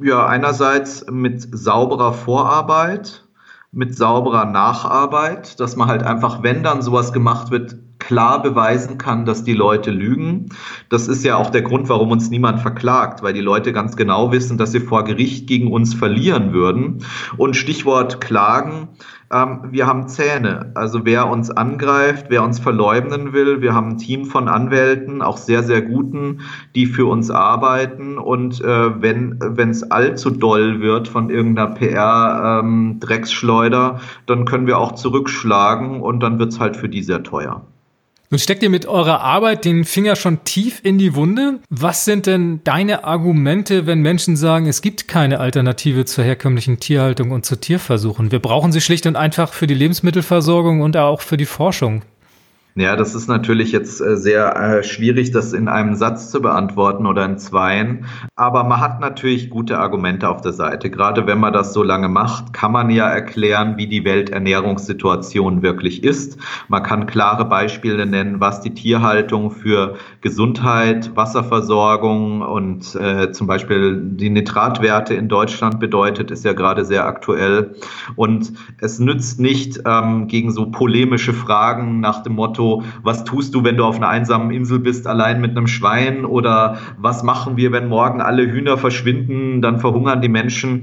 Ja, 0.00 0.26
einerseits 0.26 1.06
mit 1.10 1.48
sauberer 1.56 2.12
Vorarbeit, 2.12 3.26
mit 3.72 3.96
sauberer 3.96 4.44
Nacharbeit, 4.44 5.58
dass 5.58 5.74
man 5.76 5.88
halt 5.88 6.04
einfach, 6.04 6.42
wenn 6.42 6.62
dann 6.62 6.82
sowas 6.82 7.12
gemacht 7.12 7.50
wird, 7.50 7.76
klar 7.98 8.42
beweisen 8.42 8.98
kann, 8.98 9.24
dass 9.24 9.44
die 9.44 9.54
Leute 9.54 9.90
lügen. 9.90 10.46
Das 10.88 11.08
ist 11.08 11.24
ja 11.24 11.36
auch 11.36 11.50
der 11.50 11.62
Grund, 11.62 11.88
warum 11.88 12.10
uns 12.10 12.30
niemand 12.30 12.60
verklagt, 12.60 13.22
weil 13.22 13.32
die 13.32 13.40
Leute 13.40 13.72
ganz 13.72 13.96
genau 13.96 14.32
wissen, 14.32 14.58
dass 14.58 14.72
sie 14.72 14.80
vor 14.80 15.04
Gericht 15.04 15.46
gegen 15.46 15.72
uns 15.72 15.94
verlieren 15.94 16.52
würden. 16.52 17.04
Und 17.36 17.56
Stichwort 17.56 18.20
Klagen. 18.20 18.88
Ähm, 19.30 19.64
wir 19.70 19.86
haben 19.86 20.08
Zähne. 20.08 20.72
Also 20.74 21.04
wer 21.04 21.28
uns 21.28 21.50
angreift, 21.50 22.26
wer 22.28 22.42
uns 22.42 22.58
verleugnen 22.58 23.34
will, 23.34 23.60
wir 23.60 23.74
haben 23.74 23.90
ein 23.90 23.98
Team 23.98 24.24
von 24.24 24.48
Anwälten, 24.48 25.20
auch 25.20 25.36
sehr, 25.36 25.62
sehr 25.62 25.82
guten, 25.82 26.40
die 26.74 26.86
für 26.86 27.04
uns 27.06 27.30
arbeiten. 27.30 28.16
Und 28.16 28.62
äh, 28.62 29.02
wenn 29.02 29.70
es 29.70 29.90
allzu 29.90 30.30
doll 30.30 30.80
wird 30.80 31.08
von 31.08 31.28
irgendeiner 31.30 31.74
PR-Drecksschleuder, 31.74 33.96
ähm, 33.96 34.00
dann 34.26 34.46
können 34.46 34.66
wir 34.66 34.78
auch 34.78 34.92
zurückschlagen 34.92 36.00
und 36.00 36.20
dann 36.20 36.38
wird 36.38 36.52
es 36.52 36.60
halt 36.60 36.76
für 36.76 36.88
die 36.88 37.02
sehr 37.02 37.22
teuer. 37.22 37.66
Nun 38.30 38.38
steckt 38.38 38.62
ihr 38.62 38.68
mit 38.68 38.84
eurer 38.84 39.22
Arbeit 39.22 39.64
den 39.64 39.84
Finger 39.84 40.14
schon 40.14 40.44
tief 40.44 40.80
in 40.82 40.98
die 40.98 41.14
Wunde. 41.14 41.60
Was 41.70 42.04
sind 42.04 42.26
denn 42.26 42.60
deine 42.62 43.04
Argumente, 43.04 43.86
wenn 43.86 44.00
Menschen 44.00 44.36
sagen, 44.36 44.66
es 44.66 44.82
gibt 44.82 45.08
keine 45.08 45.40
Alternative 45.40 46.04
zur 46.04 46.24
herkömmlichen 46.24 46.78
Tierhaltung 46.78 47.30
und 47.30 47.46
zu 47.46 47.56
Tierversuchen? 47.56 48.30
Wir 48.30 48.40
brauchen 48.40 48.70
sie 48.70 48.82
schlicht 48.82 49.06
und 49.06 49.16
einfach 49.16 49.54
für 49.54 49.66
die 49.66 49.72
Lebensmittelversorgung 49.72 50.82
und 50.82 50.98
auch 50.98 51.22
für 51.22 51.38
die 51.38 51.46
Forschung. 51.46 52.02
Ja, 52.80 52.94
das 52.94 53.16
ist 53.16 53.26
natürlich 53.26 53.72
jetzt 53.72 54.00
äh, 54.00 54.16
sehr 54.16 54.54
äh, 54.54 54.82
schwierig, 54.84 55.32
das 55.32 55.52
in 55.52 55.66
einem 55.66 55.96
Satz 55.96 56.30
zu 56.30 56.40
beantworten 56.40 57.06
oder 57.06 57.24
in 57.24 57.36
zweien. 57.36 58.04
Aber 58.36 58.62
man 58.62 58.80
hat 58.80 59.00
natürlich 59.00 59.50
gute 59.50 59.78
Argumente 59.78 60.28
auf 60.28 60.42
der 60.42 60.52
Seite. 60.52 60.88
Gerade 60.88 61.26
wenn 61.26 61.40
man 61.40 61.52
das 61.52 61.72
so 61.72 61.82
lange 61.82 62.08
macht, 62.08 62.52
kann 62.52 62.70
man 62.70 62.88
ja 62.90 63.08
erklären, 63.08 63.78
wie 63.78 63.88
die 63.88 64.04
Welternährungssituation 64.04 65.62
wirklich 65.62 66.04
ist. 66.04 66.38
Man 66.68 66.84
kann 66.84 67.06
klare 67.06 67.46
Beispiele 67.46 68.06
nennen, 68.06 68.38
was 68.38 68.60
die 68.60 68.74
Tierhaltung 68.74 69.50
für 69.50 69.96
Gesundheit, 70.20 71.16
Wasserversorgung 71.16 72.42
und 72.42 72.94
äh, 72.94 73.32
zum 73.32 73.48
Beispiel 73.48 74.00
die 74.00 74.30
Nitratwerte 74.30 75.14
in 75.14 75.26
Deutschland 75.26 75.80
bedeutet, 75.80 76.30
ist 76.30 76.44
ja 76.44 76.52
gerade 76.52 76.84
sehr 76.84 77.06
aktuell. 77.06 77.74
Und 78.14 78.52
es 78.80 79.00
nützt 79.00 79.40
nicht 79.40 79.80
ähm, 79.84 80.28
gegen 80.28 80.52
so 80.52 80.70
polemische 80.70 81.32
Fragen 81.32 81.98
nach 81.98 82.22
dem 82.22 82.34
Motto, 82.34 82.67
was 83.02 83.24
tust 83.24 83.54
du, 83.54 83.64
wenn 83.64 83.76
du 83.76 83.84
auf 83.84 83.96
einer 83.96 84.08
einsamen 84.08 84.50
Insel 84.50 84.78
bist, 84.78 85.06
allein 85.06 85.40
mit 85.40 85.56
einem 85.56 85.66
Schwein? 85.66 86.24
Oder 86.24 86.78
was 86.96 87.22
machen 87.22 87.56
wir, 87.56 87.72
wenn 87.72 87.88
morgen 87.88 88.20
alle 88.20 88.50
Hühner 88.50 88.78
verschwinden, 88.78 89.62
dann 89.62 89.80
verhungern 89.80 90.20
die 90.20 90.28
Menschen? 90.28 90.82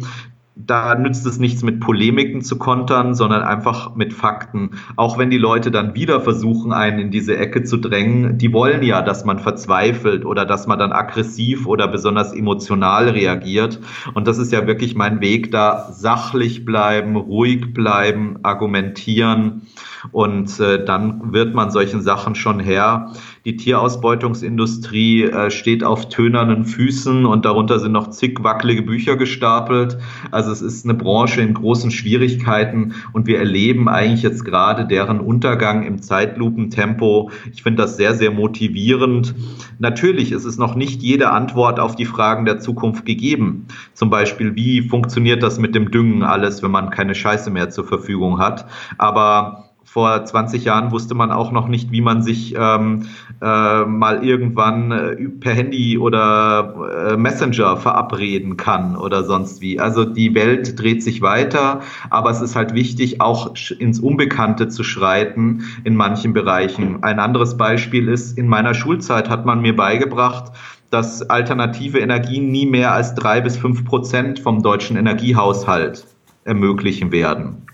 Da 0.56 0.96
nützt 0.96 1.26
es 1.26 1.38
nichts 1.38 1.64
mit 1.64 1.82
Polemiken 1.82 2.42
zu 2.42 2.58
kontern, 2.58 3.14
sondern 3.14 3.44
einfach 3.44 3.96
mit 3.96 4.14
Fakten. 4.14 4.72
Auch 4.96 5.18
wenn 5.18 5.30
die 5.30 5.38
Leute 5.38 5.70
dann 5.70 5.96
wieder 5.96 6.22
versuchen, 6.22 6.72
einen 6.72 7.00
in 7.00 7.12
diese 7.12 7.36
Ecke 7.36 7.64
zu 7.64 7.76
drängen, 7.76 8.38
die 8.38 8.54
wollen 8.54 8.82
ja, 8.82 9.02
dass 9.02 9.26
man 9.26 9.40
verzweifelt 9.40 10.26
oder 10.26 10.46
dass 10.46 10.66
man 10.66 10.80
dann 10.80 10.94
aggressiv 10.94 11.68
oder 11.68 11.90
besonders 11.90 12.34
emotional 12.34 13.10
reagiert. 13.10 13.82
Und 14.14 14.28
das 14.28 14.38
ist 14.38 14.54
ja 14.54 14.66
wirklich 14.66 14.96
mein 14.96 15.20
Weg, 15.20 15.52
da 15.52 15.92
sachlich 15.92 16.64
bleiben, 16.64 17.18
ruhig 17.18 17.74
bleiben, 17.74 18.38
argumentieren 18.44 19.64
und 20.12 20.60
äh, 20.60 20.84
dann 20.84 21.34
wird 21.34 21.54
man 21.54 21.72
solchen 21.72 22.02
Sachen 22.02 22.36
schon 22.36 22.60
her. 22.60 23.12
Die 23.46 23.58
Tierausbeutungsindustrie 23.58 25.26
äh, 25.26 25.52
steht 25.52 25.84
auf 25.84 26.10
tönernen 26.10 26.66
Füßen 26.66 27.28
und 27.28 27.46
darunter 27.46 27.78
sind 27.78 27.92
noch 27.92 28.10
zig 28.10 28.44
wackelige 28.44 28.82
Bücher 28.82 29.18
gestapelt. 29.18 30.00
Also 30.32 30.52
es 30.52 30.64
ist 30.64 30.84
eine 30.84 30.96
Branche 30.96 31.42
in 31.42 31.54
großen 31.54 31.92
Schwierigkeiten 31.92 32.96
und 33.14 33.28
wir 33.28 33.38
erleben 33.38 33.88
eigentlich 33.88 34.24
jetzt 34.24 34.46
gerade 34.46 34.88
deren 34.88 35.20
Untergang 35.20 35.84
im 35.84 36.02
Zeitlupentempo. 36.02 37.30
Ich 37.54 37.62
finde 37.62 37.84
das 37.84 37.98
sehr, 37.98 38.16
sehr 38.16 38.32
motivierend. 38.32 39.36
Natürlich 39.78 40.32
ist 40.32 40.46
es 40.46 40.58
noch 40.58 40.74
nicht 40.74 41.04
jede 41.04 41.30
Antwort 41.30 41.80
auf 41.80 41.96
die 41.96 42.06
Fragen 42.06 42.46
der 42.46 42.58
Zukunft 42.58 43.06
gegeben. 43.06 43.68
Zum 43.94 44.10
Beispiel, 44.10 44.56
wie 44.56 44.82
funktioniert 44.82 45.44
das 45.44 45.60
mit 45.60 45.76
dem 45.76 45.92
Düngen 45.92 46.24
alles, 46.24 46.64
wenn 46.64 46.72
man 46.72 46.90
keine 46.90 47.14
Scheiße 47.14 47.52
mehr 47.52 47.70
zur 47.70 47.86
Verfügung 47.86 48.40
hat. 48.40 48.66
Aber 48.98 49.65
vor 49.96 50.26
20 50.26 50.66
Jahren 50.66 50.92
wusste 50.92 51.16
man 51.16 51.32
auch 51.32 51.54
noch 51.54 51.70
nicht, 51.70 51.90
wie 51.90 52.02
man 52.02 52.22
sich 52.22 52.54
ähm, 52.60 53.04
äh, 53.42 53.86
mal 53.86 54.26
irgendwann 54.26 54.92
äh, 54.92 55.16
per 55.40 55.54
Handy 55.54 55.98
oder 55.98 57.14
äh, 57.14 57.16
Messenger 57.16 57.78
verabreden 57.78 58.58
kann 58.58 58.98
oder 58.98 59.24
sonst 59.24 59.62
wie. 59.62 59.80
Also 59.80 60.04
die 60.04 60.36
Welt 60.36 60.78
dreht 60.78 61.02
sich 61.02 61.22
weiter, 61.22 61.80
aber 62.10 62.30
es 62.30 62.42
ist 62.42 62.58
halt 62.58 62.74
wichtig, 62.74 63.22
auch 63.22 63.54
ins 63.80 64.02
Unbekannte 64.02 64.68
zu 64.68 64.84
schreiten 64.84 65.64
in 65.86 65.96
manchen 65.96 66.34
Bereichen. 66.34 67.02
Ein 67.02 67.20
anderes 67.20 67.56
Beispiel 67.56 68.10
ist, 68.10 68.38
in 68.38 68.50
meiner 68.50 68.74
Schulzeit 68.74 69.30
hat 69.30 69.46
man 69.46 69.62
mir 69.62 69.78
beigebracht, 69.78 70.52
dass 70.90 71.22
alternative 71.30 72.00
Energien 72.00 72.52
nie 72.52 72.66
mehr 72.66 72.92
als 72.92 73.16
drei 73.16 73.40
bis 73.40 73.56
fünf 73.56 73.86
Prozent 73.86 74.40
vom 74.40 74.62
deutschen 74.62 74.98
Energiehaushalt 74.98 76.06
ermöglichen 76.44 77.14
werden. 77.14 77.66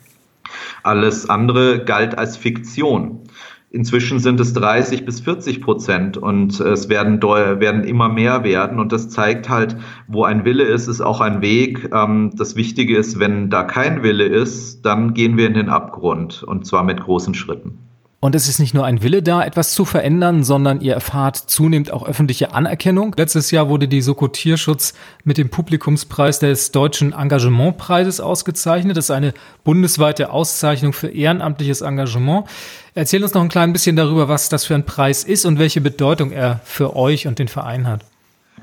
Alles 0.83 1.29
andere 1.29 1.83
galt 1.83 2.17
als 2.17 2.37
Fiktion. 2.37 3.21
Inzwischen 3.73 4.19
sind 4.19 4.37
es 4.41 4.51
30 4.51 5.05
bis 5.05 5.21
40 5.21 5.61
Prozent 5.61 6.17
und 6.17 6.59
es 6.59 6.89
werden, 6.89 7.21
werden 7.21 7.85
immer 7.85 8.09
mehr 8.09 8.43
werden. 8.43 8.79
Und 8.79 8.91
das 8.91 9.07
zeigt 9.07 9.47
halt, 9.47 9.77
wo 10.07 10.25
ein 10.25 10.43
Wille 10.43 10.65
ist, 10.65 10.89
ist 10.89 10.99
auch 10.99 11.21
ein 11.21 11.41
Weg. 11.41 11.89
Ähm, 11.93 12.31
das 12.35 12.57
Wichtige 12.57 12.97
ist, 12.97 13.17
wenn 13.17 13.49
da 13.49 13.63
kein 13.63 14.03
Wille 14.03 14.25
ist, 14.25 14.81
dann 14.81 15.13
gehen 15.13 15.37
wir 15.37 15.47
in 15.47 15.53
den 15.53 15.69
Abgrund 15.69 16.43
und 16.43 16.67
zwar 16.67 16.83
mit 16.83 16.99
großen 16.99 17.33
Schritten. 17.33 17.90
Und 18.23 18.35
es 18.35 18.47
ist 18.47 18.59
nicht 18.59 18.75
nur 18.75 18.85
ein 18.85 19.01
Wille 19.01 19.23
da, 19.23 19.43
etwas 19.43 19.73
zu 19.73 19.83
verändern, 19.83 20.43
sondern 20.43 20.79
ihr 20.79 20.93
erfahrt 20.93 21.37
zunehmend 21.37 21.91
auch 21.91 22.07
öffentliche 22.07 22.53
Anerkennung. 22.53 23.15
Letztes 23.17 23.49
Jahr 23.49 23.67
wurde 23.67 23.87
die 23.87 24.03
Soko 24.03 24.27
Tierschutz 24.27 24.93
mit 25.23 25.39
dem 25.39 25.49
Publikumspreis 25.49 26.37
des 26.37 26.71
Deutschen 26.71 27.13
Engagementpreises 27.13 28.21
ausgezeichnet. 28.21 28.95
Das 28.95 29.05
ist 29.05 29.11
eine 29.11 29.33
bundesweite 29.63 30.29
Auszeichnung 30.29 30.93
für 30.93 31.07
ehrenamtliches 31.07 31.81
Engagement. 31.81 32.45
Erzähl 32.93 33.23
uns 33.23 33.33
noch 33.33 33.41
ein 33.41 33.49
klein 33.49 33.73
bisschen 33.73 33.95
darüber, 33.95 34.27
was 34.29 34.49
das 34.49 34.65
für 34.65 34.75
ein 34.75 34.85
Preis 34.85 35.23
ist 35.23 35.45
und 35.45 35.57
welche 35.57 35.81
Bedeutung 35.81 36.31
er 36.31 36.61
für 36.63 36.95
euch 36.95 37.25
und 37.25 37.39
den 37.39 37.47
Verein 37.47 37.87
hat. 37.87 38.05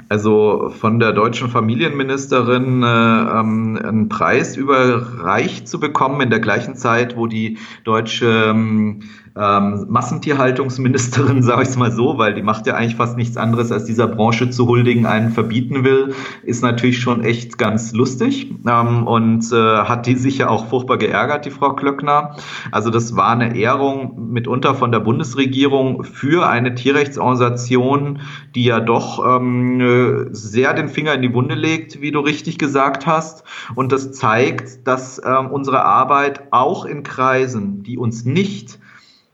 Also 0.09 0.73
von 0.79 1.01
der 1.01 1.13
deutschen 1.13 1.49
Familienministerin 1.49 2.83
äh, 2.83 2.87
ähm, 2.87 3.79
einen 3.83 4.09
Preis 4.09 4.57
überreicht 4.57 5.69
zu 5.69 5.81
bekommen 5.81 6.21
in 6.21 6.31
der 6.31 6.41
gleichen 6.41 6.77
Zeit, 6.77 7.17
wo 7.17 7.27
die 7.27 7.59
deutsche 7.85 8.47
ähm, 8.51 9.03
ähm, 9.39 9.87
Massentierhaltungsministerin, 9.89 11.43
sage 11.45 11.63
ich 11.63 11.69
es 11.69 11.77
mal 11.77 11.93
so, 11.93 12.19
weil 12.19 12.35
die 12.35 12.43
macht 12.43 12.67
ja 12.67 12.75
eigentlich 12.75 12.97
fast 12.97 13.17
nichts 13.17 13.37
anderes, 13.37 13.71
als 13.71 13.85
dieser 13.85 14.09
Branche 14.09 14.51
zu 14.51 14.67
huldigen, 14.67 15.07
einen 15.07 15.31
verbieten 15.31 15.85
will, 15.85 16.15
ist 16.43 16.63
natürlich 16.63 16.99
schon 16.99 17.23
echt 17.23 17.57
ganz 17.57 17.93
lustig 17.93 18.53
ähm, 18.67 19.07
und 19.07 19.53
äh, 19.53 19.57
hat 19.57 20.07
die 20.07 20.17
sich 20.17 20.39
ja 20.39 20.49
auch 20.49 20.67
furchtbar 20.67 20.99
geärgert, 20.99 21.45
die 21.45 21.51
Frau 21.51 21.75
Klöckner. 21.75 22.37
Also 22.73 22.91
das 22.91 23.15
war 23.15 23.31
eine 23.31 23.57
Ehrung 23.57 24.33
mitunter 24.33 24.75
von 24.75 24.91
der 24.91 25.01
Bundesregierung 25.01 26.03
für 26.05 26.49
eine 26.49 26.75
Tierrechtsorganisation, 26.75 28.21
die 28.55 28.65
ja 28.65 28.81
doch 28.81 29.25
ähm, 29.25 30.29
sehr 30.33 30.75
den 30.75 30.89
Finger 30.89 31.15
in 31.15 31.23
die 31.23 31.33
Wunde 31.33 31.55
legt, 31.55 32.01
wie 32.01 32.11
du 32.11 32.21
richtig 32.21 32.59
gesagt 32.59 33.07
hast. 33.07 33.45
Und 33.75 33.93
das 33.93 34.13
zeigt, 34.13 34.87
dass 34.87 35.21
ähm, 35.25 35.51
unsere 35.51 35.85
Arbeit 35.85 36.49
auch 36.51 36.85
in 36.85 37.03
Kreisen, 37.03 37.83
die 37.83 37.99
uns 37.99 38.25
nicht 38.25 38.79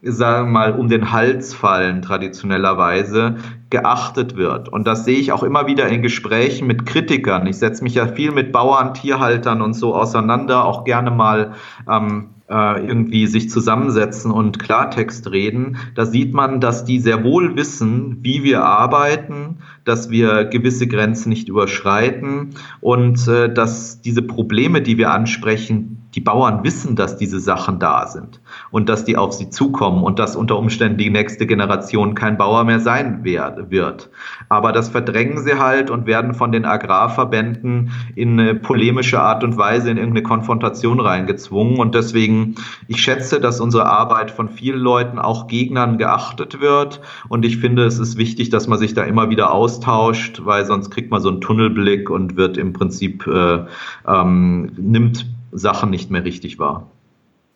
sagen 0.04 0.48
wir 0.48 0.52
mal, 0.52 0.72
um 0.72 0.88
den 0.88 1.12
Hals 1.12 1.54
fallen, 1.54 2.02
traditionellerweise, 2.02 3.36
geachtet 3.70 4.36
wird. 4.36 4.68
Und 4.68 4.86
das 4.86 5.04
sehe 5.04 5.18
ich 5.18 5.32
auch 5.32 5.42
immer 5.42 5.66
wieder 5.66 5.88
in 5.88 6.02
Gesprächen 6.02 6.66
mit 6.66 6.86
Kritikern. 6.86 7.46
Ich 7.46 7.58
setze 7.58 7.82
mich 7.82 7.94
ja 7.94 8.06
viel 8.06 8.30
mit 8.30 8.52
Bauern, 8.52 8.94
Tierhaltern 8.94 9.62
und 9.62 9.74
so 9.74 9.94
auseinander, 9.94 10.64
auch 10.64 10.84
gerne 10.84 11.10
mal 11.10 11.54
ähm, 11.90 12.34
äh, 12.48 12.86
irgendwie 12.86 13.26
sich 13.26 13.50
zusammensetzen 13.50 14.30
und 14.30 14.58
Klartext 14.58 15.30
reden. 15.30 15.78
Da 15.94 16.06
sieht 16.06 16.34
man, 16.34 16.60
dass 16.60 16.84
die 16.84 16.98
sehr 16.98 17.24
wohl 17.24 17.56
wissen, 17.56 18.18
wie 18.20 18.44
wir 18.44 18.64
arbeiten, 18.64 19.58
dass 19.84 20.10
wir 20.10 20.44
gewisse 20.44 20.86
Grenzen 20.86 21.28
nicht 21.28 21.48
überschreiten 21.48 22.50
und 22.80 23.26
äh, 23.28 23.52
dass 23.52 24.00
diese 24.00 24.22
Probleme, 24.22 24.82
die 24.82 24.98
wir 24.98 25.10
ansprechen, 25.10 26.04
die 26.14 26.20
Bauern 26.20 26.62
wissen, 26.62 26.94
dass 26.94 27.16
diese 27.16 27.40
Sachen 27.40 27.78
da 27.80 28.06
sind 28.06 28.40
und 28.70 28.88
dass 28.88 29.04
die 29.04 29.16
auf 29.16 29.32
sie 29.32 29.50
zukommen 29.50 30.02
und 30.04 30.18
dass 30.18 30.36
unter 30.36 30.56
Umständen 30.58 30.98
die 30.98 31.10
nächste 31.10 31.46
Generation 31.46 32.14
kein 32.14 32.38
Bauer 32.38 32.64
mehr 32.64 32.78
sein 32.78 33.24
wird. 33.24 34.10
Aber 34.48 34.72
das 34.72 34.88
verdrängen 34.88 35.42
sie 35.42 35.58
halt 35.58 35.90
und 35.90 36.06
werden 36.06 36.34
von 36.34 36.52
den 36.52 36.64
Agrarverbänden 36.64 37.90
in 38.14 38.38
eine 38.38 38.54
polemische 38.54 39.20
Art 39.20 39.42
und 39.42 39.56
Weise 39.56 39.90
in 39.90 39.96
irgendeine 39.96 40.22
Konfrontation 40.22 41.00
reingezwungen. 41.00 41.78
Und 41.78 41.94
deswegen, 41.94 42.54
ich 42.86 43.02
schätze, 43.02 43.40
dass 43.40 43.60
unsere 43.60 43.86
Arbeit 43.86 44.30
von 44.30 44.48
vielen 44.48 44.80
Leuten, 44.80 45.18
auch 45.18 45.48
Gegnern, 45.48 45.98
geachtet 45.98 46.60
wird. 46.60 47.00
Und 47.28 47.44
ich 47.44 47.58
finde, 47.58 47.84
es 47.84 47.98
ist 47.98 48.16
wichtig, 48.16 48.50
dass 48.50 48.68
man 48.68 48.78
sich 48.78 48.94
da 48.94 49.02
immer 49.02 49.30
wieder 49.30 49.52
austauscht, 49.74 50.40
weil 50.44 50.64
sonst 50.66 50.90
kriegt 50.90 51.10
man 51.10 51.20
so 51.20 51.28
einen 51.28 51.40
Tunnelblick 51.40 52.10
und 52.10 52.36
wird 52.36 52.56
im 52.56 52.72
Prinzip, 52.72 53.26
äh, 53.26 53.64
ähm, 54.06 54.72
nimmt 54.76 55.26
Sachen 55.52 55.90
nicht 55.90 56.10
mehr 56.10 56.24
richtig 56.24 56.58
wahr. 56.58 56.86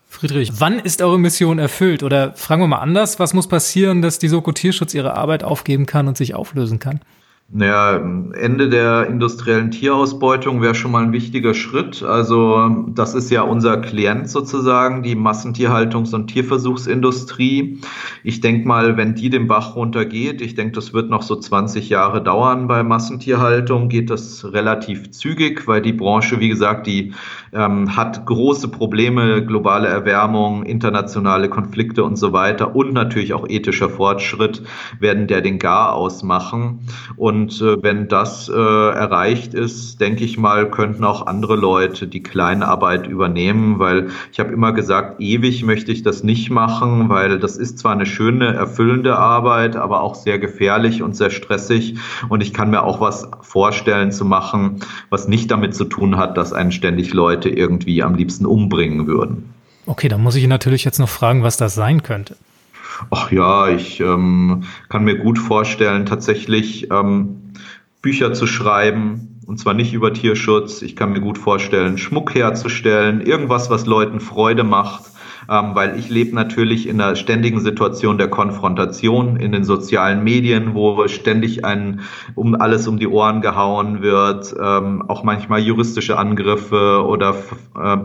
Friedrich, 0.06 0.52
wann 0.58 0.78
ist 0.78 1.02
eure 1.02 1.18
Mission 1.18 1.58
erfüllt? 1.58 2.02
Oder 2.02 2.32
fragen 2.32 2.62
wir 2.62 2.68
mal 2.68 2.78
anders, 2.78 3.20
was 3.20 3.34
muss 3.34 3.46
passieren, 3.46 4.00
dass 4.00 4.18
die 4.18 4.28
Soko 4.28 4.52
Tierschutz 4.52 4.94
ihre 4.94 5.14
Arbeit 5.14 5.44
aufgeben 5.44 5.86
kann 5.86 6.08
und 6.08 6.16
sich 6.16 6.34
auflösen 6.34 6.78
kann? 6.78 7.00
Naja, 7.50 7.96
Ende 7.96 8.68
der 8.68 9.06
industriellen 9.06 9.70
Tierausbeutung 9.70 10.60
wäre 10.60 10.74
schon 10.74 10.90
mal 10.90 11.02
ein 11.02 11.12
wichtiger 11.12 11.54
Schritt. 11.54 12.02
Also 12.02 12.84
das 12.88 13.14
ist 13.14 13.30
ja 13.30 13.40
unser 13.40 13.78
Klient 13.78 14.28
sozusagen, 14.28 15.02
die 15.02 15.16
Massentierhaltungs- 15.16 16.14
und 16.14 16.26
Tierversuchsindustrie. 16.26 17.80
Ich 18.22 18.42
denke 18.42 18.68
mal, 18.68 18.98
wenn 18.98 19.14
die 19.14 19.30
den 19.30 19.46
Bach 19.46 19.76
runtergeht, 19.76 20.42
ich 20.42 20.56
denke, 20.56 20.72
das 20.72 20.92
wird 20.92 21.08
noch 21.08 21.22
so 21.22 21.36
20 21.36 21.88
Jahre 21.88 22.22
dauern 22.22 22.68
bei 22.68 22.82
Massentierhaltung, 22.82 23.88
geht 23.88 24.10
das 24.10 24.52
relativ 24.52 25.10
zügig, 25.12 25.66
weil 25.66 25.80
die 25.80 25.94
Branche, 25.94 26.40
wie 26.40 26.50
gesagt, 26.50 26.86
die 26.86 27.14
ähm, 27.54 27.96
hat 27.96 28.26
große 28.26 28.68
Probleme, 28.68 29.42
globale 29.42 29.88
Erwärmung, 29.88 30.64
internationale 30.64 31.48
Konflikte 31.48 32.04
und 32.04 32.16
so 32.16 32.34
weiter 32.34 32.76
und 32.76 32.92
natürlich 32.92 33.32
auch 33.32 33.48
ethischer 33.48 33.88
Fortschritt 33.88 34.62
werden 35.00 35.26
der 35.28 35.40
den 35.40 35.58
Gar 35.58 35.94
ausmachen. 35.94 36.80
Und 37.16 37.37
äh, 37.46 37.82
wenn 37.82 38.08
das 38.08 38.48
äh, 38.48 38.52
erreicht 38.52 39.54
ist, 39.54 40.00
denke 40.00 40.24
ich 40.24 40.38
mal, 40.38 40.70
könnten 40.70 41.04
auch 41.04 41.26
andere 41.26 41.56
Leute 41.56 42.06
die 42.06 42.22
Kleinarbeit 42.22 43.06
übernehmen, 43.06 43.78
weil 43.78 44.08
ich 44.32 44.40
habe 44.40 44.52
immer 44.52 44.72
gesagt, 44.72 45.20
ewig 45.20 45.62
möchte 45.62 45.92
ich 45.92 46.02
das 46.02 46.24
nicht 46.24 46.50
machen, 46.50 47.08
weil 47.08 47.38
das 47.38 47.56
ist 47.56 47.78
zwar 47.78 47.92
eine 47.92 48.06
schöne, 48.06 48.54
erfüllende 48.54 49.16
Arbeit, 49.16 49.76
aber 49.76 50.02
auch 50.02 50.14
sehr 50.14 50.38
gefährlich 50.38 51.02
und 51.02 51.16
sehr 51.16 51.30
stressig. 51.30 51.96
Und 52.28 52.42
ich 52.42 52.52
kann 52.52 52.70
mir 52.70 52.82
auch 52.82 53.00
was 53.00 53.28
vorstellen 53.42 54.10
zu 54.10 54.24
machen, 54.24 54.80
was 55.10 55.28
nicht 55.28 55.50
damit 55.50 55.74
zu 55.74 55.84
tun 55.84 56.16
hat, 56.16 56.36
dass 56.36 56.52
einen 56.52 56.72
ständig 56.72 57.14
Leute 57.14 57.48
irgendwie 57.48 58.02
am 58.02 58.14
liebsten 58.14 58.46
umbringen 58.46 59.06
würden. 59.06 59.54
Okay, 59.86 60.08
dann 60.08 60.22
muss 60.22 60.34
ich 60.34 60.46
natürlich 60.46 60.84
jetzt 60.84 60.98
noch 60.98 61.08
fragen, 61.08 61.42
was 61.42 61.56
das 61.56 61.74
sein 61.74 62.02
könnte. 62.02 62.36
Ach 63.10 63.30
ja, 63.30 63.68
ich 63.68 64.00
ähm, 64.00 64.64
kann 64.88 65.04
mir 65.04 65.16
gut 65.16 65.38
vorstellen, 65.38 66.06
tatsächlich 66.06 66.90
ähm, 66.90 67.52
Bücher 68.02 68.32
zu 68.32 68.46
schreiben, 68.46 69.40
und 69.46 69.58
zwar 69.58 69.74
nicht 69.74 69.94
über 69.94 70.12
Tierschutz. 70.12 70.82
Ich 70.82 70.94
kann 70.94 71.12
mir 71.12 71.20
gut 71.20 71.38
vorstellen, 71.38 71.96
Schmuck 71.96 72.34
herzustellen, 72.34 73.20
irgendwas, 73.20 73.70
was 73.70 73.86
Leuten 73.86 74.20
Freude 74.20 74.64
macht 74.64 75.04
ähm, 75.50 75.74
weil 75.74 75.98
ich 75.98 76.10
lebe 76.10 76.34
natürlich 76.34 76.86
in 76.88 77.00
einer 77.00 77.16
ständigen 77.16 77.60
Situation 77.60 78.18
der 78.18 78.28
Konfrontation 78.28 79.36
in 79.36 79.52
den 79.52 79.64
sozialen 79.64 80.22
Medien, 80.22 80.74
wo 80.74 81.08
ständig 81.08 81.64
ein, 81.64 82.00
um 82.34 82.54
alles 82.54 82.86
um 82.86 82.98
die 82.98 83.08
Ohren 83.08 83.40
gehauen 83.40 84.02
wird, 84.02 84.54
ähm, 84.60 85.02
auch 85.08 85.22
manchmal 85.24 85.60
juristische 85.60 86.18
Angriffe 86.18 87.04
oder 87.06 87.34
äh, 87.76 87.96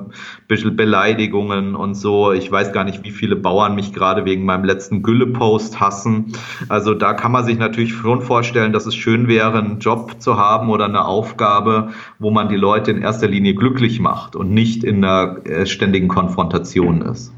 Beleidigungen 0.47 1.75
und 1.75 1.95
so. 1.95 2.31
Ich 2.31 2.49
weiß 2.49 2.71
gar 2.71 2.83
nicht, 2.83 3.03
wie 3.03 3.11
viele 3.11 3.35
Bauern 3.35 3.75
mich 3.75 3.91
gerade 3.91 4.23
wegen 4.23 4.45
meinem 4.45 4.63
letzten 4.63 5.03
Gülle-Post 5.03 5.79
hassen. 5.79 6.33
Also 6.69 6.93
da 6.93 7.13
kann 7.13 7.31
man 7.31 7.43
sich 7.43 7.57
natürlich 7.57 7.93
schon 7.93 8.21
vorstellen, 8.21 8.71
dass 8.71 8.85
es 8.85 8.95
schön 8.95 9.27
wäre, 9.27 9.57
einen 9.57 9.79
Job 9.79 10.21
zu 10.21 10.37
haben 10.37 10.69
oder 10.69 10.85
eine 10.85 11.05
Aufgabe, 11.05 11.89
wo 12.19 12.31
man 12.31 12.47
die 12.47 12.55
Leute 12.55 12.91
in 12.91 13.01
erster 13.01 13.27
Linie 13.27 13.55
glücklich 13.55 13.99
macht 13.99 14.35
und 14.35 14.51
nicht 14.51 14.83
in 14.83 15.03
einer 15.03 15.45
äh, 15.45 15.65
ständigen 15.65 16.07
Konfrontation 16.07 17.01
ist. 17.01 17.32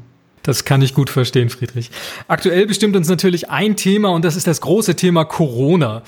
Das 0.46 0.64
kann 0.64 0.80
ich 0.80 0.94
gut 0.94 1.10
verstehen, 1.10 1.50
Friedrich. 1.50 1.90
Aktuell 2.28 2.66
bestimmt 2.66 2.94
uns 2.94 3.08
natürlich 3.08 3.50
ein 3.50 3.74
Thema 3.74 4.10
und 4.10 4.24
das 4.24 4.36
ist 4.36 4.46
das 4.46 4.60
große 4.60 4.94
Thema 4.94 5.24
Corona. 5.24 6.02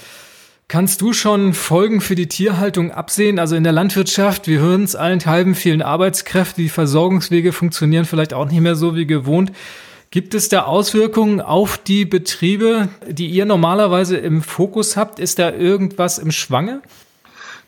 Kannst 0.68 1.00
du 1.00 1.12
schon 1.12 1.54
Folgen 1.54 2.00
für 2.00 2.14
die 2.14 2.28
Tierhaltung 2.28 2.92
absehen? 2.92 3.40
Also 3.40 3.56
in 3.56 3.64
der 3.64 3.72
Landwirtschaft, 3.72 4.46
wir 4.46 4.60
hören 4.60 4.84
es 4.84 4.94
allenthalben, 4.94 5.56
vielen 5.56 5.82
Arbeitskräfte, 5.82 6.62
die 6.62 6.68
Versorgungswege 6.68 7.52
funktionieren 7.52 8.04
vielleicht 8.04 8.32
auch 8.32 8.48
nicht 8.48 8.60
mehr 8.60 8.76
so 8.76 8.94
wie 8.94 9.06
gewohnt. 9.06 9.50
Gibt 10.12 10.34
es 10.34 10.48
da 10.48 10.62
Auswirkungen 10.62 11.40
auf 11.40 11.76
die 11.76 12.04
Betriebe, 12.04 12.90
die 13.08 13.26
ihr 13.26 13.44
normalerweise 13.44 14.18
im 14.18 14.42
Fokus 14.42 14.96
habt? 14.96 15.18
Ist 15.18 15.40
da 15.40 15.50
irgendwas 15.50 16.18
im 16.18 16.30
Schwange? 16.30 16.80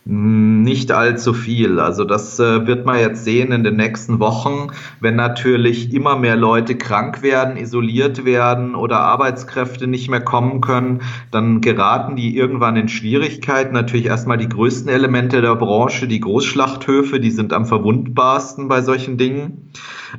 Nicht 0.03 0.91
allzu 0.91 1.31
viel. 1.31 1.79
Also 1.79 2.05
das 2.05 2.39
äh, 2.39 2.65
wird 2.65 2.87
man 2.87 2.99
jetzt 2.99 3.23
sehen 3.23 3.51
in 3.51 3.63
den 3.63 3.75
nächsten 3.75 4.19
Wochen, 4.19 4.71
wenn 4.99 5.15
natürlich 5.15 5.93
immer 5.93 6.17
mehr 6.17 6.35
Leute 6.35 6.75
krank 6.75 7.21
werden, 7.21 7.55
isoliert 7.55 8.25
werden 8.25 8.73
oder 8.73 9.01
Arbeitskräfte 9.01 9.85
nicht 9.85 10.09
mehr 10.09 10.21
kommen 10.21 10.59
können, 10.59 11.01
dann 11.29 11.61
geraten 11.61 12.15
die 12.15 12.35
irgendwann 12.35 12.77
in 12.77 12.87
Schwierigkeiten. 12.87 13.75
Natürlich 13.75 14.07
erstmal 14.07 14.39
die 14.39 14.49
größten 14.49 14.89
Elemente 14.89 15.39
der 15.39 15.55
Branche, 15.55 16.07
die 16.07 16.19
Großschlachthöfe, 16.19 17.19
die 17.19 17.31
sind 17.31 17.53
am 17.53 17.67
verwundbarsten 17.67 18.67
bei 18.69 18.81
solchen 18.81 19.19
Dingen. 19.19 19.69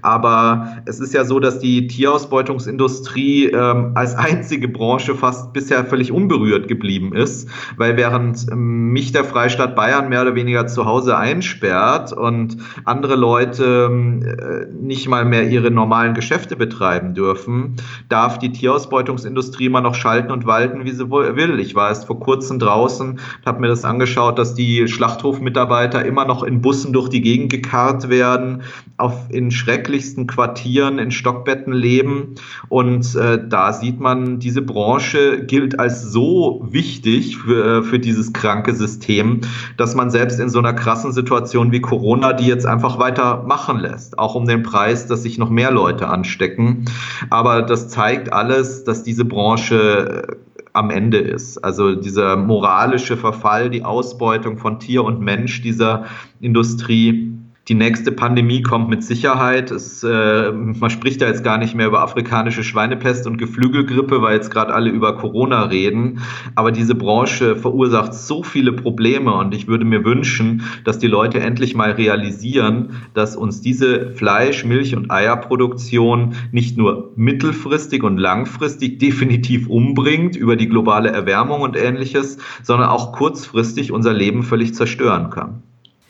Aber 0.01 0.79
es 0.87 1.01
ist 1.01 1.13
ja 1.13 1.25
so, 1.25 1.41
dass 1.41 1.59
die 1.59 1.89
Tierausbeutungsindustrie 1.89 3.47
ähm, 3.47 3.93
als 3.95 4.15
einzige 4.15 4.69
Branche 4.69 5.17
fast 5.17 5.53
bisher 5.53 5.85
völlig 5.85 6.13
unberührt 6.13 6.69
geblieben 6.69 7.15
ist, 7.15 7.49
weil 7.77 7.97
während 7.97 8.47
ähm, 8.51 8.93
mich 8.93 9.13
der 9.13 9.25
Freistaat 9.25 9.72
Bayern 9.75 10.09
mehr 10.09 10.23
oder 10.23 10.35
weniger 10.35 10.67
zu 10.67 10.87
Hause 10.87 11.17
einsperrt 11.17 12.13
und 12.13 12.57
andere 12.85 13.17
Leute 13.17 13.89
ähm, 13.91 14.23
äh, 14.23 14.67
nicht 14.73 15.09
mal 15.09 15.25
mehr 15.25 15.49
ihre 15.49 15.71
normalen 15.71 16.15
Geschäfte 16.15 16.57
betreiben 16.57 17.15
dürfen, 17.15 17.77
darf 18.09 18.39
die 18.39 18.53
Tierausbeutungsindustrie 18.53 19.67
immer 19.67 19.81
noch 19.81 19.95
schalten 19.95 20.33
und 20.33 20.47
walten, 20.47 20.85
wie 20.85 20.93
sie 20.93 21.11
will. 21.11 21.61
Ich 21.61 21.75
war 21.75 21.89
erst 21.89 22.07
vor 22.07 22.19
kurzem 22.19 22.59
draußen, 22.59 23.21
habe 23.45 23.61
mir 23.61 23.69
das 23.69 23.85
angeschaut, 23.85 24.39
dass 24.39 24.55
die 24.55 24.89
Schlachthofmitarbeiter 24.89 26.05
immer 26.05 26.25
noch 26.25 26.43
in 26.43 26.63
Bussen 26.63 26.93
durch 26.93 27.09
die 27.09 27.21
Gegend 27.21 27.51
gekarrt 27.53 28.09
werden, 28.09 28.63
auf 28.97 29.29
in 29.31 29.51
Schreck 29.51 29.83
schrecklichsten 29.83 30.27
Quartieren 30.27 30.99
in 30.99 31.11
Stockbetten 31.11 31.73
leben. 31.73 32.35
Und 32.69 33.15
äh, 33.15 33.39
da 33.49 33.73
sieht 33.73 34.01
man, 34.01 34.39
diese 34.39 34.63
Branche 34.63 35.45
gilt 35.45 35.79
als 35.79 36.03
so 36.03 36.67
wichtig 36.71 37.39
für, 37.39 37.79
äh, 37.79 37.83
für 37.83 37.99
dieses 37.99 38.33
kranke 38.33 38.75
System, 38.75 39.41
dass 39.77 39.95
man 39.95 40.11
selbst 40.11 40.41
in 40.41 40.49
so 40.49 40.59
einer 40.59 40.73
krassen 40.73 41.13
Situation 41.13 41.73
wie 41.73 41.81
Corona 41.81 42.33
die 42.33 42.47
jetzt 42.47 42.67
einfach 42.67 42.99
weiter 42.99 43.45
machen 43.47 43.79
lässt. 43.79 44.19
Auch 44.19 44.35
um 44.35 44.47
den 44.47 44.63
Preis, 44.63 45.07
dass 45.07 45.23
sich 45.23 45.39
noch 45.39 45.51
mehr 45.51 45.71
Leute 45.71 46.09
anstecken. 46.09 46.85
Aber 47.31 47.63
das 47.63 47.89
zeigt 47.89 48.33
alles, 48.33 48.85
dass 48.85 49.03
diese 49.03 49.25
Branche 49.25 50.27
äh, 50.29 50.37
am 50.73 50.91
Ende 50.91 51.19
ist. 51.19 51.59
Also 51.59 51.95
dieser 51.95 52.37
moralische 52.37 53.17
Verfall, 53.17 53.69
die 53.69 53.85
Ausbeutung 53.85 54.57
von 54.57 54.81
Tier 54.81 55.05
und 55.05 55.21
Mensch 55.21 55.61
dieser 55.61 56.07
Industrie, 56.41 57.33
die 57.69 57.75
nächste 57.75 58.11
Pandemie 58.11 58.61
kommt 58.63 58.89
mit 58.89 59.05
Sicherheit. 59.05 59.71
Es, 59.71 60.03
äh, 60.03 60.51
man 60.51 60.91
spricht 60.91 61.23
da 61.23 61.29
jetzt 61.29 61.45
gar 61.45 61.59
nicht 61.59 61.77
mehr 61.77 61.87
über 61.87 62.03
afrikanische 62.03 62.65
Schweinepest 62.65 63.25
und 63.29 63.37
Geflügelgrippe, 63.39 64.21
weil 64.21 64.35
jetzt 64.35 64.51
gerade 64.51 64.75
alle 64.75 64.91
über 64.91 65.17
Corona 65.17 65.65
reden. 65.65 66.21
Aber 66.57 66.73
diese 66.73 66.97
Branche 66.97 67.55
verursacht 67.55 68.15
so 68.15 68.43
viele 68.43 68.73
Probleme 68.73 69.33
und 69.33 69.55
ich 69.55 69.69
würde 69.69 69.85
mir 69.85 70.05
wünschen, 70.05 70.63
dass 70.85 70.99
die 70.99 71.07
Leute 71.07 71.39
endlich 71.39 71.77
mal 71.77 71.93
realisieren, 71.93 73.03
dass 73.15 73.37
uns 73.37 73.61
diese 73.61 74.11
Fleisch-, 74.11 74.65
Milch- 74.65 74.97
und 74.97 75.13
Eierproduktion 75.13 76.35
nicht 76.51 76.77
nur 76.77 77.13
mittelfristig 77.15 78.03
und 78.03 78.19
langfristig 78.19 78.99
definitiv 78.99 79.69
umbringt 79.69 80.35
über 80.35 80.57
die 80.57 80.69
globale 80.69 81.11
Erwärmung 81.11 81.61
und 81.61 81.77
ähnliches, 81.77 82.39
sondern 82.65 82.89
auch 82.89 83.13
kurzfristig 83.13 83.93
unser 83.93 84.13
Leben 84.13 84.43
völlig 84.43 84.75
zerstören 84.75 85.31
kann. 85.31 85.63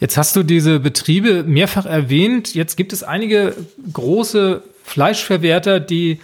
Jetzt 0.02 0.16
hast 0.16 0.34
du 0.34 0.42
diese 0.42 0.80
Betriebe 0.80 1.44
mehrfach 1.44 1.86
erwähnt. 1.86 2.56
Jetzt 2.56 2.76
gibt 2.76 2.92
es 2.92 3.04
einige 3.04 3.54
große 3.92 4.64
Fleischverwerter, 4.82 5.78
die 5.78 6.18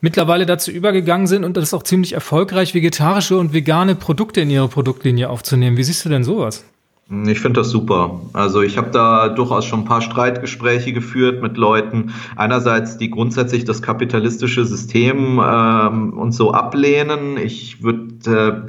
mittlerweile 0.00 0.46
dazu 0.46 0.70
übergegangen 0.70 1.26
sind 1.26 1.42
und 1.42 1.56
das 1.56 1.64
ist 1.64 1.74
auch 1.74 1.82
ziemlich 1.82 2.12
erfolgreich, 2.12 2.72
vegetarische 2.72 3.36
und 3.36 3.52
vegane 3.52 3.96
Produkte 3.96 4.42
in 4.42 4.50
ihre 4.50 4.68
Produktlinie 4.68 5.28
aufzunehmen. 5.28 5.76
Wie 5.76 5.82
siehst 5.82 6.04
du 6.04 6.08
denn 6.08 6.22
sowas? 6.22 6.64
Ich 7.26 7.40
finde 7.40 7.60
das 7.60 7.70
super. 7.70 8.20
Also 8.34 8.62
ich 8.62 8.78
habe 8.78 8.90
da 8.90 9.30
durchaus 9.30 9.64
schon 9.64 9.80
ein 9.80 9.84
paar 9.84 10.00
Streitgespräche 10.00 10.92
geführt 10.92 11.42
mit 11.42 11.56
Leuten. 11.56 12.12
Einerseits, 12.36 12.98
die 12.98 13.10
grundsätzlich 13.10 13.64
das 13.64 13.82
kapitalistische 13.82 14.64
System 14.64 15.40
ähm, 15.44 16.12
und 16.12 16.30
so 16.30 16.52
ablehnen. 16.52 17.36
Ich 17.36 17.82
würde, 17.82 18.68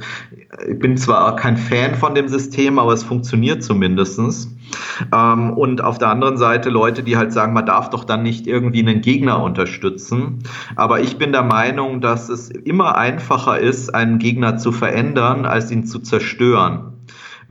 äh, 0.66 0.74
bin 0.74 0.96
zwar 0.96 1.36
kein 1.36 1.56
Fan 1.56 1.94
von 1.94 2.16
dem 2.16 2.26
System, 2.26 2.80
aber 2.80 2.92
es 2.92 3.04
funktioniert 3.04 3.62
zumindestens. 3.62 4.52
Ähm, 5.14 5.52
und 5.52 5.84
auf 5.84 5.98
der 5.98 6.08
anderen 6.08 6.36
Seite 6.36 6.68
Leute, 6.68 7.04
die 7.04 7.16
halt 7.16 7.32
sagen, 7.32 7.52
man 7.52 7.66
darf 7.66 7.90
doch 7.90 8.02
dann 8.02 8.24
nicht 8.24 8.48
irgendwie 8.48 8.80
einen 8.80 9.02
Gegner 9.02 9.40
unterstützen. 9.40 10.40
Aber 10.74 10.98
ich 10.98 11.16
bin 11.16 11.30
der 11.30 11.44
Meinung, 11.44 12.00
dass 12.00 12.28
es 12.28 12.50
immer 12.50 12.96
einfacher 12.96 13.60
ist, 13.60 13.94
einen 13.94 14.18
Gegner 14.18 14.58
zu 14.58 14.72
verändern, 14.72 15.46
als 15.46 15.70
ihn 15.70 15.86
zu 15.86 16.00
zerstören 16.00 16.91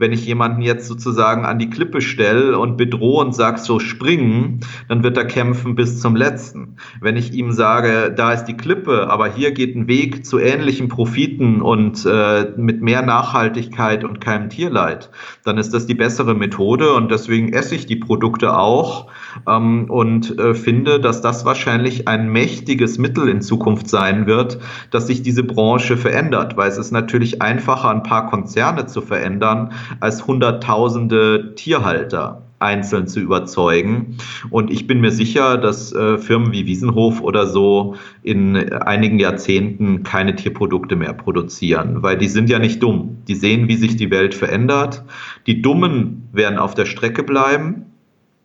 wenn 0.02 0.12
ich 0.12 0.26
jemanden 0.26 0.62
jetzt 0.62 0.88
sozusagen 0.88 1.46
an 1.46 1.60
die 1.60 1.70
Klippe 1.70 2.00
stelle 2.00 2.58
und 2.58 2.76
bedrohe 2.76 3.24
und 3.24 3.36
sage, 3.36 3.60
so 3.60 3.78
springen, 3.78 4.58
dann 4.88 5.04
wird 5.04 5.16
er 5.16 5.24
kämpfen 5.24 5.76
bis 5.76 6.00
zum 6.00 6.16
letzten. 6.16 6.76
Wenn 7.00 7.16
ich 7.16 7.32
ihm 7.32 7.52
sage, 7.52 8.12
da 8.14 8.32
ist 8.32 8.46
die 8.46 8.56
Klippe, 8.56 9.08
aber 9.08 9.32
hier 9.32 9.52
geht 9.52 9.76
ein 9.76 9.86
Weg 9.86 10.26
zu 10.26 10.40
ähnlichen 10.40 10.88
Profiten 10.88 11.62
und 11.62 12.04
äh, 12.04 12.50
mit 12.56 12.82
mehr 12.82 13.02
Nachhaltigkeit 13.02 14.02
und 14.02 14.20
keinem 14.20 14.50
Tierleid, 14.50 15.10
dann 15.44 15.56
ist 15.56 15.72
das 15.72 15.86
die 15.86 15.94
bessere 15.94 16.34
Methode 16.34 16.94
und 16.94 17.12
deswegen 17.12 17.52
esse 17.52 17.76
ich 17.76 17.86
die 17.86 17.96
Produkte 17.96 18.56
auch 18.56 19.06
ähm, 19.48 19.86
und 19.88 20.38
äh, 20.38 20.54
finde, 20.54 21.00
dass 21.00 21.20
das 21.20 21.44
wahrscheinlich 21.44 22.08
ein 22.08 22.30
mächtiges 22.30 22.98
Mittel 22.98 23.28
in 23.28 23.40
Zukunft 23.40 23.88
sein 23.88 24.26
wird, 24.26 24.58
dass 24.90 25.06
sich 25.06 25.22
diese 25.22 25.44
Branche 25.44 25.96
verändert, 25.96 26.56
weil 26.56 26.68
es 26.68 26.78
ist 26.78 26.92
natürlich 26.92 27.42
einfacher, 27.42 27.90
ein 27.90 28.02
paar 28.02 28.26
Konzerne 28.26 28.86
zu 28.86 29.00
verändern, 29.00 29.72
als 30.00 30.26
hunderttausende 30.26 31.54
Tierhalter 31.54 32.42
einzeln 32.62 33.08
zu 33.08 33.20
überzeugen. 33.20 34.16
Und 34.50 34.70
ich 34.70 34.86
bin 34.86 35.00
mir 35.00 35.10
sicher, 35.10 35.58
dass 35.58 35.92
äh, 35.92 36.16
Firmen 36.16 36.52
wie 36.52 36.64
Wiesenhof 36.64 37.20
oder 37.20 37.46
so 37.46 37.96
in 38.22 38.56
einigen 38.72 39.18
Jahrzehnten 39.18 40.04
keine 40.04 40.36
Tierprodukte 40.36 40.96
mehr 40.96 41.12
produzieren, 41.12 42.02
weil 42.02 42.16
die 42.16 42.28
sind 42.28 42.48
ja 42.48 42.58
nicht 42.58 42.82
dumm. 42.82 43.18
Die 43.28 43.34
sehen, 43.34 43.68
wie 43.68 43.76
sich 43.76 43.96
die 43.96 44.10
Welt 44.10 44.34
verändert. 44.34 45.04
Die 45.46 45.60
Dummen 45.60 46.28
werden 46.32 46.58
auf 46.58 46.74
der 46.74 46.86
Strecke 46.86 47.24
bleiben. 47.24 47.91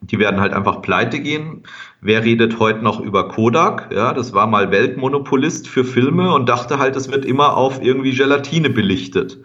Die 0.01 0.19
werden 0.19 0.39
halt 0.39 0.53
einfach 0.53 0.81
pleite 0.81 1.19
gehen. 1.19 1.63
Wer 2.01 2.23
redet 2.23 2.59
heute 2.59 2.83
noch 2.83 2.99
über 2.99 3.27
Kodak? 3.27 3.89
Ja, 3.91 4.13
das 4.13 4.33
war 4.33 4.47
mal 4.47 4.71
Weltmonopolist 4.71 5.67
für 5.67 5.83
Filme 5.83 6.33
und 6.33 6.47
dachte 6.47 6.77
halt, 6.77 6.95
es 6.95 7.11
wird 7.11 7.25
immer 7.25 7.57
auf 7.57 7.81
irgendwie 7.81 8.13
Gelatine 8.13 8.69
belichtet 8.69 9.39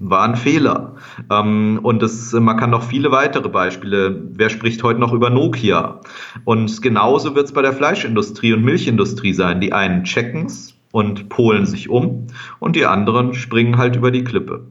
war 0.00 0.22
ein 0.24 0.34
Fehler. 0.34 0.96
Ähm, 1.30 1.78
und 1.82 2.02
das, 2.02 2.32
man 2.32 2.56
kann 2.56 2.70
noch 2.70 2.82
viele 2.82 3.12
weitere 3.12 3.48
Beispiele. 3.48 4.20
Wer 4.32 4.50
spricht 4.50 4.82
heute 4.82 4.98
noch 4.98 5.12
über 5.12 5.30
Nokia? 5.30 6.00
Und 6.44 6.82
genauso 6.82 7.34
wird 7.34 7.46
es 7.46 7.52
bei 7.52 7.62
der 7.62 7.74
Fleischindustrie 7.74 8.54
und 8.54 8.64
Milchindustrie 8.64 9.34
sein. 9.34 9.60
Die 9.60 9.72
einen 9.72 10.04
checken 10.04 10.46
es 10.46 10.74
und 10.90 11.28
polen 11.28 11.66
sich 11.66 11.88
um 11.88 12.26
und 12.58 12.74
die 12.74 12.86
anderen 12.86 13.34
springen 13.34 13.76
halt 13.76 13.94
über 13.94 14.10
die 14.10 14.24
Klippe. 14.24 14.66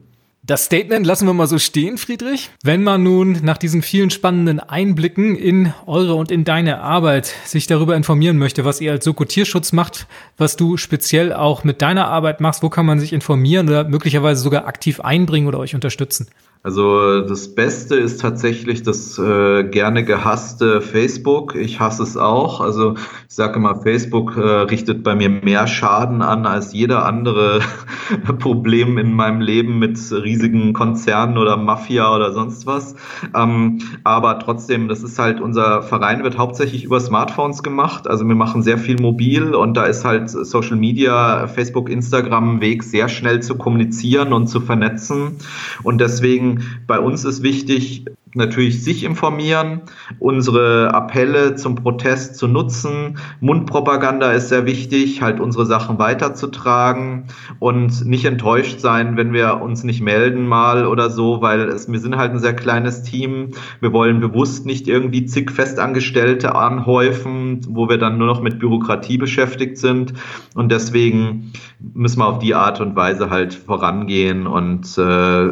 Das 0.50 0.64
Statement 0.64 1.06
lassen 1.06 1.28
wir 1.28 1.32
mal 1.32 1.46
so 1.46 1.60
stehen, 1.60 1.96
Friedrich. 1.96 2.50
Wenn 2.64 2.82
man 2.82 3.04
nun 3.04 3.38
nach 3.42 3.56
diesen 3.56 3.82
vielen 3.82 4.10
spannenden 4.10 4.58
Einblicken 4.58 5.36
in 5.36 5.72
eure 5.86 6.16
und 6.16 6.32
in 6.32 6.42
deine 6.42 6.80
Arbeit 6.80 7.32
sich 7.44 7.68
darüber 7.68 7.94
informieren 7.94 8.36
möchte, 8.36 8.64
was 8.64 8.80
ihr 8.80 8.90
als 8.90 9.04
Soko 9.04 9.24
Tierschutz 9.24 9.70
macht, 9.70 10.08
was 10.38 10.56
du 10.56 10.76
speziell 10.76 11.32
auch 11.32 11.62
mit 11.62 11.80
deiner 11.80 12.08
Arbeit 12.08 12.40
machst, 12.40 12.64
wo 12.64 12.68
kann 12.68 12.84
man 12.84 12.98
sich 12.98 13.12
informieren 13.12 13.68
oder 13.68 13.84
möglicherweise 13.84 14.42
sogar 14.42 14.66
aktiv 14.66 14.98
einbringen 14.98 15.46
oder 15.46 15.60
euch 15.60 15.76
unterstützen? 15.76 16.26
Also 16.62 17.22
das 17.22 17.54
Beste 17.54 17.96
ist 17.96 18.20
tatsächlich 18.20 18.82
das 18.82 19.18
äh, 19.18 19.64
gerne 19.64 20.04
gehasste 20.04 20.82
Facebook. 20.82 21.54
Ich 21.54 21.80
hasse 21.80 22.02
es 22.02 22.18
auch. 22.18 22.60
Also 22.60 22.96
ich 22.96 23.34
sage 23.34 23.54
immer, 23.54 23.76
Facebook 23.76 24.36
äh, 24.36 24.40
richtet 24.40 25.02
bei 25.02 25.14
mir 25.14 25.30
mehr 25.30 25.66
Schaden 25.66 26.20
an 26.20 26.44
als 26.44 26.74
jeder 26.74 27.06
andere 27.06 27.60
Problem 28.40 28.98
in 28.98 29.14
meinem 29.14 29.40
Leben 29.40 29.78
mit 29.78 29.98
riesigen 30.12 30.74
Konzernen 30.74 31.38
oder 31.38 31.56
Mafia 31.56 32.14
oder 32.14 32.34
sonst 32.34 32.66
was. 32.66 32.94
Ähm, 33.34 33.78
aber 34.04 34.38
trotzdem, 34.38 34.88
das 34.88 35.02
ist 35.02 35.18
halt, 35.18 35.40
unser 35.40 35.80
Verein 35.80 36.22
wird 36.24 36.36
hauptsächlich 36.36 36.84
über 36.84 37.00
Smartphones 37.00 37.62
gemacht. 37.62 38.06
Also 38.06 38.28
wir 38.28 38.34
machen 38.34 38.62
sehr 38.62 38.76
viel 38.76 39.00
mobil 39.00 39.54
und 39.54 39.78
da 39.78 39.84
ist 39.84 40.04
halt 40.04 40.28
Social 40.28 40.76
Media, 40.76 41.46
Facebook, 41.46 41.88
Instagram 41.88 42.60
Weg, 42.60 42.82
sehr 42.82 43.08
schnell 43.08 43.40
zu 43.40 43.54
kommunizieren 43.54 44.34
und 44.34 44.48
zu 44.48 44.60
vernetzen. 44.60 45.38
Und 45.82 46.02
deswegen 46.02 46.49
bei 46.86 46.98
uns 46.98 47.24
ist 47.24 47.42
wichtig, 47.42 48.04
natürlich 48.34 48.84
sich 48.84 49.04
informieren, 49.04 49.82
unsere 50.18 50.94
Appelle 50.94 51.56
zum 51.56 51.74
Protest 51.74 52.36
zu 52.36 52.46
nutzen. 52.46 53.18
Mundpropaganda 53.40 54.32
ist 54.32 54.48
sehr 54.48 54.66
wichtig, 54.66 55.22
halt 55.22 55.40
unsere 55.40 55.66
Sachen 55.66 55.98
weiterzutragen 55.98 57.24
und 57.58 58.04
nicht 58.06 58.24
enttäuscht 58.24 58.80
sein, 58.80 59.16
wenn 59.16 59.32
wir 59.32 59.60
uns 59.60 59.82
nicht 59.82 60.00
melden 60.00 60.46
mal 60.46 60.86
oder 60.86 61.10
so, 61.10 61.42
weil 61.42 61.60
es, 61.62 61.90
wir 61.90 61.98
sind 61.98 62.16
halt 62.16 62.32
ein 62.32 62.38
sehr 62.38 62.54
kleines 62.54 63.02
Team. 63.02 63.50
Wir 63.80 63.92
wollen 63.92 64.20
bewusst 64.20 64.64
nicht 64.64 64.86
irgendwie 64.86 65.26
zig 65.26 65.50
Festangestellte 65.50 66.54
anhäufen, 66.54 67.60
wo 67.68 67.88
wir 67.88 67.98
dann 67.98 68.18
nur 68.18 68.28
noch 68.28 68.42
mit 68.42 68.58
Bürokratie 68.60 69.18
beschäftigt 69.18 69.78
sind. 69.78 70.14
Und 70.54 70.70
deswegen 70.70 71.52
müssen 71.80 72.20
wir 72.20 72.26
auf 72.26 72.38
die 72.38 72.54
Art 72.54 72.80
und 72.80 72.94
Weise 72.94 73.30
halt 73.30 73.54
vorangehen 73.54 74.46
und 74.46 74.96
äh, 74.98 75.50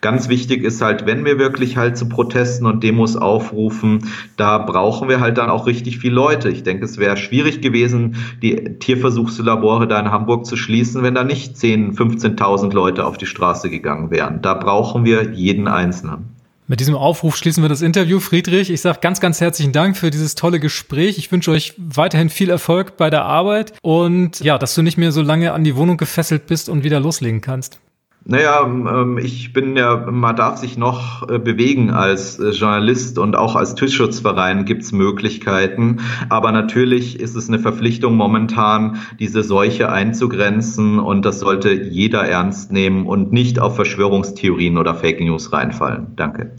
Ganz 0.00 0.28
wichtig 0.28 0.62
ist 0.62 0.82
halt, 0.82 1.06
wenn 1.06 1.24
wir 1.24 1.38
wirklich 1.38 1.76
halt 1.76 1.96
zu 2.00 2.08
Protesten 2.08 2.66
und 2.66 2.82
Demos 2.82 3.16
aufrufen, 3.16 4.08
da 4.36 4.58
brauchen 4.58 5.08
wir 5.08 5.20
halt 5.20 5.38
dann 5.38 5.50
auch 5.50 5.66
richtig 5.66 5.98
viele 5.98 6.14
Leute. 6.14 6.48
Ich 6.48 6.62
denke, 6.62 6.84
es 6.84 6.98
wäre 6.98 7.16
schwierig 7.16 7.60
gewesen, 7.60 8.16
die 8.42 8.56
Tierversuchslabore 8.78 9.86
da 9.86 10.00
in 10.00 10.10
Hamburg 10.10 10.46
zu 10.46 10.56
schließen, 10.56 11.02
wenn 11.02 11.14
da 11.14 11.22
nicht 11.22 11.56
10.000, 11.56 11.96
15.000 11.96 12.72
Leute 12.72 13.06
auf 13.06 13.18
die 13.18 13.26
Straße 13.26 13.70
gegangen 13.70 14.10
wären. 14.10 14.42
Da 14.42 14.54
brauchen 14.54 15.04
wir 15.04 15.34
jeden 15.34 15.68
Einzelnen. 15.68 16.30
Mit 16.66 16.80
diesem 16.80 16.94
Aufruf 16.94 17.36
schließen 17.36 17.64
wir 17.64 17.68
das 17.68 17.82
Interview. 17.82 18.20
Friedrich, 18.20 18.70
ich 18.70 18.80
sage 18.80 19.00
ganz, 19.02 19.20
ganz 19.20 19.40
herzlichen 19.40 19.72
Dank 19.72 19.96
für 19.96 20.10
dieses 20.10 20.36
tolle 20.36 20.60
Gespräch. 20.60 21.18
Ich 21.18 21.30
wünsche 21.32 21.50
euch 21.50 21.74
weiterhin 21.76 22.30
viel 22.30 22.48
Erfolg 22.48 22.96
bei 22.96 23.10
der 23.10 23.24
Arbeit 23.24 23.74
und 23.82 24.40
ja, 24.40 24.56
dass 24.56 24.74
du 24.74 24.82
nicht 24.82 24.96
mehr 24.96 25.12
so 25.12 25.20
lange 25.20 25.52
an 25.52 25.64
die 25.64 25.74
Wohnung 25.76 25.96
gefesselt 25.96 26.46
bist 26.46 26.68
und 26.68 26.84
wieder 26.84 27.00
loslegen 27.00 27.40
kannst. 27.40 27.80
Naja, 28.24 28.62
ähm, 28.64 29.18
ich 29.18 29.52
bin 29.52 29.76
ja, 29.76 29.96
man 29.96 30.36
darf 30.36 30.58
sich 30.58 30.76
noch 30.76 31.28
äh, 31.28 31.38
bewegen 31.38 31.90
als 31.90 32.38
äh, 32.38 32.50
Journalist 32.50 33.18
und 33.18 33.34
auch 33.34 33.56
als 33.56 33.74
Tierschutzverein 33.74 34.66
gibt 34.66 34.82
es 34.82 34.92
Möglichkeiten. 34.92 36.00
Aber 36.28 36.52
natürlich 36.52 37.18
ist 37.18 37.34
es 37.34 37.48
eine 37.48 37.58
Verpflichtung 37.58 38.16
momentan, 38.16 38.98
diese 39.18 39.42
Seuche 39.42 39.90
einzugrenzen 39.90 40.98
und 40.98 41.24
das 41.24 41.40
sollte 41.40 41.72
jeder 41.72 42.20
ernst 42.20 42.72
nehmen 42.72 43.06
und 43.06 43.32
nicht 43.32 43.58
auf 43.58 43.74
Verschwörungstheorien 43.76 44.76
oder 44.76 44.94
Fake 44.94 45.20
News 45.20 45.52
reinfallen. 45.52 46.08
Danke. 46.16 46.52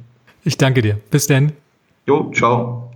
Ich 0.44 0.58
danke 0.58 0.82
dir. 0.82 1.00
Bis 1.12 1.28
denn. 1.28 1.52
Jo, 2.08 2.32
ciao. 2.34 2.91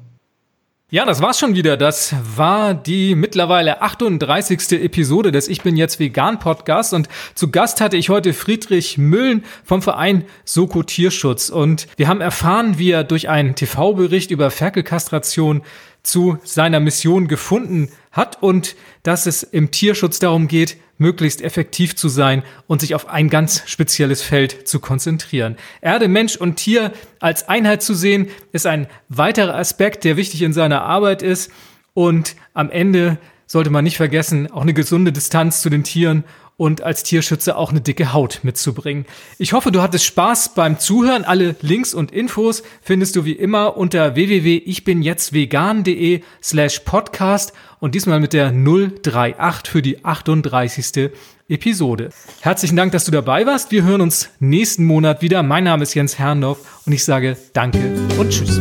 Ja, 0.95 1.03
das 1.03 1.21
war's 1.21 1.37
schon 1.37 1.55
wieder. 1.55 1.75
Das 1.75 2.15
war 2.37 2.73
die 2.73 3.15
mittlerweile 3.15 3.81
38. 3.81 4.81
Episode 4.81 5.33
des 5.33 5.49
Ich 5.49 5.61
bin 5.61 5.75
jetzt 5.75 5.99
vegan 5.99 6.39
Podcast 6.39 6.93
und 6.93 7.09
zu 7.33 7.51
Gast 7.51 7.81
hatte 7.81 7.97
ich 7.97 8.07
heute 8.07 8.31
Friedrich 8.31 8.97
Müllen 8.97 9.43
vom 9.65 9.81
Verein 9.81 10.23
Soko 10.45 10.83
Tierschutz 10.83 11.49
und 11.49 11.87
wir 11.97 12.07
haben 12.07 12.21
erfahren, 12.21 12.79
wie 12.79 12.91
er 12.91 13.03
durch 13.03 13.27
einen 13.27 13.55
TV-Bericht 13.55 14.31
über 14.31 14.49
Ferkelkastration 14.51 15.63
zu 16.01 16.37
seiner 16.45 16.79
Mission 16.79 17.27
gefunden 17.27 17.89
hat 18.13 18.41
und 18.41 18.77
dass 19.03 19.25
es 19.25 19.43
im 19.43 19.71
Tierschutz 19.71 20.19
darum 20.19 20.47
geht, 20.47 20.77
möglichst 20.97 21.41
effektiv 21.41 21.95
zu 21.95 22.09
sein 22.09 22.43
und 22.67 22.81
sich 22.81 22.95
auf 22.95 23.09
ein 23.09 23.29
ganz 23.29 23.63
spezielles 23.65 24.21
Feld 24.21 24.67
zu 24.67 24.79
konzentrieren. 24.79 25.57
Erde, 25.81 26.07
Mensch 26.07 26.37
und 26.37 26.55
Tier 26.55 26.93
als 27.19 27.47
Einheit 27.49 27.83
zu 27.83 27.93
sehen, 27.93 28.27
ist 28.51 28.65
ein 28.65 28.87
weiterer 29.09 29.55
Aspekt, 29.55 30.03
der 30.03 30.17
wichtig 30.17 30.41
in 30.41 30.53
seiner 30.53 30.83
Arbeit 30.83 31.21
ist. 31.21 31.51
Und 31.93 32.35
am 32.53 32.69
Ende 32.69 33.17
sollte 33.47 33.69
man 33.69 33.83
nicht 33.83 33.97
vergessen, 33.97 34.51
auch 34.51 34.61
eine 34.61 34.73
gesunde 34.73 35.11
Distanz 35.11 35.61
zu 35.61 35.69
den 35.69 35.83
Tieren 35.83 36.23
und 36.57 36.83
als 36.83 37.03
Tierschützer 37.03 37.57
auch 37.57 37.71
eine 37.71 37.81
dicke 37.81 38.13
Haut 38.13 38.39
mitzubringen. 38.43 39.05
Ich 39.37 39.51
hoffe, 39.53 39.71
du 39.71 39.81
hattest 39.81 40.05
Spaß 40.05 40.53
beim 40.55 40.79
Zuhören. 40.79 41.25
Alle 41.25 41.55
Links 41.61 41.93
und 41.93 42.11
Infos 42.11 42.63
findest 42.81 43.15
du 43.15 43.23
wie 43.25 43.33
immer 43.33 43.77
unter 43.77 44.15
www.ichbinjetztvegan.de 44.15 46.21
slash 46.41 46.79
podcast 46.79 47.53
und 47.79 47.93
diesmal 47.95 48.19
mit 48.19 48.33
der 48.33 48.51
038 48.51 49.69
für 49.69 49.81
die 49.81 50.03
38. 50.03 51.11
Episode. 51.47 52.09
Herzlichen 52.41 52.75
Dank, 52.75 52.91
dass 52.91 53.05
du 53.05 53.11
dabei 53.11 53.45
warst. 53.45 53.71
Wir 53.71 53.83
hören 53.83 54.01
uns 54.01 54.31
nächsten 54.39 54.83
Monat 54.85 55.21
wieder. 55.21 55.43
Mein 55.43 55.65
Name 55.65 55.83
ist 55.83 55.93
Jens 55.93 56.17
Herrndorf 56.17 56.81
und 56.85 56.93
ich 56.93 57.03
sage 57.03 57.37
Danke 57.53 57.79
und 58.17 58.31
Tschüss. 58.31 58.59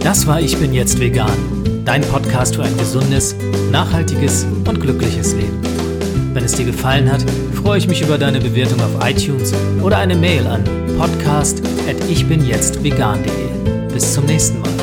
Das 0.00 0.26
war 0.26 0.40
Ich 0.40 0.56
bin 0.56 0.72
jetzt 0.72 0.98
vegan. 1.00 1.36
Dein 1.84 2.00
Podcast 2.02 2.56
für 2.56 2.62
ein 2.62 2.78
gesundes, 2.78 3.36
nachhaltiges 3.70 4.46
und 4.66 4.80
glückliches 4.80 5.34
Leben. 5.34 5.67
Wenn 6.32 6.44
es 6.44 6.52
dir 6.52 6.66
gefallen 6.66 7.10
hat, 7.10 7.24
freue 7.54 7.78
ich 7.78 7.88
mich 7.88 8.02
über 8.02 8.18
deine 8.18 8.38
Bewertung 8.40 8.80
auf 8.80 9.04
iTunes 9.04 9.52
oder 9.82 9.98
eine 9.98 10.14
Mail 10.14 10.46
an 10.46 10.62
podcast@ichbinjetztvegan.de. 10.98 13.92
Bis 13.92 14.14
zum 14.14 14.26
nächsten 14.26 14.60
Mal. 14.60 14.77